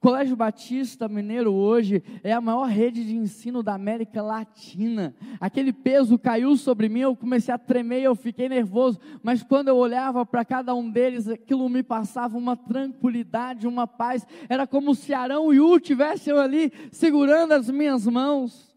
Colégio 0.00 0.36
Batista 0.36 1.08
Mineiro 1.08 1.52
hoje 1.52 2.04
é 2.22 2.32
a 2.32 2.40
maior 2.40 2.68
rede 2.68 3.04
de 3.04 3.16
ensino 3.16 3.64
da 3.64 3.74
América 3.74 4.22
Latina. 4.22 5.14
Aquele 5.40 5.72
peso 5.72 6.16
caiu 6.16 6.56
sobre 6.56 6.88
mim, 6.88 7.00
eu 7.00 7.16
comecei 7.16 7.52
a 7.52 7.58
tremer, 7.58 8.02
eu 8.02 8.14
fiquei 8.14 8.48
nervoso, 8.48 9.00
mas 9.24 9.42
quando 9.42 9.68
eu 9.68 9.76
olhava 9.76 10.24
para 10.24 10.44
cada 10.44 10.72
um 10.72 10.88
deles, 10.88 11.26
aquilo 11.26 11.68
me 11.68 11.82
passava 11.82 12.38
uma 12.38 12.56
tranquilidade, 12.56 13.66
uma 13.66 13.88
paz. 13.88 14.24
Era 14.48 14.68
como 14.68 14.94
se 14.94 15.12
Arão 15.12 15.52
e 15.52 15.58
U 15.58 15.80
tivessem 15.80 16.32
ali 16.32 16.72
segurando 16.92 17.52
as 17.52 17.68
minhas 17.68 18.06
mãos. 18.06 18.76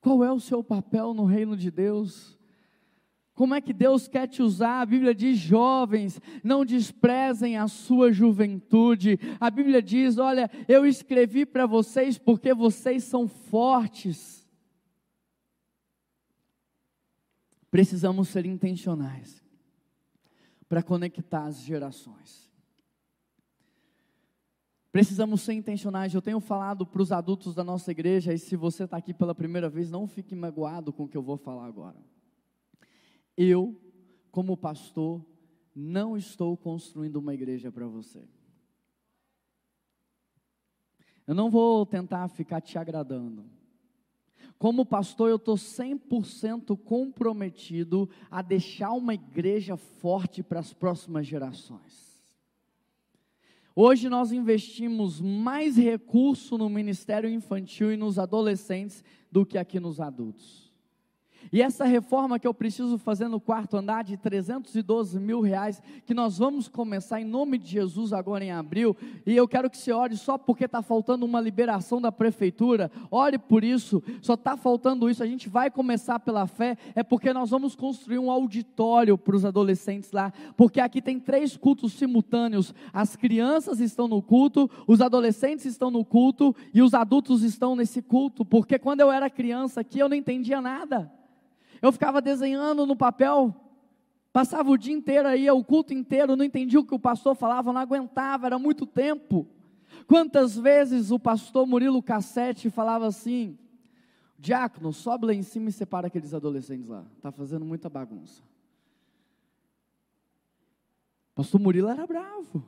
Qual 0.00 0.24
é 0.24 0.32
o 0.32 0.40
seu 0.40 0.64
papel 0.64 1.12
no 1.12 1.24
reino 1.24 1.54
de 1.56 1.70
Deus? 1.70 2.35
Como 3.36 3.54
é 3.54 3.60
que 3.60 3.74
Deus 3.74 4.08
quer 4.08 4.26
te 4.26 4.42
usar? 4.42 4.80
A 4.80 4.86
Bíblia 4.86 5.14
diz: 5.14 5.36
jovens, 5.36 6.18
não 6.42 6.64
desprezem 6.64 7.58
a 7.58 7.68
sua 7.68 8.10
juventude. 8.10 9.20
A 9.38 9.50
Bíblia 9.50 9.82
diz: 9.82 10.16
olha, 10.16 10.50
eu 10.66 10.86
escrevi 10.86 11.44
para 11.44 11.66
vocês 11.66 12.16
porque 12.16 12.54
vocês 12.54 13.04
são 13.04 13.28
fortes. 13.28 14.48
Precisamos 17.70 18.30
ser 18.30 18.46
intencionais 18.46 19.44
para 20.66 20.82
conectar 20.82 21.44
as 21.44 21.60
gerações. 21.60 22.50
Precisamos 24.90 25.42
ser 25.42 25.52
intencionais. 25.52 26.14
Eu 26.14 26.22
tenho 26.22 26.40
falado 26.40 26.86
para 26.86 27.02
os 27.02 27.12
adultos 27.12 27.54
da 27.54 27.62
nossa 27.62 27.90
igreja, 27.90 28.32
e 28.32 28.38
se 28.38 28.56
você 28.56 28.84
está 28.84 28.96
aqui 28.96 29.12
pela 29.12 29.34
primeira 29.34 29.68
vez, 29.68 29.90
não 29.90 30.06
fique 30.06 30.34
magoado 30.34 30.90
com 30.90 31.04
o 31.04 31.08
que 31.08 31.18
eu 31.18 31.22
vou 31.22 31.36
falar 31.36 31.66
agora. 31.66 32.15
Eu, 33.36 33.78
como 34.30 34.56
pastor, 34.56 35.24
não 35.74 36.16
estou 36.16 36.56
construindo 36.56 37.16
uma 37.16 37.34
igreja 37.34 37.70
para 37.70 37.86
você. 37.86 38.26
Eu 41.26 41.34
não 41.34 41.50
vou 41.50 41.84
tentar 41.84 42.28
ficar 42.28 42.60
te 42.60 42.78
agradando. 42.78 43.44
Como 44.58 44.86
pastor, 44.86 45.28
eu 45.28 45.36
estou 45.36 45.56
100% 45.56 46.76
comprometido 46.78 48.08
a 48.30 48.40
deixar 48.40 48.92
uma 48.92 49.12
igreja 49.12 49.76
forte 49.76 50.42
para 50.42 50.60
as 50.60 50.72
próximas 50.72 51.26
gerações. 51.26 52.06
Hoje 53.74 54.08
nós 54.08 54.32
investimos 54.32 55.20
mais 55.20 55.76
recurso 55.76 56.56
no 56.56 56.70
ministério 56.70 57.28
infantil 57.28 57.92
e 57.92 57.96
nos 57.96 58.18
adolescentes 58.18 59.04
do 59.30 59.44
que 59.44 59.58
aqui 59.58 59.78
nos 59.78 60.00
adultos. 60.00 60.65
E 61.52 61.62
essa 61.62 61.84
reforma 61.84 62.38
que 62.38 62.46
eu 62.46 62.54
preciso 62.54 62.98
fazer 62.98 63.28
no 63.28 63.40
quarto 63.40 63.76
andar 63.76 64.02
de 64.02 64.16
312 64.16 65.18
mil 65.18 65.40
reais, 65.40 65.82
que 66.04 66.14
nós 66.14 66.38
vamos 66.38 66.68
começar 66.68 67.20
em 67.20 67.24
nome 67.24 67.58
de 67.58 67.70
Jesus 67.70 68.12
agora 68.12 68.44
em 68.44 68.50
abril, 68.50 68.96
e 69.24 69.34
eu 69.36 69.46
quero 69.46 69.70
que 69.70 69.76
você 69.76 69.92
ore 69.92 70.16
só 70.16 70.36
porque 70.36 70.64
está 70.64 70.82
faltando 70.82 71.24
uma 71.24 71.40
liberação 71.40 72.00
da 72.00 72.10
prefeitura, 72.10 72.90
ore 73.10 73.38
por 73.38 73.62
isso, 73.62 74.02
só 74.20 74.34
está 74.34 74.56
faltando 74.56 75.08
isso, 75.08 75.22
a 75.22 75.26
gente 75.26 75.48
vai 75.48 75.70
começar 75.70 76.18
pela 76.18 76.46
fé, 76.46 76.76
é 76.94 77.02
porque 77.02 77.32
nós 77.32 77.50
vamos 77.50 77.74
construir 77.74 78.18
um 78.18 78.30
auditório 78.30 79.16
para 79.16 79.36
os 79.36 79.44
adolescentes 79.44 80.12
lá, 80.12 80.32
porque 80.56 80.80
aqui 80.80 81.00
tem 81.00 81.20
três 81.20 81.56
cultos 81.56 81.92
simultâneos, 81.92 82.74
as 82.92 83.14
crianças 83.14 83.80
estão 83.80 84.08
no 84.08 84.20
culto, 84.20 84.70
os 84.86 85.00
adolescentes 85.00 85.64
estão 85.64 85.90
no 85.90 86.04
culto, 86.04 86.54
e 86.74 86.82
os 86.82 86.94
adultos 86.94 87.42
estão 87.42 87.76
nesse 87.76 88.02
culto, 88.02 88.44
porque 88.44 88.78
quando 88.78 89.00
eu 89.00 89.12
era 89.12 89.30
criança 89.30 89.80
aqui 89.80 89.98
eu 89.98 90.08
não 90.08 90.16
entendia 90.16 90.60
nada, 90.60 91.10
eu 91.80 91.92
ficava 91.92 92.20
desenhando 92.20 92.86
no 92.86 92.96
papel, 92.96 93.54
passava 94.32 94.70
o 94.70 94.76
dia 94.76 94.94
inteiro 94.94 95.28
aí, 95.28 95.50
o 95.50 95.64
culto 95.64 95.92
inteiro, 95.94 96.36
não 96.36 96.44
entendia 96.44 96.80
o 96.80 96.84
que 96.84 96.94
o 96.94 96.98
pastor 96.98 97.34
falava, 97.34 97.72
não 97.72 97.80
aguentava, 97.80 98.46
era 98.46 98.58
muito 98.58 98.86
tempo. 98.86 99.46
Quantas 100.06 100.56
vezes 100.56 101.10
o 101.10 101.18
pastor 101.18 101.66
Murilo 101.66 102.02
Cassete 102.02 102.70
falava 102.70 103.06
assim: 103.06 103.58
Diácono, 104.38 104.92
sobe 104.92 105.26
lá 105.26 105.34
em 105.34 105.42
cima 105.42 105.68
e 105.68 105.72
separa 105.72 106.06
aqueles 106.06 106.34
adolescentes 106.34 106.88
lá, 106.88 107.04
está 107.16 107.32
fazendo 107.32 107.64
muita 107.64 107.88
bagunça. 107.88 108.42
Pastor 111.34 111.60
Murilo 111.60 111.88
era 111.88 112.06
bravo. 112.06 112.64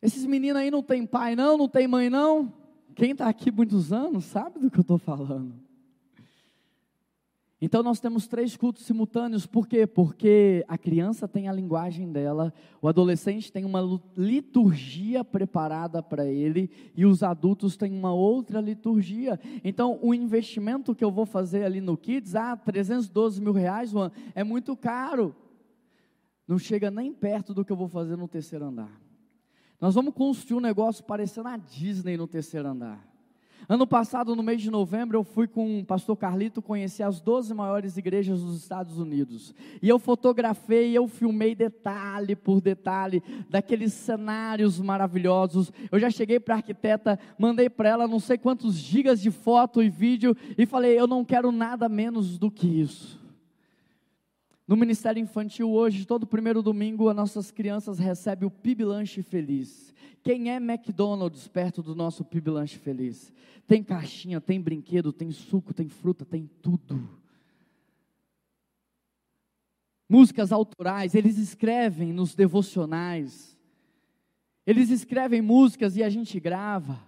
Esses 0.00 0.24
meninos 0.24 0.60
aí 0.60 0.70
não 0.70 0.82
tem 0.82 1.04
pai 1.06 1.34
não, 1.34 1.58
não 1.58 1.68
tem 1.68 1.86
mãe 1.88 2.08
não. 2.08 2.52
Quem 2.94 3.10
está 3.10 3.28
aqui 3.28 3.50
muitos 3.50 3.92
anos 3.92 4.24
sabe 4.24 4.58
do 4.58 4.70
que 4.70 4.78
eu 4.78 4.82
estou 4.82 4.98
falando. 4.98 5.65
Então 7.58 7.82
nós 7.82 7.98
temos 7.98 8.26
três 8.26 8.54
cultos 8.54 8.84
simultâneos, 8.84 9.46
por 9.46 9.66
quê? 9.66 9.86
Porque 9.86 10.62
a 10.68 10.76
criança 10.76 11.26
tem 11.26 11.48
a 11.48 11.52
linguagem 11.52 12.12
dela, 12.12 12.52
o 12.82 12.88
adolescente 12.88 13.50
tem 13.50 13.64
uma 13.64 13.80
liturgia 14.14 15.24
preparada 15.24 16.02
para 16.02 16.26
ele 16.26 16.70
e 16.94 17.06
os 17.06 17.22
adultos 17.22 17.74
têm 17.74 17.92
uma 17.92 18.12
outra 18.12 18.60
liturgia. 18.60 19.40
Então 19.64 19.98
o 20.02 20.12
investimento 20.12 20.94
que 20.94 21.02
eu 21.02 21.10
vou 21.10 21.24
fazer 21.24 21.64
ali 21.64 21.80
no 21.80 21.96
Kids, 21.96 22.34
ah, 22.34 22.54
312 22.54 23.40
mil 23.40 23.52
reais, 23.52 23.90
Juan, 23.90 24.10
é 24.34 24.44
muito 24.44 24.76
caro. 24.76 25.34
Não 26.46 26.58
chega 26.58 26.90
nem 26.90 27.10
perto 27.10 27.54
do 27.54 27.64
que 27.64 27.72
eu 27.72 27.76
vou 27.76 27.88
fazer 27.88 28.16
no 28.16 28.28
terceiro 28.28 28.66
andar. 28.66 29.00
Nós 29.80 29.94
vamos 29.94 30.12
construir 30.12 30.58
um 30.58 30.60
negócio 30.60 31.02
parecendo 31.04 31.48
a 31.48 31.56
Disney 31.56 32.18
no 32.18 32.26
terceiro 32.26 32.68
andar. 32.68 33.15
Ano 33.68 33.84
passado, 33.84 34.36
no 34.36 34.44
mês 34.44 34.62
de 34.62 34.70
novembro, 34.70 35.18
eu 35.18 35.24
fui 35.24 35.48
com 35.48 35.80
o 35.80 35.84
pastor 35.84 36.16
Carlito 36.16 36.62
conhecer 36.62 37.02
as 37.02 37.20
12 37.20 37.52
maiores 37.52 37.96
igrejas 37.96 38.40
dos 38.40 38.56
Estados 38.62 38.96
Unidos. 38.96 39.52
E 39.82 39.88
eu 39.88 39.98
fotografei, 39.98 40.96
eu 40.96 41.08
filmei 41.08 41.52
detalhe 41.52 42.36
por 42.36 42.60
detalhe 42.60 43.20
daqueles 43.50 43.92
cenários 43.92 44.78
maravilhosos. 44.78 45.72
Eu 45.90 45.98
já 45.98 46.08
cheguei 46.10 46.38
para 46.38 46.54
a 46.54 46.58
arquiteta, 46.58 47.18
mandei 47.36 47.68
para 47.68 47.88
ela 47.88 48.06
não 48.06 48.20
sei 48.20 48.38
quantos 48.38 48.74
gigas 48.74 49.20
de 49.20 49.32
foto 49.32 49.82
e 49.82 49.90
vídeo 49.90 50.36
e 50.56 50.64
falei: 50.64 50.96
eu 50.96 51.08
não 51.08 51.24
quero 51.24 51.50
nada 51.50 51.88
menos 51.88 52.38
do 52.38 52.52
que 52.52 52.68
isso. 52.68 53.25
No 54.66 54.76
Ministério 54.76 55.20
Infantil 55.20 55.70
hoje, 55.70 56.04
todo 56.04 56.26
primeiro 56.26 56.60
domingo, 56.60 57.08
as 57.08 57.14
nossas 57.14 57.50
crianças 57.52 57.98
recebem 57.98 58.48
o 58.48 58.50
PIB 58.50 58.84
Lanche 58.84 59.22
Feliz. 59.22 59.94
Quem 60.24 60.50
é 60.50 60.56
McDonald's 60.56 61.46
perto 61.46 61.84
do 61.84 61.94
nosso 61.94 62.24
PIB 62.24 62.50
Lanche 62.50 62.76
Feliz? 62.76 63.32
Tem 63.64 63.82
caixinha, 63.82 64.40
tem 64.40 64.60
brinquedo, 64.60 65.12
tem 65.12 65.30
suco, 65.30 65.72
tem 65.72 65.88
fruta, 65.88 66.24
tem 66.24 66.50
tudo. 66.60 67.08
Músicas 70.08 70.50
autorais, 70.50 71.14
eles 71.14 71.38
escrevem 71.38 72.12
nos 72.12 72.34
devocionais. 72.34 73.56
Eles 74.66 74.90
escrevem 74.90 75.40
músicas 75.40 75.96
e 75.96 76.02
a 76.02 76.08
gente 76.08 76.40
grava. 76.40 77.00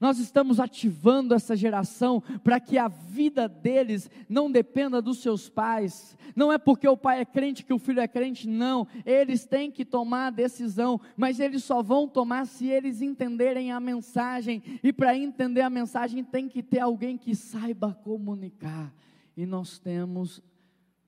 Nós 0.00 0.18
estamos 0.18 0.60
ativando 0.60 1.34
essa 1.34 1.56
geração 1.56 2.22
para 2.44 2.60
que 2.60 2.78
a 2.78 2.86
vida 2.86 3.48
deles 3.48 4.08
não 4.28 4.50
dependa 4.50 5.02
dos 5.02 5.18
seus 5.18 5.48
pais. 5.48 6.16
Não 6.36 6.52
é 6.52 6.58
porque 6.58 6.86
o 6.86 6.96
pai 6.96 7.20
é 7.20 7.24
crente 7.24 7.64
que 7.64 7.72
o 7.72 7.78
filho 7.78 8.00
é 8.00 8.06
crente, 8.06 8.48
não. 8.48 8.86
Eles 9.04 9.44
têm 9.44 9.70
que 9.70 9.84
tomar 9.84 10.28
a 10.28 10.30
decisão, 10.30 11.00
mas 11.16 11.40
eles 11.40 11.64
só 11.64 11.82
vão 11.82 12.06
tomar 12.06 12.46
se 12.46 12.68
eles 12.68 13.02
entenderem 13.02 13.72
a 13.72 13.80
mensagem. 13.80 14.62
E 14.82 14.92
para 14.92 15.16
entender 15.16 15.62
a 15.62 15.70
mensagem 15.70 16.22
tem 16.22 16.48
que 16.48 16.62
ter 16.62 16.78
alguém 16.78 17.18
que 17.18 17.34
saiba 17.34 17.92
comunicar. 17.92 18.94
E 19.36 19.44
nós 19.44 19.80
temos 19.80 20.40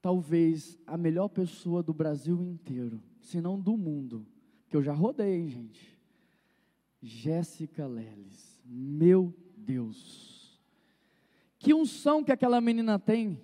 talvez 0.03 0.79
a 0.85 0.97
melhor 0.97 1.29
pessoa 1.29 1.83
do 1.83 1.95
Brasil 1.95 2.43
inteiro, 2.43 3.01
se 3.21 3.41
não 3.41 3.61
do 3.61 3.77
mundo, 3.77 4.27
que 4.69 4.77
eu 4.77 4.83
já 4.83 4.93
rodei, 4.93 5.49
gente. 5.49 5.97
Jéssica 7.03 7.87
Leles. 7.87 8.50
Meu 8.65 9.35
Deus, 9.57 10.59
que 11.59 11.75
unção 11.75 12.25
que 12.25 12.33
aquela 12.33 12.61
menina 12.61 12.99
tem. 12.99 13.41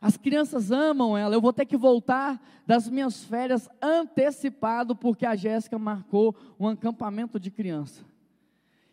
As 0.00 0.16
crianças 0.16 0.72
amam 0.72 1.16
ela. 1.16 1.34
Eu 1.34 1.40
vou 1.40 1.52
ter 1.52 1.64
que 1.64 1.76
voltar 1.76 2.42
das 2.66 2.88
minhas 2.88 3.22
férias 3.22 3.68
antecipado 3.80 4.96
porque 4.96 5.24
a 5.24 5.36
Jéssica 5.36 5.78
marcou 5.78 6.34
um 6.58 6.66
acampamento 6.66 7.38
de 7.38 7.50
criança. 7.50 8.04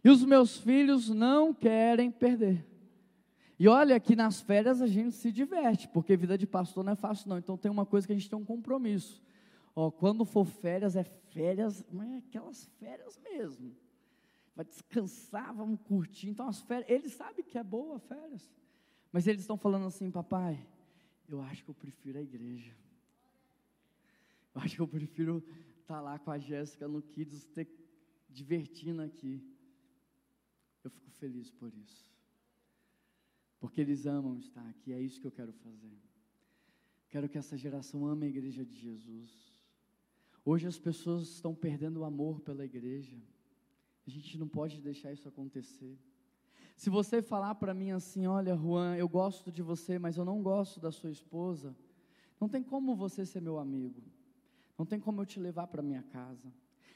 E 0.04 0.10
os 0.10 0.24
meus 0.24 0.58
filhos 0.58 1.10
não 1.10 1.54
querem 1.54 2.12
perder. 2.12 2.66
E 3.58 3.68
olha 3.68 4.00
que 4.00 4.16
nas 4.16 4.40
férias 4.40 4.82
a 4.82 4.88
gente 4.88 5.16
se 5.16 5.32
diverte, 5.32 5.88
porque 5.88 6.16
vida 6.16 6.38
de 6.38 6.48
pastor 6.48 6.84
não 6.84 6.94
é 6.94 6.96
fácil 6.96 7.30
não. 7.30 7.38
Então 7.38 7.58
tem 7.58 7.70
uma 7.70 7.86
coisa 7.86 8.08
que 8.08 8.14
a 8.14 8.16
gente 8.16 8.30
tem 8.30 8.40
um 8.40 8.46
compromisso. 8.46 9.22
Ó, 9.76 9.92
quando 9.92 10.24
for 10.26 10.46
férias 10.46 10.96
é 10.96 11.04
férias, 11.04 11.84
mas 11.92 12.10
é 12.10 12.18
aquelas 12.18 12.66
férias 12.80 13.20
mesmo 13.24 13.76
vai 14.60 14.66
descansar, 14.66 15.56
vamos 15.56 15.80
curtir. 15.80 16.28
Então 16.28 16.46
as 16.46 16.60
férias, 16.60 16.90
eles 16.90 17.14
sabem 17.14 17.46
que 17.46 17.58
é 17.58 17.64
boa 17.64 17.98
férias. 17.98 18.52
Mas 19.10 19.26
eles 19.26 19.40
estão 19.40 19.58
falando 19.58 19.86
assim, 19.86 20.12
papai, 20.12 20.68
eu 21.30 21.40
acho 21.42 21.64
que 21.64 21.70
eu 21.70 21.76
prefiro 21.76 22.18
a 22.18 22.22
igreja. 22.22 22.76
Eu 24.54 24.62
acho 24.62 24.76
que 24.76 24.82
eu 24.82 24.88
prefiro 24.88 25.38
estar 25.80 25.96
tá 25.96 26.02
lá 26.02 26.20
com 26.20 26.30
a 26.30 26.38
Jéssica 26.38 26.90
no 26.90 27.02
Kids, 27.02 27.46
ter 27.46 27.70
divertindo 28.28 29.02
aqui. 29.02 29.42
Eu 30.84 30.90
fico 30.90 31.10
feliz 31.12 31.50
por 31.50 31.74
isso. 31.74 32.14
Porque 33.62 33.80
eles 33.80 34.06
amam 34.06 34.38
estar 34.40 34.68
aqui, 34.68 34.92
é 34.92 35.00
isso 35.00 35.22
que 35.22 35.28
eu 35.28 35.32
quero 35.32 35.54
fazer. 35.54 35.98
Quero 37.08 37.30
que 37.30 37.38
essa 37.38 37.56
geração 37.56 38.06
ame 38.06 38.26
a 38.26 38.30
igreja 38.30 38.66
de 38.66 38.76
Jesus. 38.76 39.54
Hoje 40.44 40.68
as 40.68 40.78
pessoas 40.78 41.30
estão 41.30 41.56
perdendo 41.56 42.02
o 42.02 42.04
amor 42.04 42.42
pela 42.42 42.66
igreja. 42.66 43.18
A 44.10 44.12
gente 44.12 44.40
não 44.40 44.48
pode 44.48 44.82
deixar 44.82 45.14
isso 45.14 45.28
acontecer. 45.30 45.96
Se 46.76 46.90
você 46.90 47.22
falar 47.22 47.54
para 47.56 47.76
mim 47.76 47.92
assim, 47.92 48.26
olha, 48.26 48.56
Juan, 48.56 48.96
eu 48.96 49.08
gosto 49.08 49.52
de 49.52 49.62
você, 49.62 50.00
mas 50.00 50.18
eu 50.18 50.26
não 50.26 50.42
gosto 50.42 50.80
da 50.80 50.92
sua 50.92 51.12
esposa, 51.12 51.76
não 52.40 52.50
tem 52.50 52.64
como 52.64 52.96
você 52.96 53.24
ser 53.24 53.40
meu 53.40 53.60
amigo. 53.60 54.02
Não 54.76 54.84
tem 54.84 55.00
como 55.00 55.22
eu 55.22 55.28
te 55.28 55.40
levar 55.40 55.68
para 55.68 55.84
minha 55.84 56.02
casa. 56.02 56.52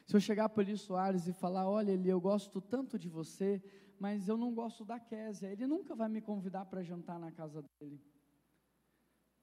Se 0.07 0.15
eu 0.15 0.19
chegar 0.19 0.49
para 0.49 0.63
Eli 0.63 0.75
Soares 0.75 1.27
e 1.27 1.33
falar, 1.33 1.69
olha, 1.69 1.91
Eli, 1.91 2.09
eu 2.09 2.19
gosto 2.19 2.59
tanto 2.59 2.97
de 2.97 3.07
você, 3.07 3.61
mas 3.99 4.27
eu 4.27 4.35
não 4.35 4.51
gosto 4.51 4.83
da 4.83 4.99
Késia, 4.99 5.51
ele 5.51 5.67
nunca 5.67 5.93
vai 5.93 6.09
me 6.09 6.19
convidar 6.19 6.65
para 6.65 6.81
jantar 6.81 7.19
na 7.19 7.31
casa 7.31 7.63
dele. 7.79 8.01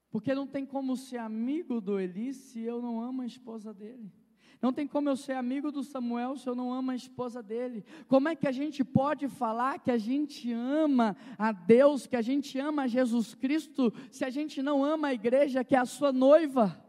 Porque 0.09 0.35
não 0.35 0.45
tem 0.45 0.65
como 0.65 0.97
ser 0.97 1.19
amigo 1.19 1.79
do 1.79 1.97
Eli 1.97 2.33
se 2.33 2.59
eu 2.59 2.81
não 2.81 2.99
amo 2.99 3.21
a 3.21 3.25
esposa 3.25 3.73
dele. 3.73 4.11
Não 4.61 4.71
tem 4.71 4.85
como 4.85 5.09
eu 5.09 5.17
ser 5.17 5.33
amigo 5.33 5.71
do 5.71 5.83
Samuel 5.83 6.37
se 6.37 6.47
eu 6.47 6.53
não 6.53 6.71
amo 6.71 6.91
a 6.91 6.95
esposa 6.95 7.41
dele. 7.41 7.83
Como 8.07 8.29
é 8.29 8.35
que 8.35 8.47
a 8.47 8.51
gente 8.51 8.83
pode 8.83 9.27
falar 9.27 9.79
que 9.79 9.89
a 9.89 9.97
gente 9.97 10.53
ama 10.53 11.17
a 11.35 11.51
Deus, 11.51 12.05
que 12.05 12.15
a 12.15 12.21
gente 12.21 12.59
ama 12.59 12.83
a 12.83 12.87
Jesus 12.87 13.33
Cristo, 13.33 13.91
se 14.11 14.23
a 14.23 14.29
gente 14.29 14.61
não 14.61 14.83
ama 14.85 15.07
a 15.07 15.13
igreja, 15.13 15.63
que 15.63 15.75
é 15.75 15.79
a 15.79 15.85
sua 15.85 16.11
noiva? 16.11 16.79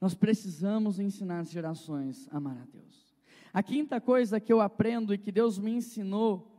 Nós 0.00 0.14
precisamos 0.14 0.98
ensinar 0.98 1.40
as 1.40 1.50
gerações 1.50 2.26
a 2.32 2.38
amar 2.38 2.56
a 2.56 2.66
Deus. 2.72 3.14
A 3.52 3.62
quinta 3.62 4.00
coisa 4.00 4.40
que 4.40 4.52
eu 4.52 4.62
aprendo 4.62 5.12
e 5.12 5.18
que 5.18 5.30
Deus 5.30 5.58
me 5.58 5.72
ensinou 5.72 6.50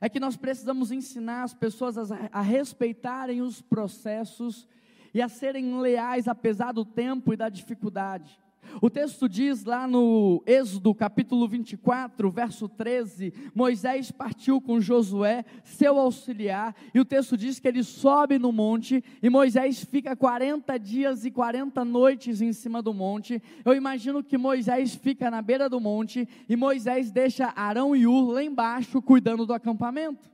é 0.00 0.08
que 0.08 0.20
nós 0.20 0.36
precisamos 0.36 0.92
ensinar 0.92 1.42
as 1.42 1.52
pessoas 1.52 2.12
a, 2.12 2.28
a 2.30 2.40
respeitarem 2.40 3.42
os 3.42 3.60
processos 3.60 4.68
e 5.12 5.20
a 5.20 5.28
serem 5.28 5.80
leais 5.80 6.28
apesar 6.28 6.72
do 6.72 6.84
tempo 6.84 7.32
e 7.32 7.36
da 7.36 7.48
dificuldade. 7.48 8.38
O 8.80 8.90
texto 8.90 9.28
diz 9.28 9.64
lá 9.64 9.86
no 9.86 10.42
Êxodo 10.46 10.94
capítulo 10.94 11.48
24, 11.48 12.30
verso 12.30 12.68
13: 12.68 13.32
Moisés 13.54 14.10
partiu 14.10 14.60
com 14.60 14.80
Josué, 14.80 15.44
seu 15.62 15.98
auxiliar, 15.98 16.74
e 16.94 17.00
o 17.00 17.04
texto 17.04 17.36
diz 17.36 17.58
que 17.58 17.68
ele 17.68 17.82
sobe 17.82 18.38
no 18.38 18.52
monte 18.52 19.02
e 19.22 19.30
Moisés 19.30 19.84
fica 19.84 20.16
40 20.16 20.78
dias 20.78 21.24
e 21.24 21.30
40 21.30 21.84
noites 21.84 22.40
em 22.40 22.52
cima 22.52 22.82
do 22.82 22.92
monte. 22.92 23.42
Eu 23.64 23.74
imagino 23.74 24.22
que 24.22 24.38
Moisés 24.38 24.94
fica 24.94 25.30
na 25.30 25.42
beira 25.42 25.68
do 25.68 25.80
monte 25.80 26.28
e 26.48 26.56
Moisés 26.56 27.10
deixa 27.10 27.52
Arão 27.56 27.94
e 27.94 28.06
Ur 28.06 28.32
lá 28.32 28.42
embaixo 28.42 29.00
cuidando 29.00 29.46
do 29.46 29.52
acampamento. 29.52 30.30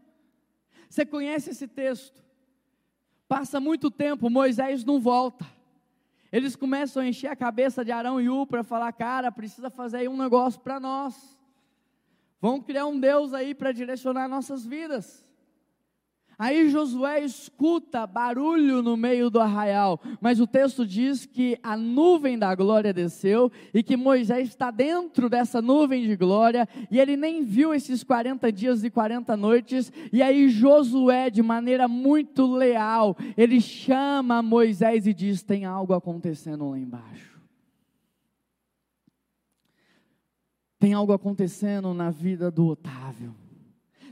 Você 0.89 1.07
conhece 1.07 1.51
esse 1.51 1.69
texto? 1.69 2.21
Passa 3.29 3.61
muito 3.61 3.91
tempo, 3.91 4.29
Moisés 4.29 4.85
não 4.85 5.01
volta. 5.01 5.47
Eles 6.33 6.55
começam 6.55 7.03
a 7.03 7.07
encher 7.07 7.29
a 7.29 7.37
cabeça 7.37 7.85
de 7.85 7.91
Arão 7.91 8.21
e 8.21 8.29
U 8.29 8.47
para 8.47 8.63
falar, 8.63 8.93
cara, 8.93 9.33
precisa 9.33 9.69
fazer 9.69 9.99
aí 9.99 10.09
um 10.09 10.17
negócio 10.17 10.61
para 10.61 10.79
nós. 10.79 11.39
Vamos 12.41 12.65
criar 12.65 12.87
um 12.87 12.99
Deus 12.99 13.35
aí 13.35 13.55
para 13.55 13.73
direcionar 13.73 14.29
nossas 14.29 14.65
vidas. 14.65 15.27
Aí 16.41 16.71
Josué 16.71 17.23
escuta 17.23 18.07
barulho 18.07 18.81
no 18.81 18.97
meio 18.97 19.29
do 19.29 19.39
arraial, 19.39 20.01
mas 20.23 20.41
o 20.41 20.47
texto 20.47 20.87
diz 20.87 21.27
que 21.27 21.59
a 21.63 21.77
nuvem 21.77 22.39
da 22.39 22.55
glória 22.55 22.95
desceu 22.95 23.53
e 23.75 23.83
que 23.83 23.95
Moisés 23.95 24.49
está 24.49 24.71
dentro 24.71 25.29
dessa 25.29 25.61
nuvem 25.61 26.03
de 26.03 26.17
glória 26.17 26.67
e 26.91 26.99
ele 26.99 27.15
nem 27.15 27.45
viu 27.45 27.75
esses 27.75 28.03
40 28.03 28.51
dias 28.51 28.83
e 28.83 28.89
40 28.89 29.37
noites. 29.37 29.93
E 30.11 30.23
aí 30.23 30.49
Josué, 30.49 31.29
de 31.29 31.43
maneira 31.43 31.87
muito 31.87 32.47
leal, 32.47 33.15
ele 33.37 33.61
chama 33.61 34.41
Moisés 34.41 35.07
e 35.07 35.13
diz: 35.13 35.43
Tem 35.43 35.67
algo 35.67 35.93
acontecendo 35.93 36.71
lá 36.71 36.79
embaixo. 36.79 37.39
Tem 40.79 40.95
algo 40.95 41.13
acontecendo 41.13 41.93
na 41.93 42.11
vida 42.11 42.51
do 42.51 42.67
Otávio 42.67 43.50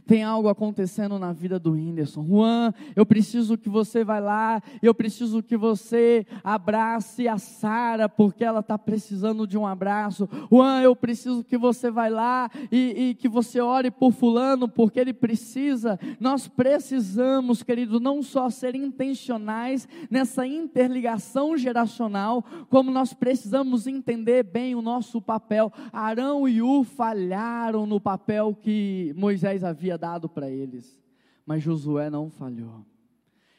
tem 0.09 0.25
algo 0.25 0.49
acontecendo 0.49 1.19
na 1.19 1.35
vida 1.35 1.59
do 1.59 1.73
Whindersson. 1.73 2.25
Juan, 2.25 2.73
eu 2.97 3.05
preciso 3.05 3.59
que 3.59 3.69
você 3.69 4.03
vá 4.03 4.19
lá, 4.19 4.63
eu 4.83 4.95
preciso 4.95 5.43
que 5.43 5.55
você 5.55 6.27
abrace 6.43 7.29
a 7.29 7.37
Sara, 7.37 8.09
porque 8.09 8.43
ela 8.43 8.61
está 8.61 8.79
precisando 8.79 9.47
de 9.47 9.59
um 9.59 9.67
abraço. 9.67 10.27
Juan, 10.51 10.81
eu 10.81 10.97
preciso 10.97 11.45
que 11.45 11.59
você 11.59 11.91
vá 11.91 12.09
lá 12.09 12.51
e, 12.73 13.11
e 13.11 13.15
que 13.17 13.29
você 13.29 13.61
ore 13.61 13.91
por 13.91 14.11
fulano, 14.11 14.67
porque 14.67 14.99
ele 14.99 15.13
precisa. 15.13 16.01
Nós 16.19 16.49
precisamos, 16.49 17.63
querido, 17.63 18.01
não 18.01 18.23
só 18.23 18.49
ser 18.49 18.75
intencionais 18.75 19.87
nessa 20.11 20.47
interligação 20.47 21.55
geracional, 21.55 22.43
como 22.71 22.91
nós 22.91 23.13
precisamos 23.13 23.87
entender 23.87 24.43
bem 24.43 24.75
o 24.75 24.81
nosso 24.81 25.21
papel. 25.21 25.71
Arão 25.93 26.49
e 26.49 26.63
U 26.63 26.83
falharam 26.83 27.85
no 27.85 28.01
papel 28.01 28.57
que 28.59 29.13
Moisés 29.15 29.63
havia 29.63 29.98
dado 29.99 30.29
para 30.29 30.49
eles. 30.49 30.99
Mas 31.45 31.63
Josué 31.63 32.09
não 32.09 32.31
falhou. 32.31 32.87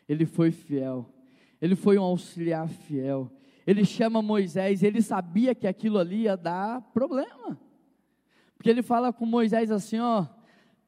Ele 0.07 0.25
foi 0.25 0.51
fiel. 0.51 1.05
Ele 1.61 1.75
foi 1.75 1.99
um 1.99 2.03
auxiliar 2.03 2.67
fiel. 2.67 3.31
Ele 3.67 3.85
chama 3.85 4.21
Moisés, 4.21 4.81
ele 4.81 5.01
sabia 5.01 5.53
que 5.53 5.67
aquilo 5.67 5.99
ali 5.99 6.23
ia 6.23 6.35
dar 6.35 6.81
problema. 6.93 7.59
Porque 8.55 8.69
ele 8.69 8.81
fala 8.81 9.13
com 9.13 9.25
Moisés 9.25 9.69
assim, 9.69 9.99
ó, 9.99 10.25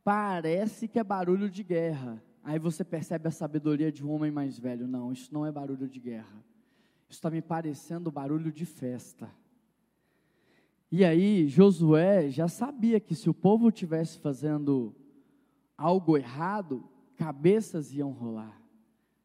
parece 0.04 0.88
que 0.88 0.98
é 0.98 1.04
barulho 1.04 1.50
de 1.50 1.64
guerra. 1.64 2.22
Aí 2.44 2.58
você 2.58 2.84
percebe 2.84 3.28
a 3.28 3.32
sabedoria 3.32 3.92
de 3.92 4.04
um 4.04 4.12
homem 4.12 4.32
mais 4.32 4.58
velho. 4.58 4.88
Não, 4.88 5.12
isso 5.12 5.32
não 5.32 5.46
é 5.46 5.52
barulho 5.52 5.88
de 5.88 6.00
guerra. 6.00 6.44
Isso 7.08 7.18
está 7.20 7.30
me 7.30 7.42
parecendo 7.42 8.12
barulho 8.12 8.52
de 8.52 8.66
festa. 8.66 9.30
E 10.92 11.06
aí, 11.06 11.48
Josué 11.48 12.30
já 12.30 12.48
sabia 12.48 13.00
que 13.00 13.16
se 13.16 13.30
o 13.30 13.34
povo 13.34 13.70
estivesse 13.70 14.18
fazendo 14.20 14.96
algo 15.82 16.16
errado, 16.16 16.84
cabeças 17.18 17.92
iam 17.92 18.12
rolar. 18.12 18.62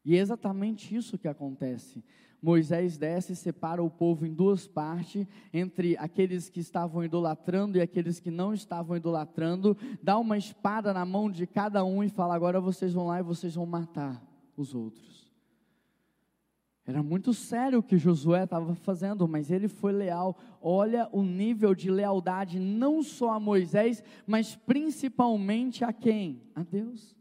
E 0.05 0.17
é 0.17 0.19
exatamente 0.19 0.95
isso 0.97 1.19
que 1.19 1.29
acontece. 1.29 2.03
Moisés 2.41 2.97
desce 2.97 3.33
e 3.33 3.37
separa 3.37 3.83
o 3.83 3.91
povo 3.91 4.25
em 4.25 4.33
duas 4.33 4.67
partes, 4.67 5.27
entre 5.53 5.97
aqueles 5.99 6.49
que 6.49 6.61
estavam 6.61 7.05
idolatrando 7.05 7.77
e 7.77 7.81
aqueles 7.81 8.21
que 8.21 8.31
não 8.31 8.55
estavam 8.55 8.97
idolatrando, 8.97 9.77
dá 10.03 10.17
uma 10.19 10.39
espada 10.39 10.95
na 10.95 11.05
mão 11.05 11.31
de 11.31 11.47
cada 11.47 11.85
um 11.85 12.03
e 12.03 12.09
fala: 12.09 12.35
agora 12.35 12.61
vocês 12.61 12.93
vão 12.93 13.07
lá 13.07 13.19
e 13.19 13.23
vocês 13.23 13.55
vão 13.55 13.67
matar 13.67 14.23
os 14.57 14.75
outros. 14.75 15.26
Era 16.87 17.03
muito 17.03 17.35
sério 17.35 17.81
o 17.81 17.83
que 17.83 17.99
Josué 17.99 18.45
estava 18.45 18.77
fazendo, 18.77 19.27
mas 19.27 19.51
ele 19.51 19.67
foi 19.67 19.91
leal. 19.91 20.39
Olha 20.63 21.09
o 21.11 21.21
nível 21.23 21.75
de 21.75 21.91
lealdade, 21.91 22.61
não 22.61 23.03
só 23.03 23.33
a 23.33 23.41
Moisés, 23.41 24.05
mas 24.25 24.55
principalmente 24.55 25.85
a 25.85 25.93
quem? 25.93 26.41
A 26.55 26.63
Deus. 26.63 27.17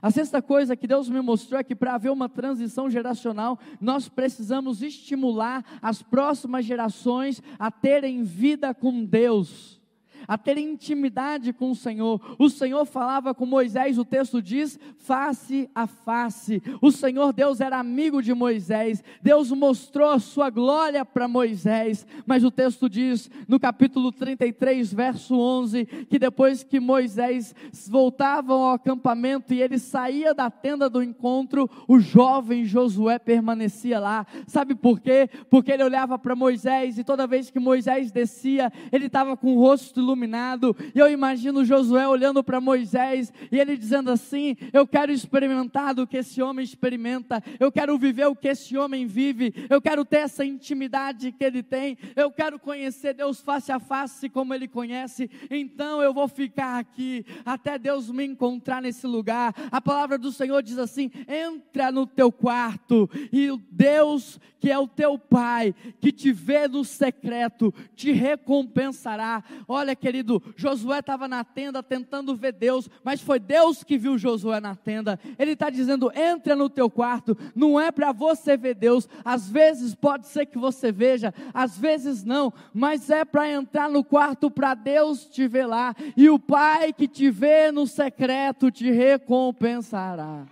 A 0.00 0.10
sexta 0.10 0.40
coisa 0.40 0.76
que 0.76 0.86
Deus 0.86 1.08
me 1.08 1.20
mostrou 1.20 1.58
é 1.58 1.64
que 1.64 1.74
para 1.74 1.94
haver 1.94 2.10
uma 2.10 2.28
transição 2.28 2.88
geracional, 2.88 3.58
nós 3.80 4.08
precisamos 4.08 4.82
estimular 4.82 5.64
as 5.82 6.00
próximas 6.00 6.64
gerações 6.64 7.42
a 7.58 7.72
terem 7.72 8.22
vida 8.22 8.72
com 8.72 9.04
Deus 9.04 9.81
a 10.26 10.38
ter 10.38 10.58
intimidade 10.58 11.52
com 11.52 11.70
o 11.70 11.74
Senhor. 11.74 12.20
O 12.38 12.48
Senhor 12.48 12.84
falava 12.84 13.34
com 13.34 13.44
Moisés, 13.44 13.98
o 13.98 14.04
texto 14.04 14.40
diz, 14.40 14.78
face 14.96 15.68
a 15.74 15.86
face. 15.86 16.62
O 16.80 16.90
Senhor 16.90 17.32
Deus 17.32 17.60
era 17.60 17.78
amigo 17.78 18.22
de 18.22 18.32
Moisés. 18.34 19.02
Deus 19.22 19.50
mostrou 19.50 20.10
a 20.10 20.18
sua 20.18 20.50
glória 20.50 21.04
para 21.04 21.28
Moisés, 21.28 22.06
mas 22.26 22.44
o 22.44 22.50
texto 22.50 22.88
diz 22.88 23.30
no 23.48 23.58
capítulo 23.58 24.12
33, 24.12 24.92
verso 24.92 25.38
11, 25.38 25.84
que 26.08 26.18
depois 26.18 26.62
que 26.62 26.80
Moisés 26.80 27.54
voltava 27.88 28.52
ao 28.52 28.72
acampamento 28.72 29.52
e 29.52 29.62
ele 29.62 29.78
saía 29.78 30.34
da 30.34 30.50
tenda 30.50 30.88
do 30.88 31.02
encontro, 31.02 31.68
o 31.86 31.98
jovem 31.98 32.64
Josué 32.64 33.18
permanecia 33.18 33.98
lá. 33.98 34.26
Sabe 34.46 34.74
por 34.74 35.00
quê? 35.00 35.28
Porque 35.50 35.72
ele 35.72 35.84
olhava 35.84 36.18
para 36.18 36.34
Moisés 36.34 36.98
e 36.98 37.04
toda 37.04 37.26
vez 37.26 37.50
que 37.50 37.60
Moisés 37.60 38.10
descia, 38.10 38.72
ele 38.90 39.06
estava 39.06 39.36
com 39.36 39.54
o 39.54 39.60
rosto 39.60 40.00
iluminado 40.00 40.11
iluminado. 40.12 40.76
E 40.94 40.98
eu 40.98 41.10
imagino 41.10 41.64
Josué 41.64 42.06
olhando 42.06 42.44
para 42.44 42.60
Moisés 42.60 43.32
e 43.50 43.58
ele 43.58 43.76
dizendo 43.76 44.10
assim: 44.10 44.56
Eu 44.72 44.86
quero 44.86 45.10
experimentar 45.10 45.94
do 45.94 46.06
que 46.06 46.18
esse 46.18 46.42
homem 46.42 46.64
experimenta, 46.64 47.42
eu 47.58 47.72
quero 47.72 47.98
viver 47.98 48.26
o 48.26 48.36
que 48.36 48.48
esse 48.48 48.76
homem 48.76 49.06
vive, 49.06 49.52
eu 49.68 49.80
quero 49.80 50.04
ter 50.04 50.18
essa 50.18 50.44
intimidade 50.44 51.32
que 51.32 51.44
ele 51.44 51.62
tem, 51.62 51.96
eu 52.14 52.30
quero 52.30 52.58
conhecer 52.58 53.14
Deus 53.14 53.40
face 53.40 53.72
a 53.72 53.80
face 53.80 54.28
como 54.28 54.54
ele 54.54 54.68
conhece. 54.68 55.30
Então 55.50 56.02
eu 56.02 56.12
vou 56.12 56.28
ficar 56.28 56.78
aqui 56.78 57.24
até 57.44 57.78
Deus 57.78 58.10
me 58.10 58.24
encontrar 58.24 58.82
nesse 58.82 59.06
lugar. 59.06 59.54
A 59.70 59.80
palavra 59.80 60.18
do 60.18 60.30
Senhor 60.30 60.62
diz 60.62 60.78
assim: 60.78 61.10
entra 61.26 61.90
no 61.90 62.06
teu 62.06 62.30
quarto 62.30 63.08
e 63.32 63.50
o 63.50 63.60
Deus 63.70 64.38
que 64.62 64.70
é 64.70 64.78
o 64.78 64.86
teu 64.86 65.18
Pai, 65.18 65.74
que 66.00 66.12
te 66.12 66.30
vê 66.30 66.68
no 66.68 66.84
secreto, 66.84 67.74
te 67.96 68.12
recompensará. 68.12 69.42
Olha, 69.66 69.96
querido, 70.02 70.42
Josué 70.56 70.98
estava 70.98 71.28
na 71.28 71.44
tenda 71.44 71.80
tentando 71.80 72.34
ver 72.34 72.52
Deus, 72.52 72.90
mas 73.04 73.20
foi 73.20 73.38
Deus 73.38 73.84
que 73.84 73.96
viu 73.96 74.18
Josué 74.18 74.60
na 74.60 74.74
tenda. 74.74 75.18
Ele 75.38 75.52
está 75.52 75.70
dizendo: 75.70 76.10
entra 76.12 76.56
no 76.56 76.68
teu 76.68 76.90
quarto, 76.90 77.38
não 77.54 77.80
é 77.80 77.92
para 77.92 78.10
você 78.10 78.56
ver 78.56 78.74
Deus. 78.74 79.08
Às 79.24 79.48
vezes 79.48 79.94
pode 79.94 80.26
ser 80.26 80.46
que 80.46 80.58
você 80.58 80.90
veja, 80.90 81.32
às 81.54 81.78
vezes 81.78 82.24
não, 82.24 82.52
mas 82.74 83.10
é 83.10 83.24
para 83.24 83.48
entrar 83.48 83.88
no 83.88 84.02
quarto 84.02 84.50
para 84.50 84.74
Deus 84.74 85.24
te 85.26 85.46
ver 85.46 85.66
lá. 85.66 85.94
E 86.16 86.28
o 86.28 86.38
Pai 86.38 86.92
que 86.92 87.06
te 87.06 87.30
vê 87.30 87.70
no 87.70 87.86
secreto 87.86 88.72
te 88.72 88.90
recompensará. 88.90 90.44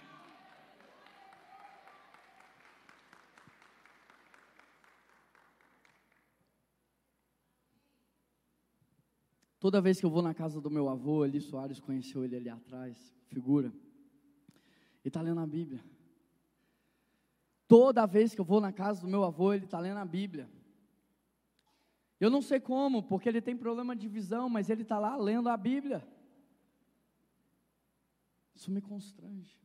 Toda 9.60 9.80
vez 9.80 10.00
que 10.00 10.06
eu 10.06 10.10
vou 10.10 10.22
na 10.22 10.32
casa 10.32 10.58
do 10.58 10.70
meu 10.70 10.88
avô, 10.88 11.22
Eli 11.22 11.38
Soares 11.38 11.78
conheceu 11.78 12.24
ele 12.24 12.34
ali 12.34 12.48
atrás, 12.48 13.14
figura, 13.26 13.68
ele 13.68 15.08
está 15.08 15.20
lendo 15.20 15.40
a 15.40 15.46
Bíblia. 15.46 15.84
Toda 17.68 18.06
vez 18.06 18.34
que 18.34 18.40
eu 18.40 18.44
vou 18.44 18.60
na 18.60 18.72
casa 18.72 19.02
do 19.02 19.06
meu 19.06 19.22
avô, 19.22 19.52
ele 19.52 19.66
está 19.66 19.78
lendo 19.78 19.98
a 19.98 20.04
Bíblia. 20.04 20.50
Eu 22.18 22.30
não 22.30 22.40
sei 22.40 22.58
como, 22.58 23.02
porque 23.02 23.28
ele 23.28 23.42
tem 23.42 23.56
problema 23.56 23.94
de 23.94 24.08
visão, 24.08 24.48
mas 24.48 24.70
ele 24.70 24.82
está 24.82 24.98
lá 24.98 25.14
lendo 25.14 25.48
a 25.48 25.56
Bíblia. 25.56 26.06
Isso 28.54 28.70
me 28.70 28.80
constrange. 28.80 29.56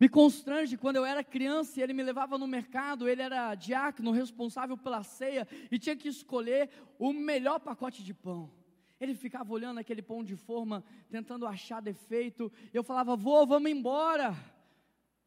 Me 0.00 0.08
constrange 0.08 0.78
quando 0.78 0.96
eu 0.96 1.04
era 1.04 1.22
criança 1.22 1.78
e 1.78 1.82
ele 1.82 1.92
me 1.92 2.02
levava 2.02 2.38
no 2.38 2.46
mercado, 2.46 3.06
ele 3.06 3.20
era 3.20 3.54
diácono, 3.54 4.10
responsável 4.10 4.74
pela 4.74 5.02
ceia, 5.02 5.46
e 5.70 5.78
tinha 5.78 5.94
que 5.94 6.08
escolher 6.08 6.70
o 6.98 7.12
melhor 7.12 7.60
pacote 7.60 8.02
de 8.02 8.14
pão. 8.14 8.50
Ele 8.98 9.14
ficava 9.14 9.52
olhando 9.52 9.78
aquele 9.78 10.00
pão 10.00 10.24
de 10.24 10.36
forma, 10.36 10.82
tentando 11.10 11.46
achar 11.46 11.80
defeito. 11.82 12.50
Eu 12.72 12.82
falava, 12.82 13.14
vô, 13.14 13.46
vamos 13.46 13.70
embora. 13.70 14.34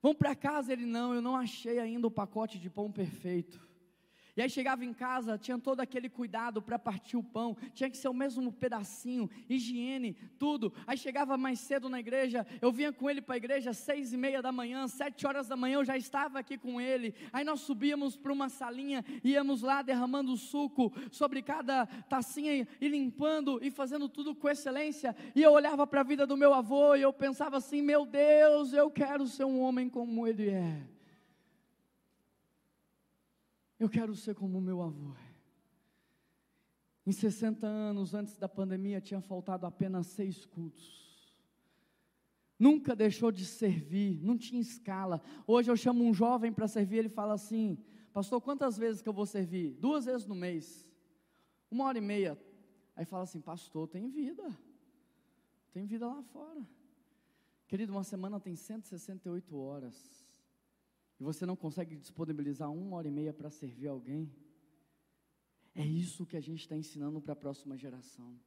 Vamos 0.02 0.18
para 0.18 0.36
casa. 0.36 0.74
Ele, 0.74 0.86
não, 0.86 1.14
eu 1.14 1.22
não 1.22 1.36
achei 1.36 1.80
ainda 1.80 2.08
o 2.08 2.12
pacote 2.12 2.60
de 2.60 2.70
pão 2.70 2.92
perfeito. 2.92 3.60
E 4.36 4.42
aí 4.42 4.50
chegava 4.50 4.84
em 4.84 4.94
casa, 4.94 5.38
tinha 5.38 5.60
todo 5.60 5.80
aquele 5.80 6.10
cuidado 6.10 6.60
para 6.60 6.80
partir 6.80 7.16
o 7.16 7.24
pão, 7.24 7.56
tinha 7.74 7.88
que 7.88 7.98
ser 7.98 8.08
o 8.08 8.14
mesmo 8.14 8.52
pedacinho, 8.52 9.30
higiene, 9.48 10.14
tudo. 10.40 10.74
Aí 10.88 10.98
chegava 10.98 11.38
mais 11.38 11.60
cedo 11.60 11.88
na 11.88 12.00
igreja, 12.00 12.46
eu 12.60 12.72
vinha 12.72 12.92
com 12.92 13.08
ele 13.08 13.22
para 13.22 13.36
a 13.36 13.38
igreja 13.38 13.74
seis 13.74 14.12
e 14.12 14.18
meia 14.18 14.42
da 14.42 14.52
manhã, 14.52 14.88
sete 14.88 15.28
horas 15.28 15.48
da 15.48 15.56
manhã 15.56 15.76
eu 15.76 15.86
já 15.86 15.96
estava 15.96 16.40
aqui 16.40 16.58
com 16.58 16.82
ele. 16.82 17.14
Aí 17.32 17.44
nós 17.44 17.62
subíamos 17.62 18.18
para 18.18 18.34
uma 18.34 18.50
salinha, 18.50 19.06
íamos 19.24 19.62
lá 19.62 19.84
derramando 19.84 20.36
suco 20.36 20.92
sobre 21.12 21.44
cada 21.44 21.86
tacinha 21.86 22.68
e 22.82 22.88
limpando 22.88 23.60
e 23.62 23.70
fazendo 23.70 24.10
tudo 24.10 24.34
com 24.34 24.50
excelência. 24.50 25.16
E 25.36 25.44
eu 25.44 25.52
olhava 25.52 25.86
para 25.86 26.02
a 26.02 26.04
vida 26.04 26.26
do 26.26 26.36
meu 26.36 26.56
avô 26.56 26.96
e 26.96 27.04
eu 27.04 27.14
pensava 27.14 27.58
assim: 27.58 27.84
meu 27.84 28.04
Deus, 28.04 28.74
eu 28.74 28.90
quero 28.90 29.28
ser 29.28 29.46
um 29.46 29.60
homem 29.60 29.88
como 29.88 30.26
ele 30.26 30.50
é. 30.50 30.94
Eu 33.84 33.90
quero 33.90 34.16
ser 34.16 34.34
como 34.34 34.62
meu 34.62 34.82
avô. 34.82 35.14
Em 37.06 37.12
60 37.12 37.68
anos 37.68 38.14
antes 38.14 38.38
da 38.38 38.48
pandemia, 38.48 39.02
tinha 39.02 39.20
faltado 39.20 39.66
apenas 39.66 40.08
seis 40.08 40.46
cultos. 40.46 41.36
Nunca 42.58 42.96
deixou 42.96 43.30
de 43.30 43.46
servir, 43.46 44.22
não 44.24 44.38
tinha 44.38 44.62
escala. 44.62 45.22
Hoje 45.46 45.70
eu 45.70 45.76
chamo 45.76 46.02
um 46.02 46.14
jovem 46.14 46.54
para 46.54 46.66
servir, 46.66 47.00
ele 47.00 47.10
fala 47.10 47.34
assim: 47.34 47.78
Pastor, 48.14 48.40
quantas 48.40 48.78
vezes 48.78 49.02
que 49.02 49.10
eu 49.10 49.14
vou 49.14 49.26
servir? 49.26 49.74
Duas 49.74 50.06
vezes 50.06 50.26
no 50.26 50.34
mês, 50.34 50.88
uma 51.70 51.84
hora 51.84 51.98
e 51.98 52.02
meia. 52.02 52.42
Aí 52.96 53.04
fala 53.04 53.24
assim: 53.24 53.42
Pastor, 53.42 53.90
tem 53.90 54.08
vida, 54.08 54.58
tem 55.74 55.86
vida 55.86 56.08
lá 56.08 56.24
fora. 56.24 56.66
Querido, 57.68 57.92
uma 57.92 58.06
semana 58.06 58.40
tem 58.40 58.56
168 58.56 59.58
horas 59.58 60.23
e 61.20 61.24
você 61.24 61.46
não 61.46 61.56
consegue 61.56 61.96
disponibilizar 61.96 62.72
uma 62.72 62.98
hora 62.98 63.08
e 63.08 63.12
meia 63.12 63.34
para 63.34 63.50
servir 63.50 63.88
alguém, 63.88 64.32
é 65.76 65.86
isso 65.86 66.26
que 66.26 66.38
a 66.38 66.42
gente 66.42 66.62
está 66.62 66.76
ensinando 66.76 67.20
para 67.22 67.34
a 67.34 67.36
próxima 67.36 67.78
geração. 67.78 68.38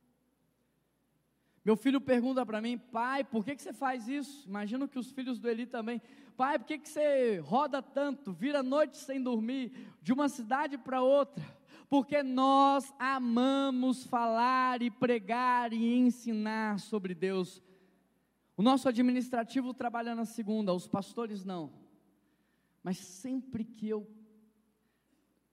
Meu 1.64 1.74
filho 1.74 2.00
pergunta 2.00 2.46
para 2.46 2.60
mim, 2.60 2.78
pai, 2.78 3.24
por 3.24 3.44
que, 3.44 3.56
que 3.56 3.62
você 3.62 3.72
faz 3.72 4.06
isso? 4.06 4.48
Imagino 4.48 4.86
que 4.86 5.00
os 5.00 5.10
filhos 5.10 5.40
do 5.40 5.48
Eli 5.48 5.66
também. 5.66 6.00
Pai, 6.36 6.60
por 6.60 6.64
que, 6.64 6.78
que 6.78 6.88
você 6.88 7.38
roda 7.38 7.82
tanto, 7.82 8.32
vira 8.32 8.62
noite 8.62 8.96
sem 8.96 9.20
dormir, 9.20 9.72
de 10.00 10.12
uma 10.12 10.28
cidade 10.28 10.78
para 10.78 11.02
outra? 11.02 11.44
Porque 11.88 12.22
nós 12.22 12.94
amamos 13.00 14.04
falar 14.04 14.80
e 14.80 14.92
pregar 14.92 15.72
e 15.72 15.96
ensinar 15.96 16.78
sobre 16.78 17.16
Deus. 17.16 17.60
O 18.56 18.62
nosso 18.62 18.88
administrativo 18.88 19.74
trabalha 19.74 20.14
na 20.14 20.24
segunda, 20.24 20.72
os 20.72 20.86
pastores 20.86 21.44
não. 21.44 21.72
Mas 22.86 22.98
sempre 22.98 23.64
que 23.64 23.88
eu 23.88 24.08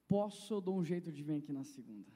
posso, 0.07 0.53
eu 0.53 0.61
dou 0.61 0.77
um 0.77 0.85
jeito 0.85 1.11
de 1.11 1.23
vir 1.23 1.37
aqui 1.37 1.51
na 1.51 1.63
segunda. 1.63 2.13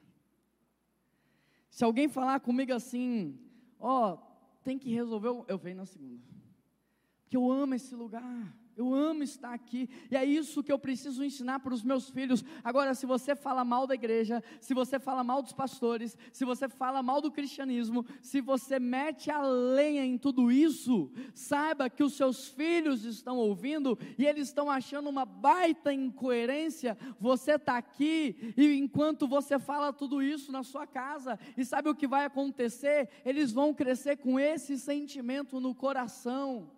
Se 1.68 1.82
alguém 1.82 2.06
falar 2.06 2.38
comigo 2.38 2.72
assim, 2.72 3.36
ó, 3.80 4.14
oh, 4.14 4.16
tem 4.62 4.78
que 4.78 4.94
resolver, 4.94 5.44
eu 5.48 5.58
venho 5.58 5.78
na 5.78 5.86
segunda. 5.86 6.22
Porque 7.22 7.36
eu 7.36 7.50
amo 7.50 7.74
esse 7.74 7.96
lugar. 7.96 8.56
Eu 8.78 8.94
amo 8.94 9.24
estar 9.24 9.52
aqui, 9.52 9.90
e 10.08 10.16
é 10.16 10.24
isso 10.24 10.62
que 10.62 10.70
eu 10.70 10.78
preciso 10.78 11.24
ensinar 11.24 11.58
para 11.58 11.74
os 11.74 11.82
meus 11.82 12.08
filhos. 12.08 12.44
Agora, 12.62 12.94
se 12.94 13.06
você 13.06 13.34
fala 13.34 13.64
mal 13.64 13.88
da 13.88 13.94
igreja, 13.94 14.40
se 14.60 14.72
você 14.72 15.00
fala 15.00 15.24
mal 15.24 15.42
dos 15.42 15.52
pastores, 15.52 16.16
se 16.32 16.44
você 16.44 16.68
fala 16.68 17.02
mal 17.02 17.20
do 17.20 17.32
cristianismo, 17.32 18.06
se 18.22 18.40
você 18.40 18.78
mete 18.78 19.32
a 19.32 19.42
lenha 19.42 20.04
em 20.04 20.16
tudo 20.16 20.52
isso, 20.52 21.10
saiba 21.34 21.90
que 21.90 22.04
os 22.04 22.12
seus 22.12 22.46
filhos 22.50 23.04
estão 23.04 23.36
ouvindo 23.36 23.98
e 24.16 24.24
eles 24.24 24.46
estão 24.46 24.70
achando 24.70 25.10
uma 25.10 25.24
baita 25.24 25.92
incoerência. 25.92 26.96
Você 27.18 27.54
está 27.56 27.78
aqui 27.78 28.54
e 28.56 28.78
enquanto 28.78 29.26
você 29.26 29.58
fala 29.58 29.92
tudo 29.92 30.22
isso 30.22 30.52
na 30.52 30.62
sua 30.62 30.86
casa, 30.86 31.36
e 31.56 31.64
sabe 31.64 31.88
o 31.88 31.96
que 31.96 32.06
vai 32.06 32.24
acontecer? 32.24 33.08
Eles 33.24 33.50
vão 33.50 33.74
crescer 33.74 34.18
com 34.18 34.38
esse 34.38 34.78
sentimento 34.78 35.58
no 35.58 35.74
coração. 35.74 36.77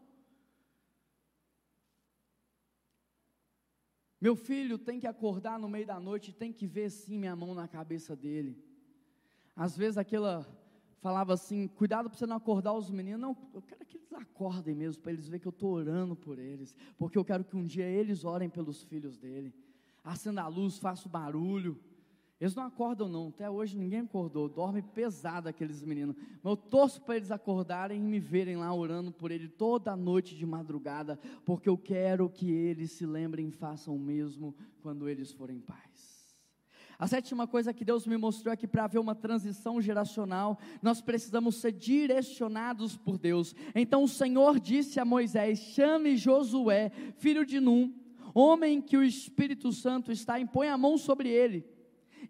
Meu 4.21 4.37
filho 4.37 4.77
tem 4.77 5.01
que 5.01 5.07
acordar 5.07 5.59
no 5.59 5.68
meio 5.68 5.87
da 5.87 5.99
noite, 5.99 6.33
tem 6.33 6.53
que 6.53 6.66
ver 6.66 6.91
sim 6.91 7.18
minha 7.18 7.35
mão 7.35 7.55
na 7.55 7.66
cabeça 7.66 8.14
dele. 8.14 8.57
Às 9.57 9.77
vezes 9.77 9.97
aquela 9.97 10.47
falava 11.01 11.33
assim: 11.33 11.66
cuidado 11.68 12.11
para 12.11 12.18
você 12.18 12.27
não 12.27 12.37
acordar 12.37 12.75
os 12.75 12.91
meninos. 12.91 13.21
Não, 13.21 13.37
eu 13.55 13.62
quero 13.62 13.85
que 13.87 13.97
eles 13.97 14.12
acordem 14.12 14.75
mesmo, 14.75 15.03
para 15.03 15.12
eles 15.12 15.27
verem 15.27 15.41
que 15.41 15.49
eu 15.49 15.51
estou 15.51 15.73
orando 15.73 16.14
por 16.14 16.39
eles, 16.39 16.75
porque 16.99 17.16
eu 17.16 17.25
quero 17.25 17.45
que 17.45 17.57
um 17.57 17.64
dia 17.64 17.87
eles 17.87 18.25
orem 18.25 18.51
pelos 18.51 18.83
filhos 18.83 19.16
dele. 19.16 19.55
Acenda 20.05 20.43
a 20.43 20.49
luz, 20.49 20.79
faça 20.79 21.09
barulho. 21.09 21.79
Eles 22.41 22.55
não 22.55 22.62
acordam 22.62 23.07
não, 23.07 23.28
até 23.28 23.51
hoje 23.51 23.76
ninguém 23.76 24.01
acordou, 24.01 24.49
dorme 24.49 24.80
pesado 24.80 25.47
aqueles 25.47 25.84
meninos. 25.84 26.16
Mas 26.43 26.53
eu 26.53 26.57
torço 26.57 27.03
para 27.03 27.16
eles 27.16 27.30
acordarem 27.30 28.01
e 28.01 28.03
me 28.03 28.18
verem 28.18 28.57
lá 28.57 28.72
orando 28.72 29.12
por 29.12 29.30
ele 29.30 29.47
toda 29.47 29.95
noite 29.95 30.34
de 30.34 30.47
madrugada, 30.47 31.20
porque 31.45 31.68
eu 31.68 31.76
quero 31.76 32.30
que 32.30 32.51
eles 32.51 32.93
se 32.93 33.05
lembrem 33.05 33.49
e 33.49 33.53
façam 33.53 33.95
o 33.95 33.99
mesmo 33.99 34.55
quando 34.80 35.07
eles 35.07 35.30
forem 35.30 35.61
pais. 35.61 36.34
A 36.99 37.07
sétima 37.07 37.47
coisa 37.47 37.74
que 37.74 37.84
Deus 37.84 38.07
me 38.07 38.16
mostrou 38.16 38.55
é 38.55 38.57
que 38.57 38.66
para 38.66 38.84
haver 38.84 38.99
uma 38.99 39.14
transição 39.14 39.80
geracional, 39.80 40.59
nós 40.82 41.03
precisamos 41.03 41.57
ser 41.57 41.72
direcionados 41.72 42.97
por 42.97 43.18
Deus. 43.18 43.55
Então 43.74 44.03
o 44.03 44.09
Senhor 44.09 44.59
disse 44.59 44.99
a 44.99 45.05
Moisés: 45.05 45.59
chame 45.59 46.16
Josué, 46.16 46.91
filho 47.18 47.45
de 47.45 47.61
Num, 47.61 47.95
homem 48.34 48.80
que 48.80 48.97
o 48.97 49.05
Espírito 49.05 49.72
Santo 49.72 50.11
está, 50.11 50.41
e 50.41 50.47
põe 50.47 50.68
a 50.68 50.78
mão 50.78 50.97
sobre 50.97 51.28
ele 51.28 51.66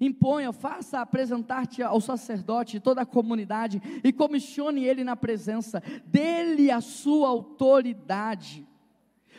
imponha, 0.01 0.53
faça 0.53 1.01
apresentar-te 1.01 1.83
ao 1.83 2.01
sacerdote 2.01 2.77
e 2.77 2.81
toda 2.81 3.03
a 3.03 3.07
comunidade 3.07 3.81
e 4.05 4.13
comissione 4.13 4.85
ele 4.85 5.03
na 5.03 5.17
presença, 5.17 5.83
dele 6.05 6.71
a 6.71 6.81
sua 6.81 7.29
autoridade. 7.29 8.67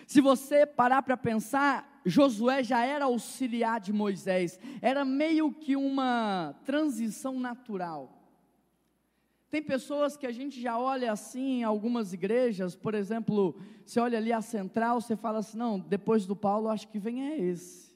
Se 0.07 0.19
você 0.19 0.65
parar 0.65 1.03
para 1.03 1.15
pensar, 1.15 2.01
Josué 2.05 2.63
já 2.63 2.83
era 2.83 3.05
auxiliar 3.05 3.79
de 3.79 3.93
Moisés, 3.93 4.59
era 4.81 5.05
meio 5.05 5.51
que 5.51 5.75
uma 5.75 6.55
transição 6.65 7.39
natural. 7.39 8.17
Tem 9.49 9.61
pessoas 9.61 10.15
que 10.15 10.25
a 10.25 10.31
gente 10.31 10.61
já 10.61 10.79
olha 10.79 11.11
assim 11.11 11.59
em 11.59 11.63
algumas 11.63 12.13
igrejas, 12.13 12.73
por 12.73 12.95
exemplo, 12.95 13.59
você 13.85 13.99
olha 13.99 14.17
ali 14.17 14.31
a 14.31 14.41
central, 14.41 15.01
você 15.01 15.15
fala 15.15 15.39
assim: 15.39 15.57
não, 15.57 15.77
depois 15.77 16.25
do 16.25 16.37
Paulo, 16.37 16.69
acho 16.69 16.87
que 16.87 16.97
vem 16.97 17.29
é 17.29 17.37
esse. 17.37 17.90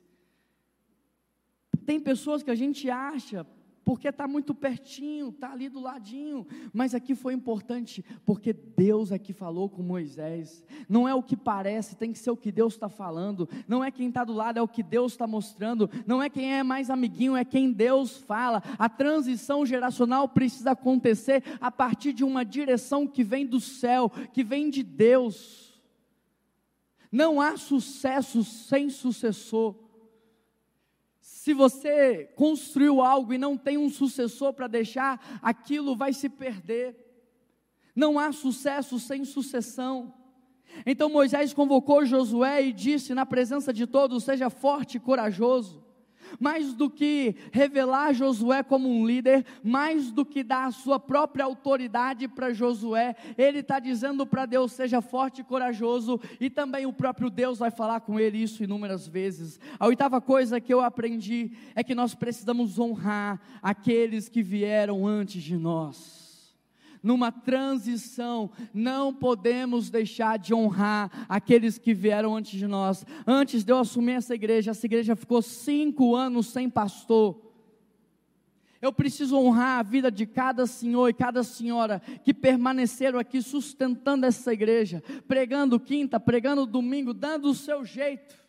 Tem 1.86 2.00
pessoas 2.00 2.42
que 2.42 2.52
a 2.52 2.56
gente 2.56 2.90
acha, 2.90 3.46
porque 3.86 4.08
está 4.08 4.28
muito 4.28 4.56
pertinho, 4.56 5.30
está 5.30 5.52
ali 5.52 5.70
do 5.70 5.80
ladinho, 5.80 6.46
mas 6.74 6.96
aqui 6.96 7.14
foi 7.14 7.36
importante, 7.36 8.04
porque 8.26 8.52
Deus 8.52 9.12
é 9.12 9.20
que 9.20 9.32
falou 9.32 9.70
com 9.70 9.84
Moisés, 9.84 10.66
não 10.90 11.08
é 11.08 11.14
o 11.14 11.22
que 11.22 11.38
parece, 11.38 11.96
tem 11.96 12.12
que 12.12 12.18
ser 12.18 12.32
o 12.32 12.38
que 12.38 12.52
Deus 12.52 12.74
está 12.74 12.90
falando, 12.90 13.48
não 13.68 13.84
é 13.84 13.92
quem 13.92 14.10
está 14.10 14.24
do 14.24 14.34
lado, 14.34 14.58
é 14.58 14.62
o 14.62 14.68
que 14.68 14.82
Deus 14.82 15.12
está 15.12 15.28
mostrando, 15.28 15.88
não 16.08 16.22
é 16.22 16.32
quem 16.32 16.56
é 16.56 16.64
mais 16.64 16.90
amiguinho, 16.90 17.36
é 17.36 17.46
quem 17.46 17.72
Deus 17.72 18.18
fala, 18.18 18.64
a 18.80 18.90
transição 18.90 19.64
geracional 19.64 20.28
precisa 20.28 20.72
acontecer 20.72 21.44
a 21.62 21.70
partir 21.70 22.12
de 22.12 22.24
uma 22.24 22.44
direção 22.44 23.06
que 23.06 23.24
vem 23.24 23.46
do 23.46 23.60
céu, 23.60 24.10
que 24.34 24.44
vem 24.44 24.72
de 24.72 24.82
Deus, 24.82 25.80
não 27.12 27.40
há 27.40 27.56
sucesso 27.56 28.44
sem 28.44 28.90
sucessor, 28.90 29.85
se 31.46 31.54
você 31.54 32.28
construiu 32.36 33.04
algo 33.04 33.32
e 33.32 33.38
não 33.38 33.56
tem 33.56 33.78
um 33.78 33.88
sucessor 33.88 34.52
para 34.52 34.66
deixar, 34.66 35.39
aquilo 35.43 35.96
vai 35.96 36.12
se 36.12 36.28
perder. 36.28 36.96
Não 37.96 38.18
há 38.18 38.32
sucesso 38.32 39.00
sem 39.00 39.24
sucessão. 39.24 40.12
Então 40.88 41.08
Moisés 41.08 41.54
convocou 41.54 42.04
Josué 42.04 42.66
e 42.66 42.74
disse 42.74 43.14
na 43.14 43.28
presença 43.28 43.72
de 43.72 43.86
todos: 43.86 44.24
Seja 44.24 44.50
forte 44.50 44.98
e 44.98 45.00
corajoso 45.00 45.85
mais 46.39 46.73
do 46.73 46.89
que 46.89 47.36
revelar 47.51 48.13
Josué 48.13 48.63
como 48.63 48.89
um 48.89 49.05
líder, 49.05 49.45
mais 49.63 50.11
do 50.11 50.26
que 50.26 50.43
dar 50.43 50.65
a 50.65 50.71
sua 50.71 50.99
própria 50.99 51.45
autoridade 51.45 52.28
para 52.28 52.53
Josué, 52.53 53.15
ele 53.38 53.59
está 53.59 53.80
dizendo 53.80 54.26
para 54.26 54.45
Deus: 54.45 54.71
seja 54.71 55.01
forte 55.01 55.41
e 55.41 55.43
corajoso, 55.43 56.19
e 56.39 56.49
também 56.49 56.86
o 56.86 56.93
próprio 56.93 57.30
Deus 57.30 57.59
vai 57.59 57.71
falar 57.71 58.01
com 58.01 58.19
ele 58.19 58.38
isso 58.38 58.63
inúmeras 58.63 59.07
vezes. 59.07 59.59
A 59.80 59.88
oitava 59.88 60.19
coisa 60.19 60.59
que 60.59 60.73
eu 60.73 60.82
aprendi 60.82 61.51
é 61.76 61.84
que 61.84 61.95
nós 61.95 62.15
precisamos 62.15 62.80
honrar 62.80 63.39
aqueles 63.61 64.30
que 64.30 64.43
vieram 64.43 65.07
antes 65.07 65.41
de 65.41 65.57
nós 65.57 66.24
numa 67.06 67.32
transição, 67.32 68.49
não 68.74 69.14
podemos 69.14 69.91
deixar 69.91 70.39
de 70.39 70.56
honrar 70.56 71.28
aqueles 71.30 71.78
que 71.78 71.93
vieram 71.93 72.36
antes 72.36 72.58
de 72.58 72.66
nós. 72.66 73.06
Antes 73.28 73.64
de 73.64 73.72
eu 73.72 73.78
assumir 73.78 74.14
essa 74.14 74.34
igreja, 74.34 74.72
essa 74.72 74.88
igreja 74.88 75.16
ficou 75.16 75.39
cinco 75.39 76.16
anos 76.16 76.47
sem 76.47 76.68
pastor. 76.68 77.39
Eu 78.82 78.91
preciso 78.91 79.38
honrar 79.38 79.80
a 79.80 79.84
vida 79.84 80.10
de 80.10 80.26
cada 80.26 80.66
senhor 80.66 81.08
e 81.08 81.14
cada 81.14 81.43
senhora 81.43 82.01
que 82.24 82.34
permaneceram 82.34 83.20
aqui 83.20 83.39
sustentando 83.39 84.26
essa 84.26 84.51
igreja, 84.51 85.03
pregando 85.28 85.80
quinta, 85.80 86.20
pregando 86.20 86.66
domingo, 86.66 87.14
dando 87.14 87.49
o 87.49 87.53
seu 87.53 87.86
jeito. 87.86 88.45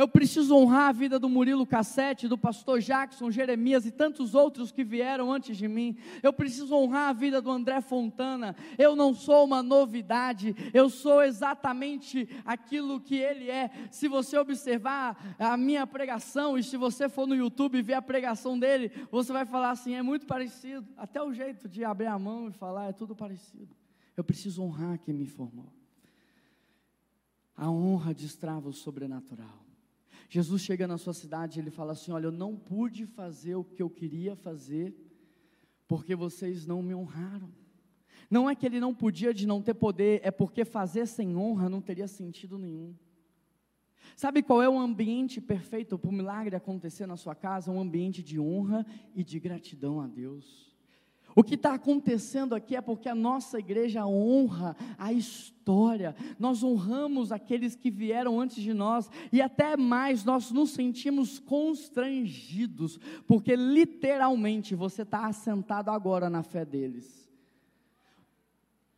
Eu 0.00 0.08
preciso 0.08 0.56
honrar 0.56 0.88
a 0.88 0.92
vida 0.92 1.18
do 1.18 1.28
Murilo 1.28 1.66
Cassete, 1.66 2.26
do 2.26 2.38
pastor 2.38 2.80
Jackson, 2.80 3.30
Jeremias 3.30 3.84
e 3.84 3.90
tantos 3.90 4.34
outros 4.34 4.72
que 4.72 4.82
vieram 4.82 5.30
antes 5.30 5.58
de 5.58 5.68
mim. 5.68 5.94
Eu 6.22 6.32
preciso 6.32 6.74
honrar 6.74 7.10
a 7.10 7.12
vida 7.12 7.42
do 7.42 7.50
André 7.50 7.82
Fontana. 7.82 8.56
Eu 8.78 8.96
não 8.96 9.12
sou 9.12 9.44
uma 9.44 9.62
novidade, 9.62 10.56
eu 10.72 10.88
sou 10.88 11.22
exatamente 11.22 12.26
aquilo 12.46 12.98
que 12.98 13.14
ele 13.14 13.50
é. 13.50 13.70
Se 13.90 14.08
você 14.08 14.38
observar 14.38 15.36
a 15.38 15.54
minha 15.58 15.86
pregação 15.86 16.56
e 16.56 16.62
se 16.62 16.78
você 16.78 17.06
for 17.06 17.26
no 17.26 17.34
YouTube 17.34 17.82
ver 17.82 17.92
a 17.92 18.00
pregação 18.00 18.58
dele, 18.58 18.90
você 19.10 19.34
vai 19.34 19.44
falar 19.44 19.72
assim: 19.72 19.92
é 19.92 20.02
muito 20.02 20.24
parecido. 20.24 20.88
Até 20.96 21.22
o 21.22 21.30
jeito 21.30 21.68
de 21.68 21.84
abrir 21.84 22.06
a 22.06 22.18
mão 22.18 22.48
e 22.48 22.52
falar 22.52 22.86
é 22.86 22.92
tudo 22.94 23.14
parecido. 23.14 23.76
Eu 24.16 24.24
preciso 24.24 24.62
honrar 24.62 24.98
quem 24.98 25.12
me 25.12 25.26
formou. 25.26 25.70
A 27.54 27.70
honra 27.70 28.14
destrava 28.14 28.66
o 28.66 28.72
sobrenatural. 28.72 29.69
Jesus 30.32 30.62
chega 30.62 30.86
na 30.86 30.96
sua 30.96 31.12
cidade 31.12 31.58
e 31.58 31.62
ele 31.62 31.72
fala 31.72 31.90
assim: 31.92 32.12
Olha, 32.12 32.26
eu 32.26 32.32
não 32.32 32.56
pude 32.56 33.04
fazer 33.04 33.56
o 33.56 33.64
que 33.64 33.82
eu 33.82 33.90
queria 33.90 34.36
fazer, 34.36 34.94
porque 35.88 36.14
vocês 36.14 36.64
não 36.64 36.80
me 36.80 36.94
honraram. 36.94 37.52
Não 38.30 38.48
é 38.48 38.54
que 38.54 38.64
ele 38.64 38.78
não 38.78 38.94
podia 38.94 39.34
de 39.34 39.44
não 39.44 39.60
ter 39.60 39.74
poder, 39.74 40.20
é 40.22 40.30
porque 40.30 40.64
fazer 40.64 41.06
sem 41.06 41.36
honra 41.36 41.68
não 41.68 41.80
teria 41.80 42.06
sentido 42.06 42.56
nenhum. 42.56 42.94
Sabe 44.14 44.40
qual 44.40 44.62
é 44.62 44.68
o 44.68 44.78
ambiente 44.78 45.40
perfeito 45.40 45.98
para 45.98 46.10
o 46.10 46.12
milagre 46.12 46.54
acontecer 46.54 47.06
na 47.06 47.16
sua 47.16 47.34
casa? 47.34 47.72
Um 47.72 47.80
ambiente 47.80 48.22
de 48.22 48.38
honra 48.38 48.86
e 49.12 49.24
de 49.24 49.40
gratidão 49.40 50.00
a 50.00 50.06
Deus. 50.06 50.69
O 51.34 51.44
que 51.44 51.54
está 51.54 51.74
acontecendo 51.74 52.54
aqui 52.54 52.74
é 52.74 52.80
porque 52.80 53.08
a 53.08 53.14
nossa 53.14 53.58
igreja 53.58 54.04
honra 54.06 54.76
a 54.98 55.12
história, 55.12 56.14
nós 56.38 56.62
honramos 56.62 57.30
aqueles 57.30 57.76
que 57.76 57.90
vieram 57.90 58.40
antes 58.40 58.62
de 58.62 58.74
nós, 58.74 59.08
e 59.32 59.40
até 59.40 59.76
mais, 59.76 60.24
nós 60.24 60.50
nos 60.50 60.70
sentimos 60.70 61.38
constrangidos, 61.38 62.98
porque 63.26 63.54
literalmente 63.54 64.74
você 64.74 65.02
está 65.02 65.26
assentado 65.26 65.90
agora 65.90 66.28
na 66.28 66.42
fé 66.42 66.64
deles. 66.64 67.20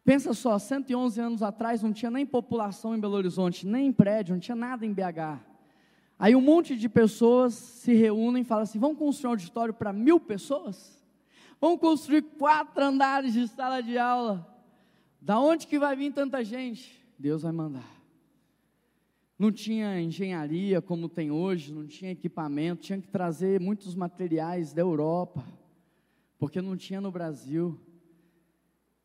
Pensa 0.05 0.35
só, 0.35 0.59
111 0.59 1.21
anos 1.21 1.43
atrás 1.43 1.83
não 1.83 1.93
tinha 1.93 2.11
nem 2.11 2.27
população 2.27 2.95
em 2.95 2.99
Belo 2.99 3.15
Horizonte, 3.15 3.67
nem 3.67 3.93
prédio, 3.93 4.35
não 4.35 4.41
tinha 4.41 4.57
nada 4.57 4.85
em 4.85 4.93
BH. 4.93 5.39
Aí 6.19 6.35
um 6.35 6.41
monte 6.41 6.77
de 6.77 6.89
pessoas 6.89 7.55
se 7.55 7.95
reúnem 7.95 8.43
e 8.43 8.45
falam 8.45 8.63
assim: 8.63 8.79
vamos 8.79 8.99
construir 8.99 9.29
um 9.29 9.33
auditório 9.33 9.75
para 9.75 9.93
mil 9.93 10.19
pessoas? 10.19 11.02
Vamos 11.63 11.79
construir 11.79 12.23
quatro 12.23 12.83
andares 12.83 13.35
de 13.35 13.47
sala 13.47 13.81
de 13.81 13.97
aula. 13.97 14.45
Da 15.21 15.39
onde 15.39 15.65
que 15.69 15.79
vai 15.79 15.95
vir 15.95 16.13
tanta 16.13 16.45
gente? 16.45 17.01
Deus 17.17 17.43
vai 17.43 17.53
mandar. 17.53 17.89
Não 19.39 19.53
tinha 19.53 20.01
engenharia 20.01 20.83
como 20.83 21.09
tem 21.09 21.31
hoje, 21.31 21.73
não 21.73 21.87
tinha 21.87 22.11
equipamento, 22.11 22.83
tinha 22.83 23.01
que 23.01 23.07
trazer 23.07 23.61
muitos 23.61 23.95
materiais 23.95 24.73
da 24.73 24.83
Europa, 24.83 25.45
porque 26.37 26.61
não 26.61 26.77
tinha 26.77 27.01
no 27.01 27.13
Brasil. 27.13 27.79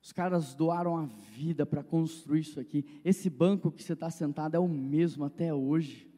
Os 0.01 0.12
caras 0.12 0.55
doaram 0.55 0.97
a 0.97 1.05
vida 1.05 1.64
para 1.64 1.84
construir 1.84 2.39
isso 2.39 2.60
aqui. 2.60 2.84
Esse 3.05 3.30
banco 3.30 3.72
que 3.72 3.84
você 3.84 3.93
está 3.93 4.10
sentado 4.10 4.55
é 4.55 4.60
o 4.60 4.68
mesmo 4.68 5.26
até 5.26 5.53
hoje. 5.53 6.12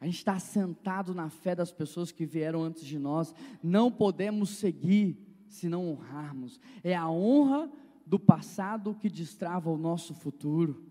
A 0.00 0.06
gente 0.06 0.16
está 0.16 0.38
sentado 0.38 1.12
na 1.12 1.28
fé 1.28 1.54
das 1.54 1.70
pessoas 1.70 2.10
que 2.10 2.24
vieram 2.24 2.62
antes 2.62 2.86
de 2.86 2.98
nós. 2.98 3.34
Não 3.62 3.92
podemos 3.92 4.48
seguir 4.48 5.33
se 5.54 5.68
não 5.68 5.88
honrarmos. 5.88 6.60
É 6.82 6.94
a 6.94 7.08
honra 7.08 7.70
do 8.04 8.18
passado 8.18 8.94
que 8.94 9.08
destrava 9.08 9.70
o 9.70 9.78
nosso 9.78 10.12
futuro. 10.12 10.84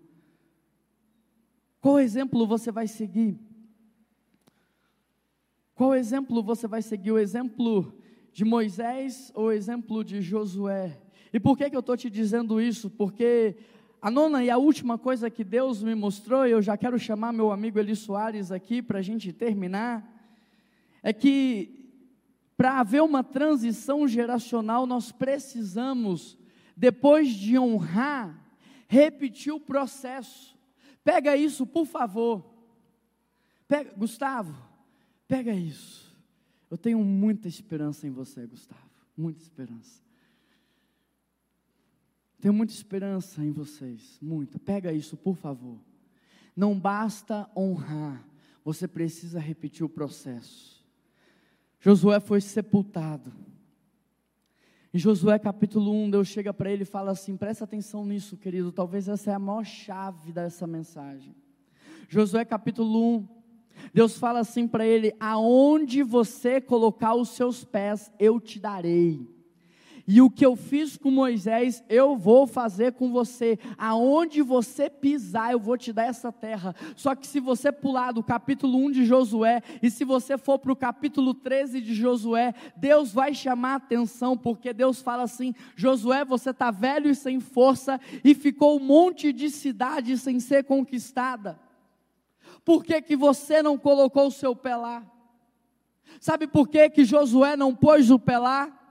Qual 1.81 1.99
exemplo 1.99 2.47
você 2.47 2.71
vai 2.71 2.87
seguir? 2.87 3.37
Qual 5.75 5.93
exemplo 5.93 6.41
você 6.41 6.65
vai 6.65 6.81
seguir? 6.81 7.11
O 7.11 7.19
exemplo 7.19 7.93
de 8.31 8.45
Moisés 8.45 9.31
ou 9.35 9.45
o 9.45 9.51
exemplo 9.51 10.01
de 10.03 10.21
Josué? 10.21 10.97
E 11.33 11.39
por 11.39 11.57
que, 11.57 11.69
que 11.69 11.75
eu 11.75 11.81
estou 11.81 11.97
te 11.97 12.09
dizendo 12.09 12.61
isso? 12.61 12.89
Porque 12.89 13.57
a 14.01 14.09
nona 14.09 14.43
e 14.43 14.49
a 14.49 14.57
última 14.57 14.97
coisa 14.97 15.29
que 15.29 15.43
Deus 15.43 15.83
me 15.83 15.93
mostrou, 15.93 16.47
e 16.47 16.51
eu 16.51 16.61
já 16.61 16.77
quero 16.77 16.97
chamar 16.97 17.33
meu 17.33 17.51
amigo 17.51 17.79
Eli 17.79 17.95
Soares 17.95 18.49
aqui 18.49 18.81
para 18.81 18.99
a 18.99 19.01
gente 19.01 19.33
terminar, 19.33 20.09
é 21.01 21.11
que 21.11 21.82
para 22.63 22.79
haver 22.79 23.01
uma 23.03 23.25
transição 23.25 24.07
geracional, 24.07 24.87
nós 24.87 25.11
precisamos, 25.11 26.37
depois 26.77 27.27
de 27.31 27.59
honrar, 27.59 28.41
repetir 28.87 29.51
o 29.51 29.59
processo. 29.59 30.57
Pega 31.03 31.35
isso, 31.35 31.67
por 31.67 31.85
favor. 31.85 32.41
Pega, 33.67 33.93
Gustavo, 33.97 34.55
pega 35.27 35.53
isso. 35.53 36.15
Eu 36.71 36.77
tenho 36.77 37.03
muita 37.03 37.49
esperança 37.49 38.07
em 38.07 38.11
você, 38.11 38.47
Gustavo. 38.47 38.89
Muita 39.17 39.41
esperança. 39.41 40.01
Tenho 42.39 42.53
muita 42.53 42.71
esperança 42.71 43.43
em 43.43 43.51
vocês, 43.51 44.17
muita. 44.21 44.57
Pega 44.57 44.93
isso, 44.93 45.17
por 45.17 45.35
favor. 45.35 45.81
Não 46.55 46.79
basta 46.79 47.45
honrar, 47.57 48.25
você 48.63 48.87
precisa 48.87 49.37
repetir 49.37 49.85
o 49.85 49.89
processo. 49.89 50.81
Josué 51.83 52.21
foi 52.21 52.39
sepultado. 52.39 53.29
Em 54.93 54.97
Josué 54.97 55.37
capítulo 55.37 55.91
1, 55.91 56.11
Deus 56.11 56.29
chega 56.29 56.53
para 56.53 56.71
ele 56.71 56.83
e 56.83 56.85
fala 56.85 57.11
assim: 57.11 57.35
presta 57.35 57.65
atenção 57.65 58.05
nisso, 58.05 58.37
querido, 58.37 58.71
talvez 58.71 59.09
essa 59.09 59.31
é 59.31 59.33
a 59.33 59.39
maior 59.39 59.65
chave 59.65 60.31
dessa 60.31 60.65
mensagem. 60.65 61.35
Josué 62.07 62.45
capítulo 62.45 63.17
1, 63.17 63.27
Deus 63.93 64.17
fala 64.17 64.39
assim 64.39 64.65
para 64.65 64.85
ele: 64.85 65.13
aonde 65.19 66.03
você 66.03 66.61
colocar 66.61 67.15
os 67.15 67.27
seus 67.31 67.65
pés, 67.65 68.09
eu 68.17 68.39
te 68.39 68.61
darei. 68.61 69.27
E 70.05 70.21
o 70.21 70.29
que 70.29 70.45
eu 70.45 70.55
fiz 70.57 70.97
com 70.97 71.09
Moisés, 71.09 71.81
eu 71.87 72.17
vou 72.17 72.45
fazer 72.45 72.91
com 72.91 73.09
você. 73.09 73.57
Aonde 73.77 74.41
você 74.41 74.89
pisar, 74.89 75.53
eu 75.53 75.59
vou 75.59 75.77
te 75.77 75.93
dar 75.93 76.07
essa 76.07 76.29
terra. 76.29 76.75
Só 76.95 77.15
que 77.15 77.25
se 77.25 77.39
você 77.39 77.71
pular 77.71 78.11
do 78.11 78.21
capítulo 78.21 78.77
1 78.79 78.91
de 78.91 79.05
Josué, 79.05 79.61
e 79.81 79.89
se 79.89 80.03
você 80.03 80.37
for 80.37 80.59
para 80.59 80.73
o 80.73 80.75
capítulo 80.75 81.33
13 81.33 81.79
de 81.79 81.95
Josué, 81.95 82.53
Deus 82.75 83.13
vai 83.13 83.33
chamar 83.33 83.73
a 83.73 83.75
atenção, 83.75 84.37
porque 84.37 84.73
Deus 84.73 85.01
fala 85.01 85.23
assim: 85.23 85.55
Josué, 85.73 86.25
você 86.25 86.49
está 86.49 86.69
velho 86.69 87.09
e 87.09 87.15
sem 87.15 87.39
força, 87.39 87.99
e 88.25 88.35
ficou 88.35 88.77
um 88.77 88.83
monte 88.83 89.31
de 89.31 89.49
cidade 89.49 90.17
sem 90.17 90.37
ser 90.41 90.65
conquistada. 90.65 91.57
Por 92.65 92.83
que, 92.83 93.01
que 93.01 93.15
você 93.15 93.63
não 93.63 93.77
colocou 93.77 94.27
o 94.27 94.31
seu 94.31 94.53
pé 94.53 94.75
lá? 94.75 95.05
Sabe 96.19 96.45
por 96.45 96.67
que, 96.67 96.89
que 96.89 97.05
Josué 97.05 97.55
não 97.55 97.73
pôs 97.73 98.11
o 98.11 98.19
pé 98.19 98.37
lá? 98.37 98.82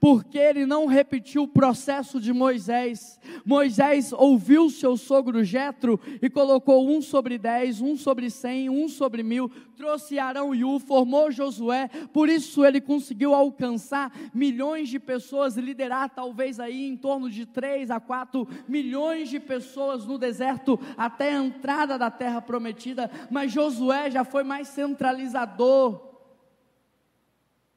Porque 0.00 0.38
ele 0.38 0.66
não 0.66 0.86
repetiu 0.86 1.42
o 1.44 1.48
processo 1.48 2.20
de 2.20 2.32
Moisés. 2.32 3.18
Moisés 3.44 4.12
ouviu 4.12 4.70
seu 4.70 4.96
sogro 4.96 5.44
Jetro 5.44 6.00
e 6.20 6.30
colocou 6.30 6.88
um 6.88 7.00
sobre 7.00 7.38
dez, 7.38 7.80
um 7.80 7.96
sobre 7.96 8.30
cem, 8.30 8.68
um 8.70 8.88
sobre 8.88 9.22
mil, 9.22 9.50
trouxe 9.76 10.18
Arão 10.18 10.54
e 10.54 10.64
U, 10.64 10.80
formou 10.80 11.30
Josué, 11.30 11.88
por 12.12 12.28
isso 12.28 12.64
ele 12.64 12.80
conseguiu 12.80 13.34
alcançar 13.34 14.12
milhões 14.34 14.88
de 14.88 14.98
pessoas, 14.98 15.56
liderar 15.56 16.10
talvez 16.10 16.58
aí 16.58 16.88
em 16.88 16.96
torno 16.96 17.30
de 17.30 17.46
três 17.46 17.90
a 17.90 18.00
quatro 18.00 18.48
milhões 18.66 19.28
de 19.28 19.38
pessoas 19.38 20.04
no 20.04 20.18
deserto 20.18 20.78
até 20.96 21.32
a 21.32 21.42
entrada 21.42 21.96
da 21.96 22.10
terra 22.10 22.42
prometida, 22.42 23.10
mas 23.30 23.52
Josué 23.52 24.10
já 24.10 24.24
foi 24.24 24.42
mais 24.42 24.68
centralizador, 24.68 26.07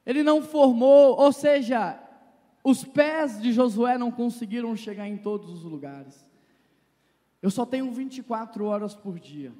ele 0.06 0.24
não 0.24 0.41
formou, 0.41 1.20
ou 1.20 1.32
seja, 1.32 1.99
os 2.64 2.84
pés 2.84 3.41
de 3.41 3.52
Josué 3.52 3.97
não 3.97 4.12
conseguiram 4.12 4.76
chegar 4.76 5.08
em 5.08 5.18
todos 5.18 5.49
os 5.49 5.64
lugares. 5.64 6.28
Eu 7.41 7.49
só 7.49 7.66
tenho 7.66 7.91
24 7.91 8.66
horas 8.66 8.93
por 8.93 9.20
dia. 9.20 9.52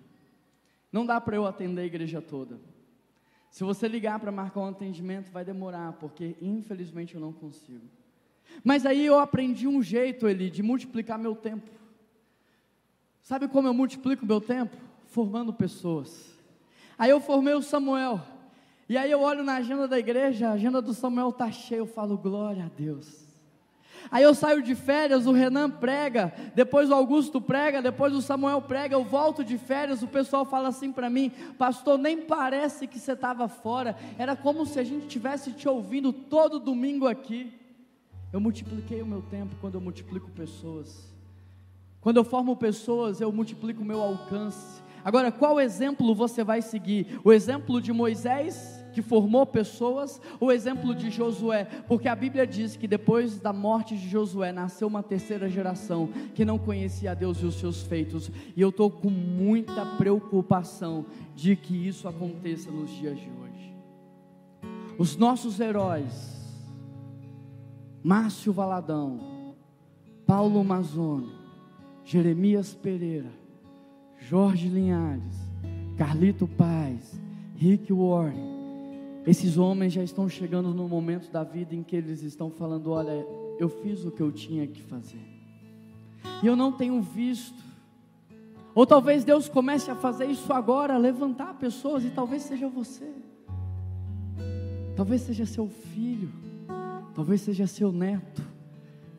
Não 0.92 1.06
dá 1.06 1.20
para 1.20 1.36
eu 1.36 1.46
atender 1.46 1.82
a 1.82 1.86
igreja 1.86 2.22
toda. 2.22 2.60
Se 3.50 3.64
você 3.64 3.88
ligar 3.88 4.20
para 4.20 4.32
marcar 4.32 4.62
um 4.62 4.68
atendimento, 4.68 5.32
vai 5.32 5.44
demorar, 5.44 5.94
porque 5.94 6.36
infelizmente 6.42 7.16
eu 7.16 7.22
não 7.22 7.34
consigo. 7.34 7.86
Mas 8.64 8.86
aí 8.86 9.06
eu 9.06 9.20
aprendi 9.20 9.68
um 9.68 9.82
jeito, 9.82 10.28
Eli, 10.28 10.50
de 10.50 10.62
multiplicar 10.62 11.18
meu 11.18 11.36
tempo. 11.36 11.70
Sabe 13.22 13.48
como 13.48 13.68
eu 13.68 13.74
multiplico 13.74 14.26
meu 14.26 14.42
tempo? 14.42 14.76
Formando 15.06 15.54
pessoas. 15.54 16.38
Aí 16.98 17.10
eu 17.10 17.20
formei 17.20 17.54
o 17.54 17.62
Samuel. 17.62 18.22
E 18.92 18.98
aí 18.98 19.10
eu 19.10 19.22
olho 19.22 19.42
na 19.42 19.56
agenda 19.56 19.88
da 19.88 19.98
igreja, 19.98 20.50
a 20.50 20.52
agenda 20.52 20.82
do 20.82 20.94
Samuel 20.94 21.30
está 21.30 21.50
cheia, 21.50 21.80
eu 21.80 21.86
falo, 21.86 22.18
glória 22.18 22.66
a 22.66 22.68
Deus. 22.68 23.26
Aí 24.12 24.22
eu 24.22 24.36
saio 24.36 24.62
de 24.62 24.76
férias, 24.76 25.26
o 25.26 25.32
Renan 25.32 25.70
prega, 25.70 26.34
depois 26.54 26.90
o 26.90 26.94
Augusto 26.94 27.40
prega, 27.40 27.82
depois 27.82 28.14
o 28.14 28.22
Samuel 28.22 28.62
prega, 28.62 28.94
eu 28.94 29.06
volto 29.06 29.46
de 29.46 29.58
férias, 29.58 30.04
o 30.04 30.10
pessoal 30.10 30.44
fala 30.44 30.68
assim 30.68 30.92
para 30.92 31.10
mim, 31.10 31.32
pastor, 31.58 31.98
nem 31.98 32.18
parece 32.18 32.86
que 32.86 33.00
você 33.00 33.14
estava 33.14 33.48
fora, 33.48 33.96
era 34.18 34.36
como 34.36 34.66
se 34.66 34.78
a 34.78 34.84
gente 34.84 35.08
tivesse 35.08 35.54
te 35.54 35.70
ouvindo 35.70 36.12
todo 36.12 36.60
domingo 36.60 37.08
aqui. 37.08 37.50
Eu 38.34 38.42
multipliquei 38.42 39.02
o 39.02 39.08
meu 39.08 39.22
tempo 39.22 39.56
quando 39.62 39.76
eu 39.76 39.82
multiplico 39.82 40.30
pessoas. 40.32 41.10
Quando 42.02 42.18
eu 42.18 42.26
formo 42.26 42.58
pessoas, 42.58 43.22
eu 43.22 43.32
multiplico 43.32 43.84
o 43.84 43.86
meu 43.86 44.02
alcance. 44.02 44.82
Agora, 45.02 45.32
qual 45.32 45.62
exemplo 45.62 46.14
você 46.14 46.44
vai 46.44 46.62
seguir? 46.62 47.22
O 47.24 47.32
exemplo 47.32 47.82
de 47.82 47.94
Moisés, 47.94 48.81
que 48.92 49.02
formou 49.02 49.46
pessoas, 49.46 50.22
o 50.40 50.52
exemplo 50.52 50.94
de 50.94 51.10
Josué? 51.10 51.66
Porque 51.88 52.08
a 52.08 52.16
Bíblia 52.16 52.46
diz 52.46 52.76
que 52.76 52.88
depois 52.88 53.40
da 53.40 53.54
morte 53.54 53.98
de 53.98 54.08
Josué 54.08 54.52
nasceu 54.52 54.88
uma 54.88 55.02
terceira 55.04 55.50
geração 55.50 56.10
que 56.36 56.46
não 56.46 56.58
conhecia 56.58 57.12
a 57.12 57.14
Deus 57.14 57.38
e 57.42 57.46
os 57.46 57.56
seus 57.56 57.84
feitos. 57.84 58.32
E 58.56 58.62
eu 58.62 58.70
estou 58.70 58.90
com 58.90 59.10
muita 59.10 59.86
preocupação 59.98 61.06
de 61.36 61.56
que 61.56 61.88
isso 61.88 62.08
aconteça 62.08 62.70
nos 62.70 62.92
dias 62.92 63.18
de 63.20 63.30
hoje. 63.30 63.76
Os 64.98 65.16
nossos 65.16 65.60
heróis, 65.60 66.40
Márcio 68.04 68.54
Valadão, 68.54 69.56
Paulo 70.26 70.64
Mazzoni, 70.64 71.32
Jeremias 72.04 72.74
Pereira, 72.74 73.32
Jorge 74.18 74.68
Linhares, 74.68 75.52
Carlito 75.98 76.48
Paz, 76.48 77.20
Rick 77.56 77.92
Warren, 77.92 78.61
esses 79.26 79.58
homens 79.58 79.94
já 79.94 80.04
estão 80.04 80.28
chegando 80.28 80.74
no 80.74 80.88
momento 80.88 81.32
da 81.32 81.44
vida 81.44 81.76
em 81.76 81.84
que 81.84 81.96
eles 81.96 82.24
estão 82.24 82.50
falando: 82.50 82.92
olha, 82.92 83.26
eu 83.60 83.70
fiz 83.70 84.04
o 84.06 84.12
que 84.12 84.22
eu 84.22 84.32
tinha 84.32 84.66
que 84.68 84.82
fazer, 84.82 85.22
e 86.42 86.48
eu 86.48 86.56
não 86.56 86.72
tenho 86.72 87.02
visto. 87.02 87.72
Ou 88.74 88.86
talvez 88.86 89.26
Deus 89.26 89.50
comece 89.50 89.92
a 89.92 89.96
fazer 89.96 90.28
isso 90.28 90.54
agora, 90.54 90.98
levantar 90.98 91.56
pessoas, 91.56 92.06
e 92.06 92.10
talvez 92.10 92.44
seja 92.44 92.70
você, 92.70 93.12
talvez 94.96 95.22
seja 95.22 95.46
seu 95.46 95.68
filho, 95.68 96.32
talvez 97.14 97.42
seja 97.42 97.68
seu 97.68 97.92
neto, 97.92 98.42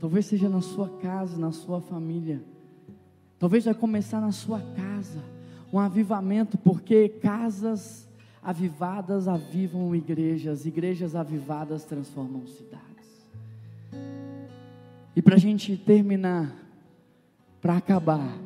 talvez 0.00 0.24
seja 0.24 0.48
na 0.48 0.62
sua 0.62 0.88
casa, 0.88 1.36
na 1.38 1.52
sua 1.52 1.80
família. 1.80 2.42
Talvez 3.38 3.64
vai 3.64 3.74
começar 3.74 4.20
na 4.20 4.30
sua 4.30 4.60
casa 4.60 5.18
um 5.72 5.78
avivamento, 5.78 6.56
porque 6.56 7.08
casas 7.08 8.08
avivadas 8.42 9.28
avivam 9.28 9.94
igrejas, 9.94 10.66
igrejas 10.66 11.14
avivadas 11.14 11.84
transformam 11.84 12.46
cidades. 12.46 12.82
E 15.14 15.22
para 15.22 15.36
a 15.36 15.38
gente 15.38 15.76
terminar, 15.76 16.54
para 17.60 17.76
acabar, 17.76 18.36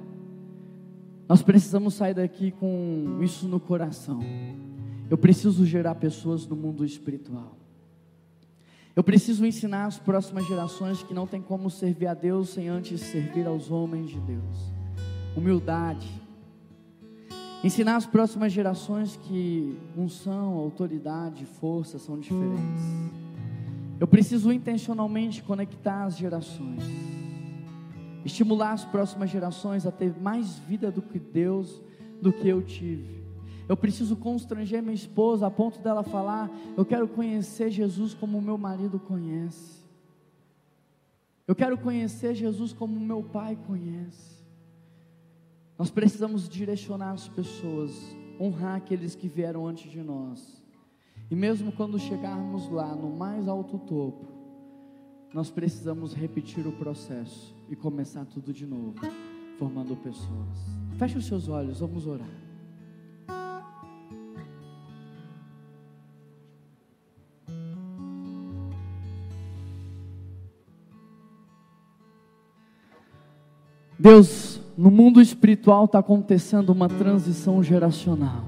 nós 1.28 1.42
precisamos 1.42 1.94
sair 1.94 2.14
daqui 2.14 2.51
com 2.51 3.18
isso 3.22 3.49
no 3.49 3.59
coração. 3.59 4.20
Eu 5.09 5.16
preciso 5.16 5.64
gerar 5.64 5.94
pessoas 5.94 6.47
no 6.47 6.57
mundo 6.57 6.84
espiritual. 6.84 7.57
Eu 8.94 9.05
preciso 9.05 9.44
ensinar 9.44 9.86
as 9.86 9.99
próximas 9.99 10.47
gerações 10.47 11.03
que 11.03 11.14
não 11.14 11.26
tem 11.26 11.40
como 11.40 11.70
servir 11.70 12.07
a 12.07 12.14
Deus 12.14 12.51
sem 12.51 12.68
antes 12.68 13.01
servir 13.01 13.47
aos 13.47 13.70
homens 13.70 14.11
de 14.11 14.20
Deus 14.20 14.76
humildade. 15.36 16.09
Ensinar 17.67 17.97
as 17.97 18.07
próximas 18.07 18.53
gerações 18.53 19.17
que 19.17 19.77
unção, 19.97 20.55
autoridade, 20.55 21.45
força 21.45 21.99
são 21.99 22.17
diferentes. 22.17 22.85
Eu 23.99 24.07
preciso 24.07 24.53
intencionalmente 24.53 25.43
conectar 25.43 26.05
as 26.05 26.17
gerações. 26.17 26.81
Estimular 28.25 28.71
as 28.71 28.85
próximas 28.85 29.31
gerações 29.31 29.85
a 29.85 29.91
ter 29.91 30.17
mais 30.17 30.61
vida 30.61 30.93
do 30.93 31.03
que 31.03 31.19
Deus, 31.19 31.83
do 32.23 32.33
que 32.33 32.47
eu 32.47 32.62
tive. 32.62 33.21
Eu 33.69 33.77
preciso 33.77 34.14
constranger 34.14 34.81
minha 34.81 34.95
esposa 34.95 35.49
a 35.49 35.51
ponto 35.51 35.81
dela 35.81 36.05
falar: 36.05 36.49
Eu 36.77 36.85
quero 36.85 37.09
conhecer 37.09 37.69
Jesus 37.69 38.14
como 38.14 38.41
meu 38.41 38.57
marido 38.57 39.01
conhece. 39.01 39.85
Eu 41.49 41.55
quero 41.57 41.77
conhecer 41.77 42.33
Jesus 42.33 42.73
como 42.73 43.01
meu 43.01 43.25
pai 43.25 43.59
conhece. 43.67 44.36
Nós 45.79 45.91
precisamos 45.91 46.49
direcionar 46.49 47.12
as 47.12 47.29
pessoas, 47.29 47.93
honrar 48.41 48.77
aqueles 48.77 49.14
que 49.14 49.29
vieram 49.29 49.66
antes 49.66 49.91
de 49.91 50.03
nós. 50.03 50.62
E 51.31 51.35
mesmo 51.35 51.70
quando 51.72 51.99
chegarmos 51.99 52.70
lá 52.70 52.95
no 52.95 53.11
mais 53.14 53.47
alto 53.47 53.79
topo, 53.79 54.27
nós 55.35 55.51
precisamos 55.51 56.14
repetir 56.14 56.66
o 56.66 56.72
processo 56.72 57.55
e 57.68 57.77
começar 57.77 58.24
tudo 58.24 58.53
de 58.53 58.64
novo, 58.64 58.95
formando 59.59 59.95
pessoas. 59.97 60.59
Feche 60.97 61.18
os 61.18 61.27
seus 61.27 61.49
olhos, 61.49 61.81
vamos 61.81 62.07
orar. 62.07 62.27
Deus, 73.99 74.45
no 74.77 74.91
mundo 74.91 75.20
espiritual 75.20 75.87
está 75.87 76.01
acontecendo 76.01 76.70
uma 76.70 76.89
transição 76.89 77.62
geracional. 77.62 78.45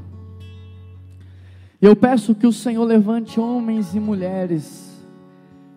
Eu 1.80 1.96
peço 1.96 2.34
que 2.34 2.46
o 2.46 2.52
Senhor 2.52 2.84
levante 2.84 3.40
homens 3.40 3.94
e 3.94 4.00
mulheres 4.00 4.88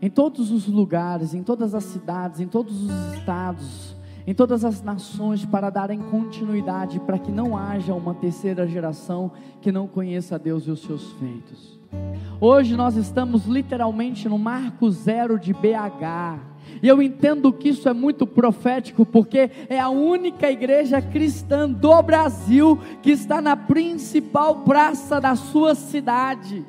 em 0.02 0.10
todos 0.10 0.52
os 0.52 0.68
lugares, 0.68 1.34
em 1.34 1.44
todas 1.44 1.76
as 1.76 1.84
cidades, 1.84 2.40
em 2.40 2.48
todos 2.48 2.84
os 2.84 3.14
estados, 3.14 3.96
em 4.26 4.34
todas 4.34 4.66
as 4.66 4.82
nações 4.82 5.46
para 5.46 5.70
darem 5.70 6.00
continuidade, 6.00 7.00
para 7.00 7.20
que 7.20 7.32
não 7.32 7.56
haja 7.56 7.94
uma 7.94 8.16
terceira 8.16 8.68
geração 8.68 9.32
que 9.62 9.72
não 9.72 9.88
conheça 9.88 10.40
Deus 10.40 10.64
e 10.64 10.72
os 10.72 10.82
seus 10.82 11.12
feitos. 11.14 11.80
Hoje 12.40 12.76
nós 12.76 12.96
estamos 12.96 13.46
literalmente 13.46 14.28
no 14.28 14.40
marco 14.40 14.90
zero 14.90 15.40
de 15.40 15.54
BH. 15.54 16.51
E 16.82 16.88
eu 16.88 17.02
entendo 17.02 17.52
que 17.54 17.70
isso 17.70 17.88
é 17.88 17.94
muito 17.94 18.26
profético, 18.28 19.06
porque 19.06 19.50
é 19.70 19.80
a 19.80 19.90
única 19.90 20.52
igreja 20.52 21.02
cristã 21.02 21.70
do 21.70 22.02
Brasil 22.02 22.80
que 23.02 23.12
está 23.12 23.42
na 23.42 23.56
principal 23.56 24.58
praça 24.58 25.20
da 25.20 25.36
sua 25.36 25.76
cidade. 25.76 26.66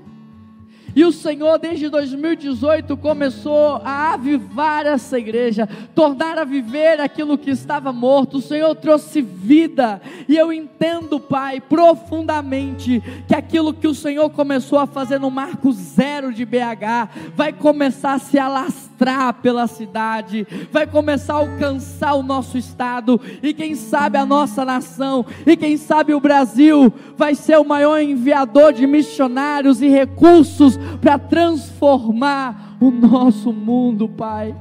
E 0.94 1.05
o 1.05 1.12
Senhor, 1.12 1.59
desde 1.59 1.88
2018, 1.88 2.96
começou 2.98 3.80
a 3.82 4.12
avivar 4.12 4.84
essa 4.86 5.18
igreja, 5.18 5.66
tornar 5.94 6.38
a 6.38 6.44
viver 6.44 7.00
aquilo 7.00 7.38
que 7.38 7.50
estava 7.50 7.92
morto. 7.92 8.38
O 8.38 8.42
Senhor 8.42 8.74
trouxe 8.74 9.22
vida. 9.22 10.03
E 10.28 10.36
eu 10.36 10.53
entendo, 10.53 11.18
Pai, 11.18 11.61
profundamente, 11.61 13.03
que 13.26 13.34
aquilo 13.34 13.72
que 13.72 13.88
o 13.88 13.94
Senhor 13.94 14.28
começou 14.30 14.78
a 14.78 14.86
fazer 14.86 15.18
no 15.18 15.30
marco 15.30 15.72
zero 15.72 16.32
de 16.32 16.44
BH 16.44 17.32
vai 17.34 17.53
começar 17.53 18.12
a 18.12 18.18
se 18.18 18.38
alastrar 18.38 18.91
pela 19.42 19.66
cidade, 19.66 20.46
vai 20.70 20.86
começar 20.86 21.34
a 21.34 21.38
alcançar 21.38 22.14
o 22.14 22.22
nosso 22.22 22.57
estado, 22.57 23.20
e 23.42 23.53
quem 23.53 23.74
sabe 23.74 24.18
a 24.18 24.26
nossa 24.26 24.64
nação, 24.64 25.24
e 25.46 25.57
quem 25.57 25.76
sabe 25.76 26.14
o 26.14 26.20
Brasil 26.20 26.92
vai 27.16 27.34
ser 27.34 27.59
o 27.59 27.64
maior 27.64 28.00
enviador 28.00 28.72
de 28.72 28.86
missionários 28.86 29.82
e 29.82 29.88
recursos 29.88 30.78
para 31.00 31.18
transformar 31.18 32.76
o 32.80 32.90
nosso 32.90 33.53
mundo, 33.53 34.09
Pai. 34.09 34.55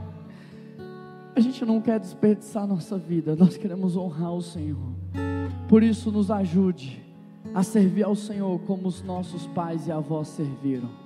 A 1.36 1.40
gente 1.40 1.64
não 1.64 1.80
quer 1.80 2.00
desperdiçar 2.00 2.68
nossa 2.68 2.98
vida, 2.98 3.36
nós 3.36 3.58
queremos 3.58 3.96
honrar 3.96 4.34
o 4.34 4.42
Senhor. 4.42 4.92
Por 5.68 5.82
isso, 5.82 6.12
nos 6.12 6.30
ajude 6.30 7.02
a 7.54 7.64
servir 7.64 8.04
ao 8.04 8.16
Senhor 8.16 8.60
como 8.62 8.88
os 8.88 9.02
nossos 9.02 9.48
pais 9.48 9.88
e 9.88 9.92
avós 9.92 10.28
serviram. 10.30 11.01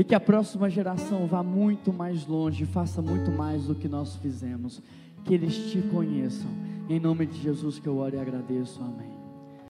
E 0.00 0.04
que 0.04 0.14
a 0.14 0.18
próxima 0.18 0.70
geração 0.70 1.26
vá 1.26 1.42
muito 1.42 1.92
mais 1.92 2.26
longe, 2.26 2.64
faça 2.64 3.02
muito 3.02 3.30
mais 3.30 3.66
do 3.66 3.74
que 3.74 3.86
nós 3.86 4.16
fizemos. 4.16 4.80
Que 5.26 5.34
eles 5.34 5.54
te 5.70 5.82
conheçam. 5.82 6.50
Em 6.88 6.98
nome 6.98 7.26
de 7.26 7.38
Jesus 7.38 7.78
que 7.78 7.86
eu 7.86 7.98
oro 7.98 8.16
e 8.16 8.18
agradeço. 8.18 8.80
Amém. 8.82 9.19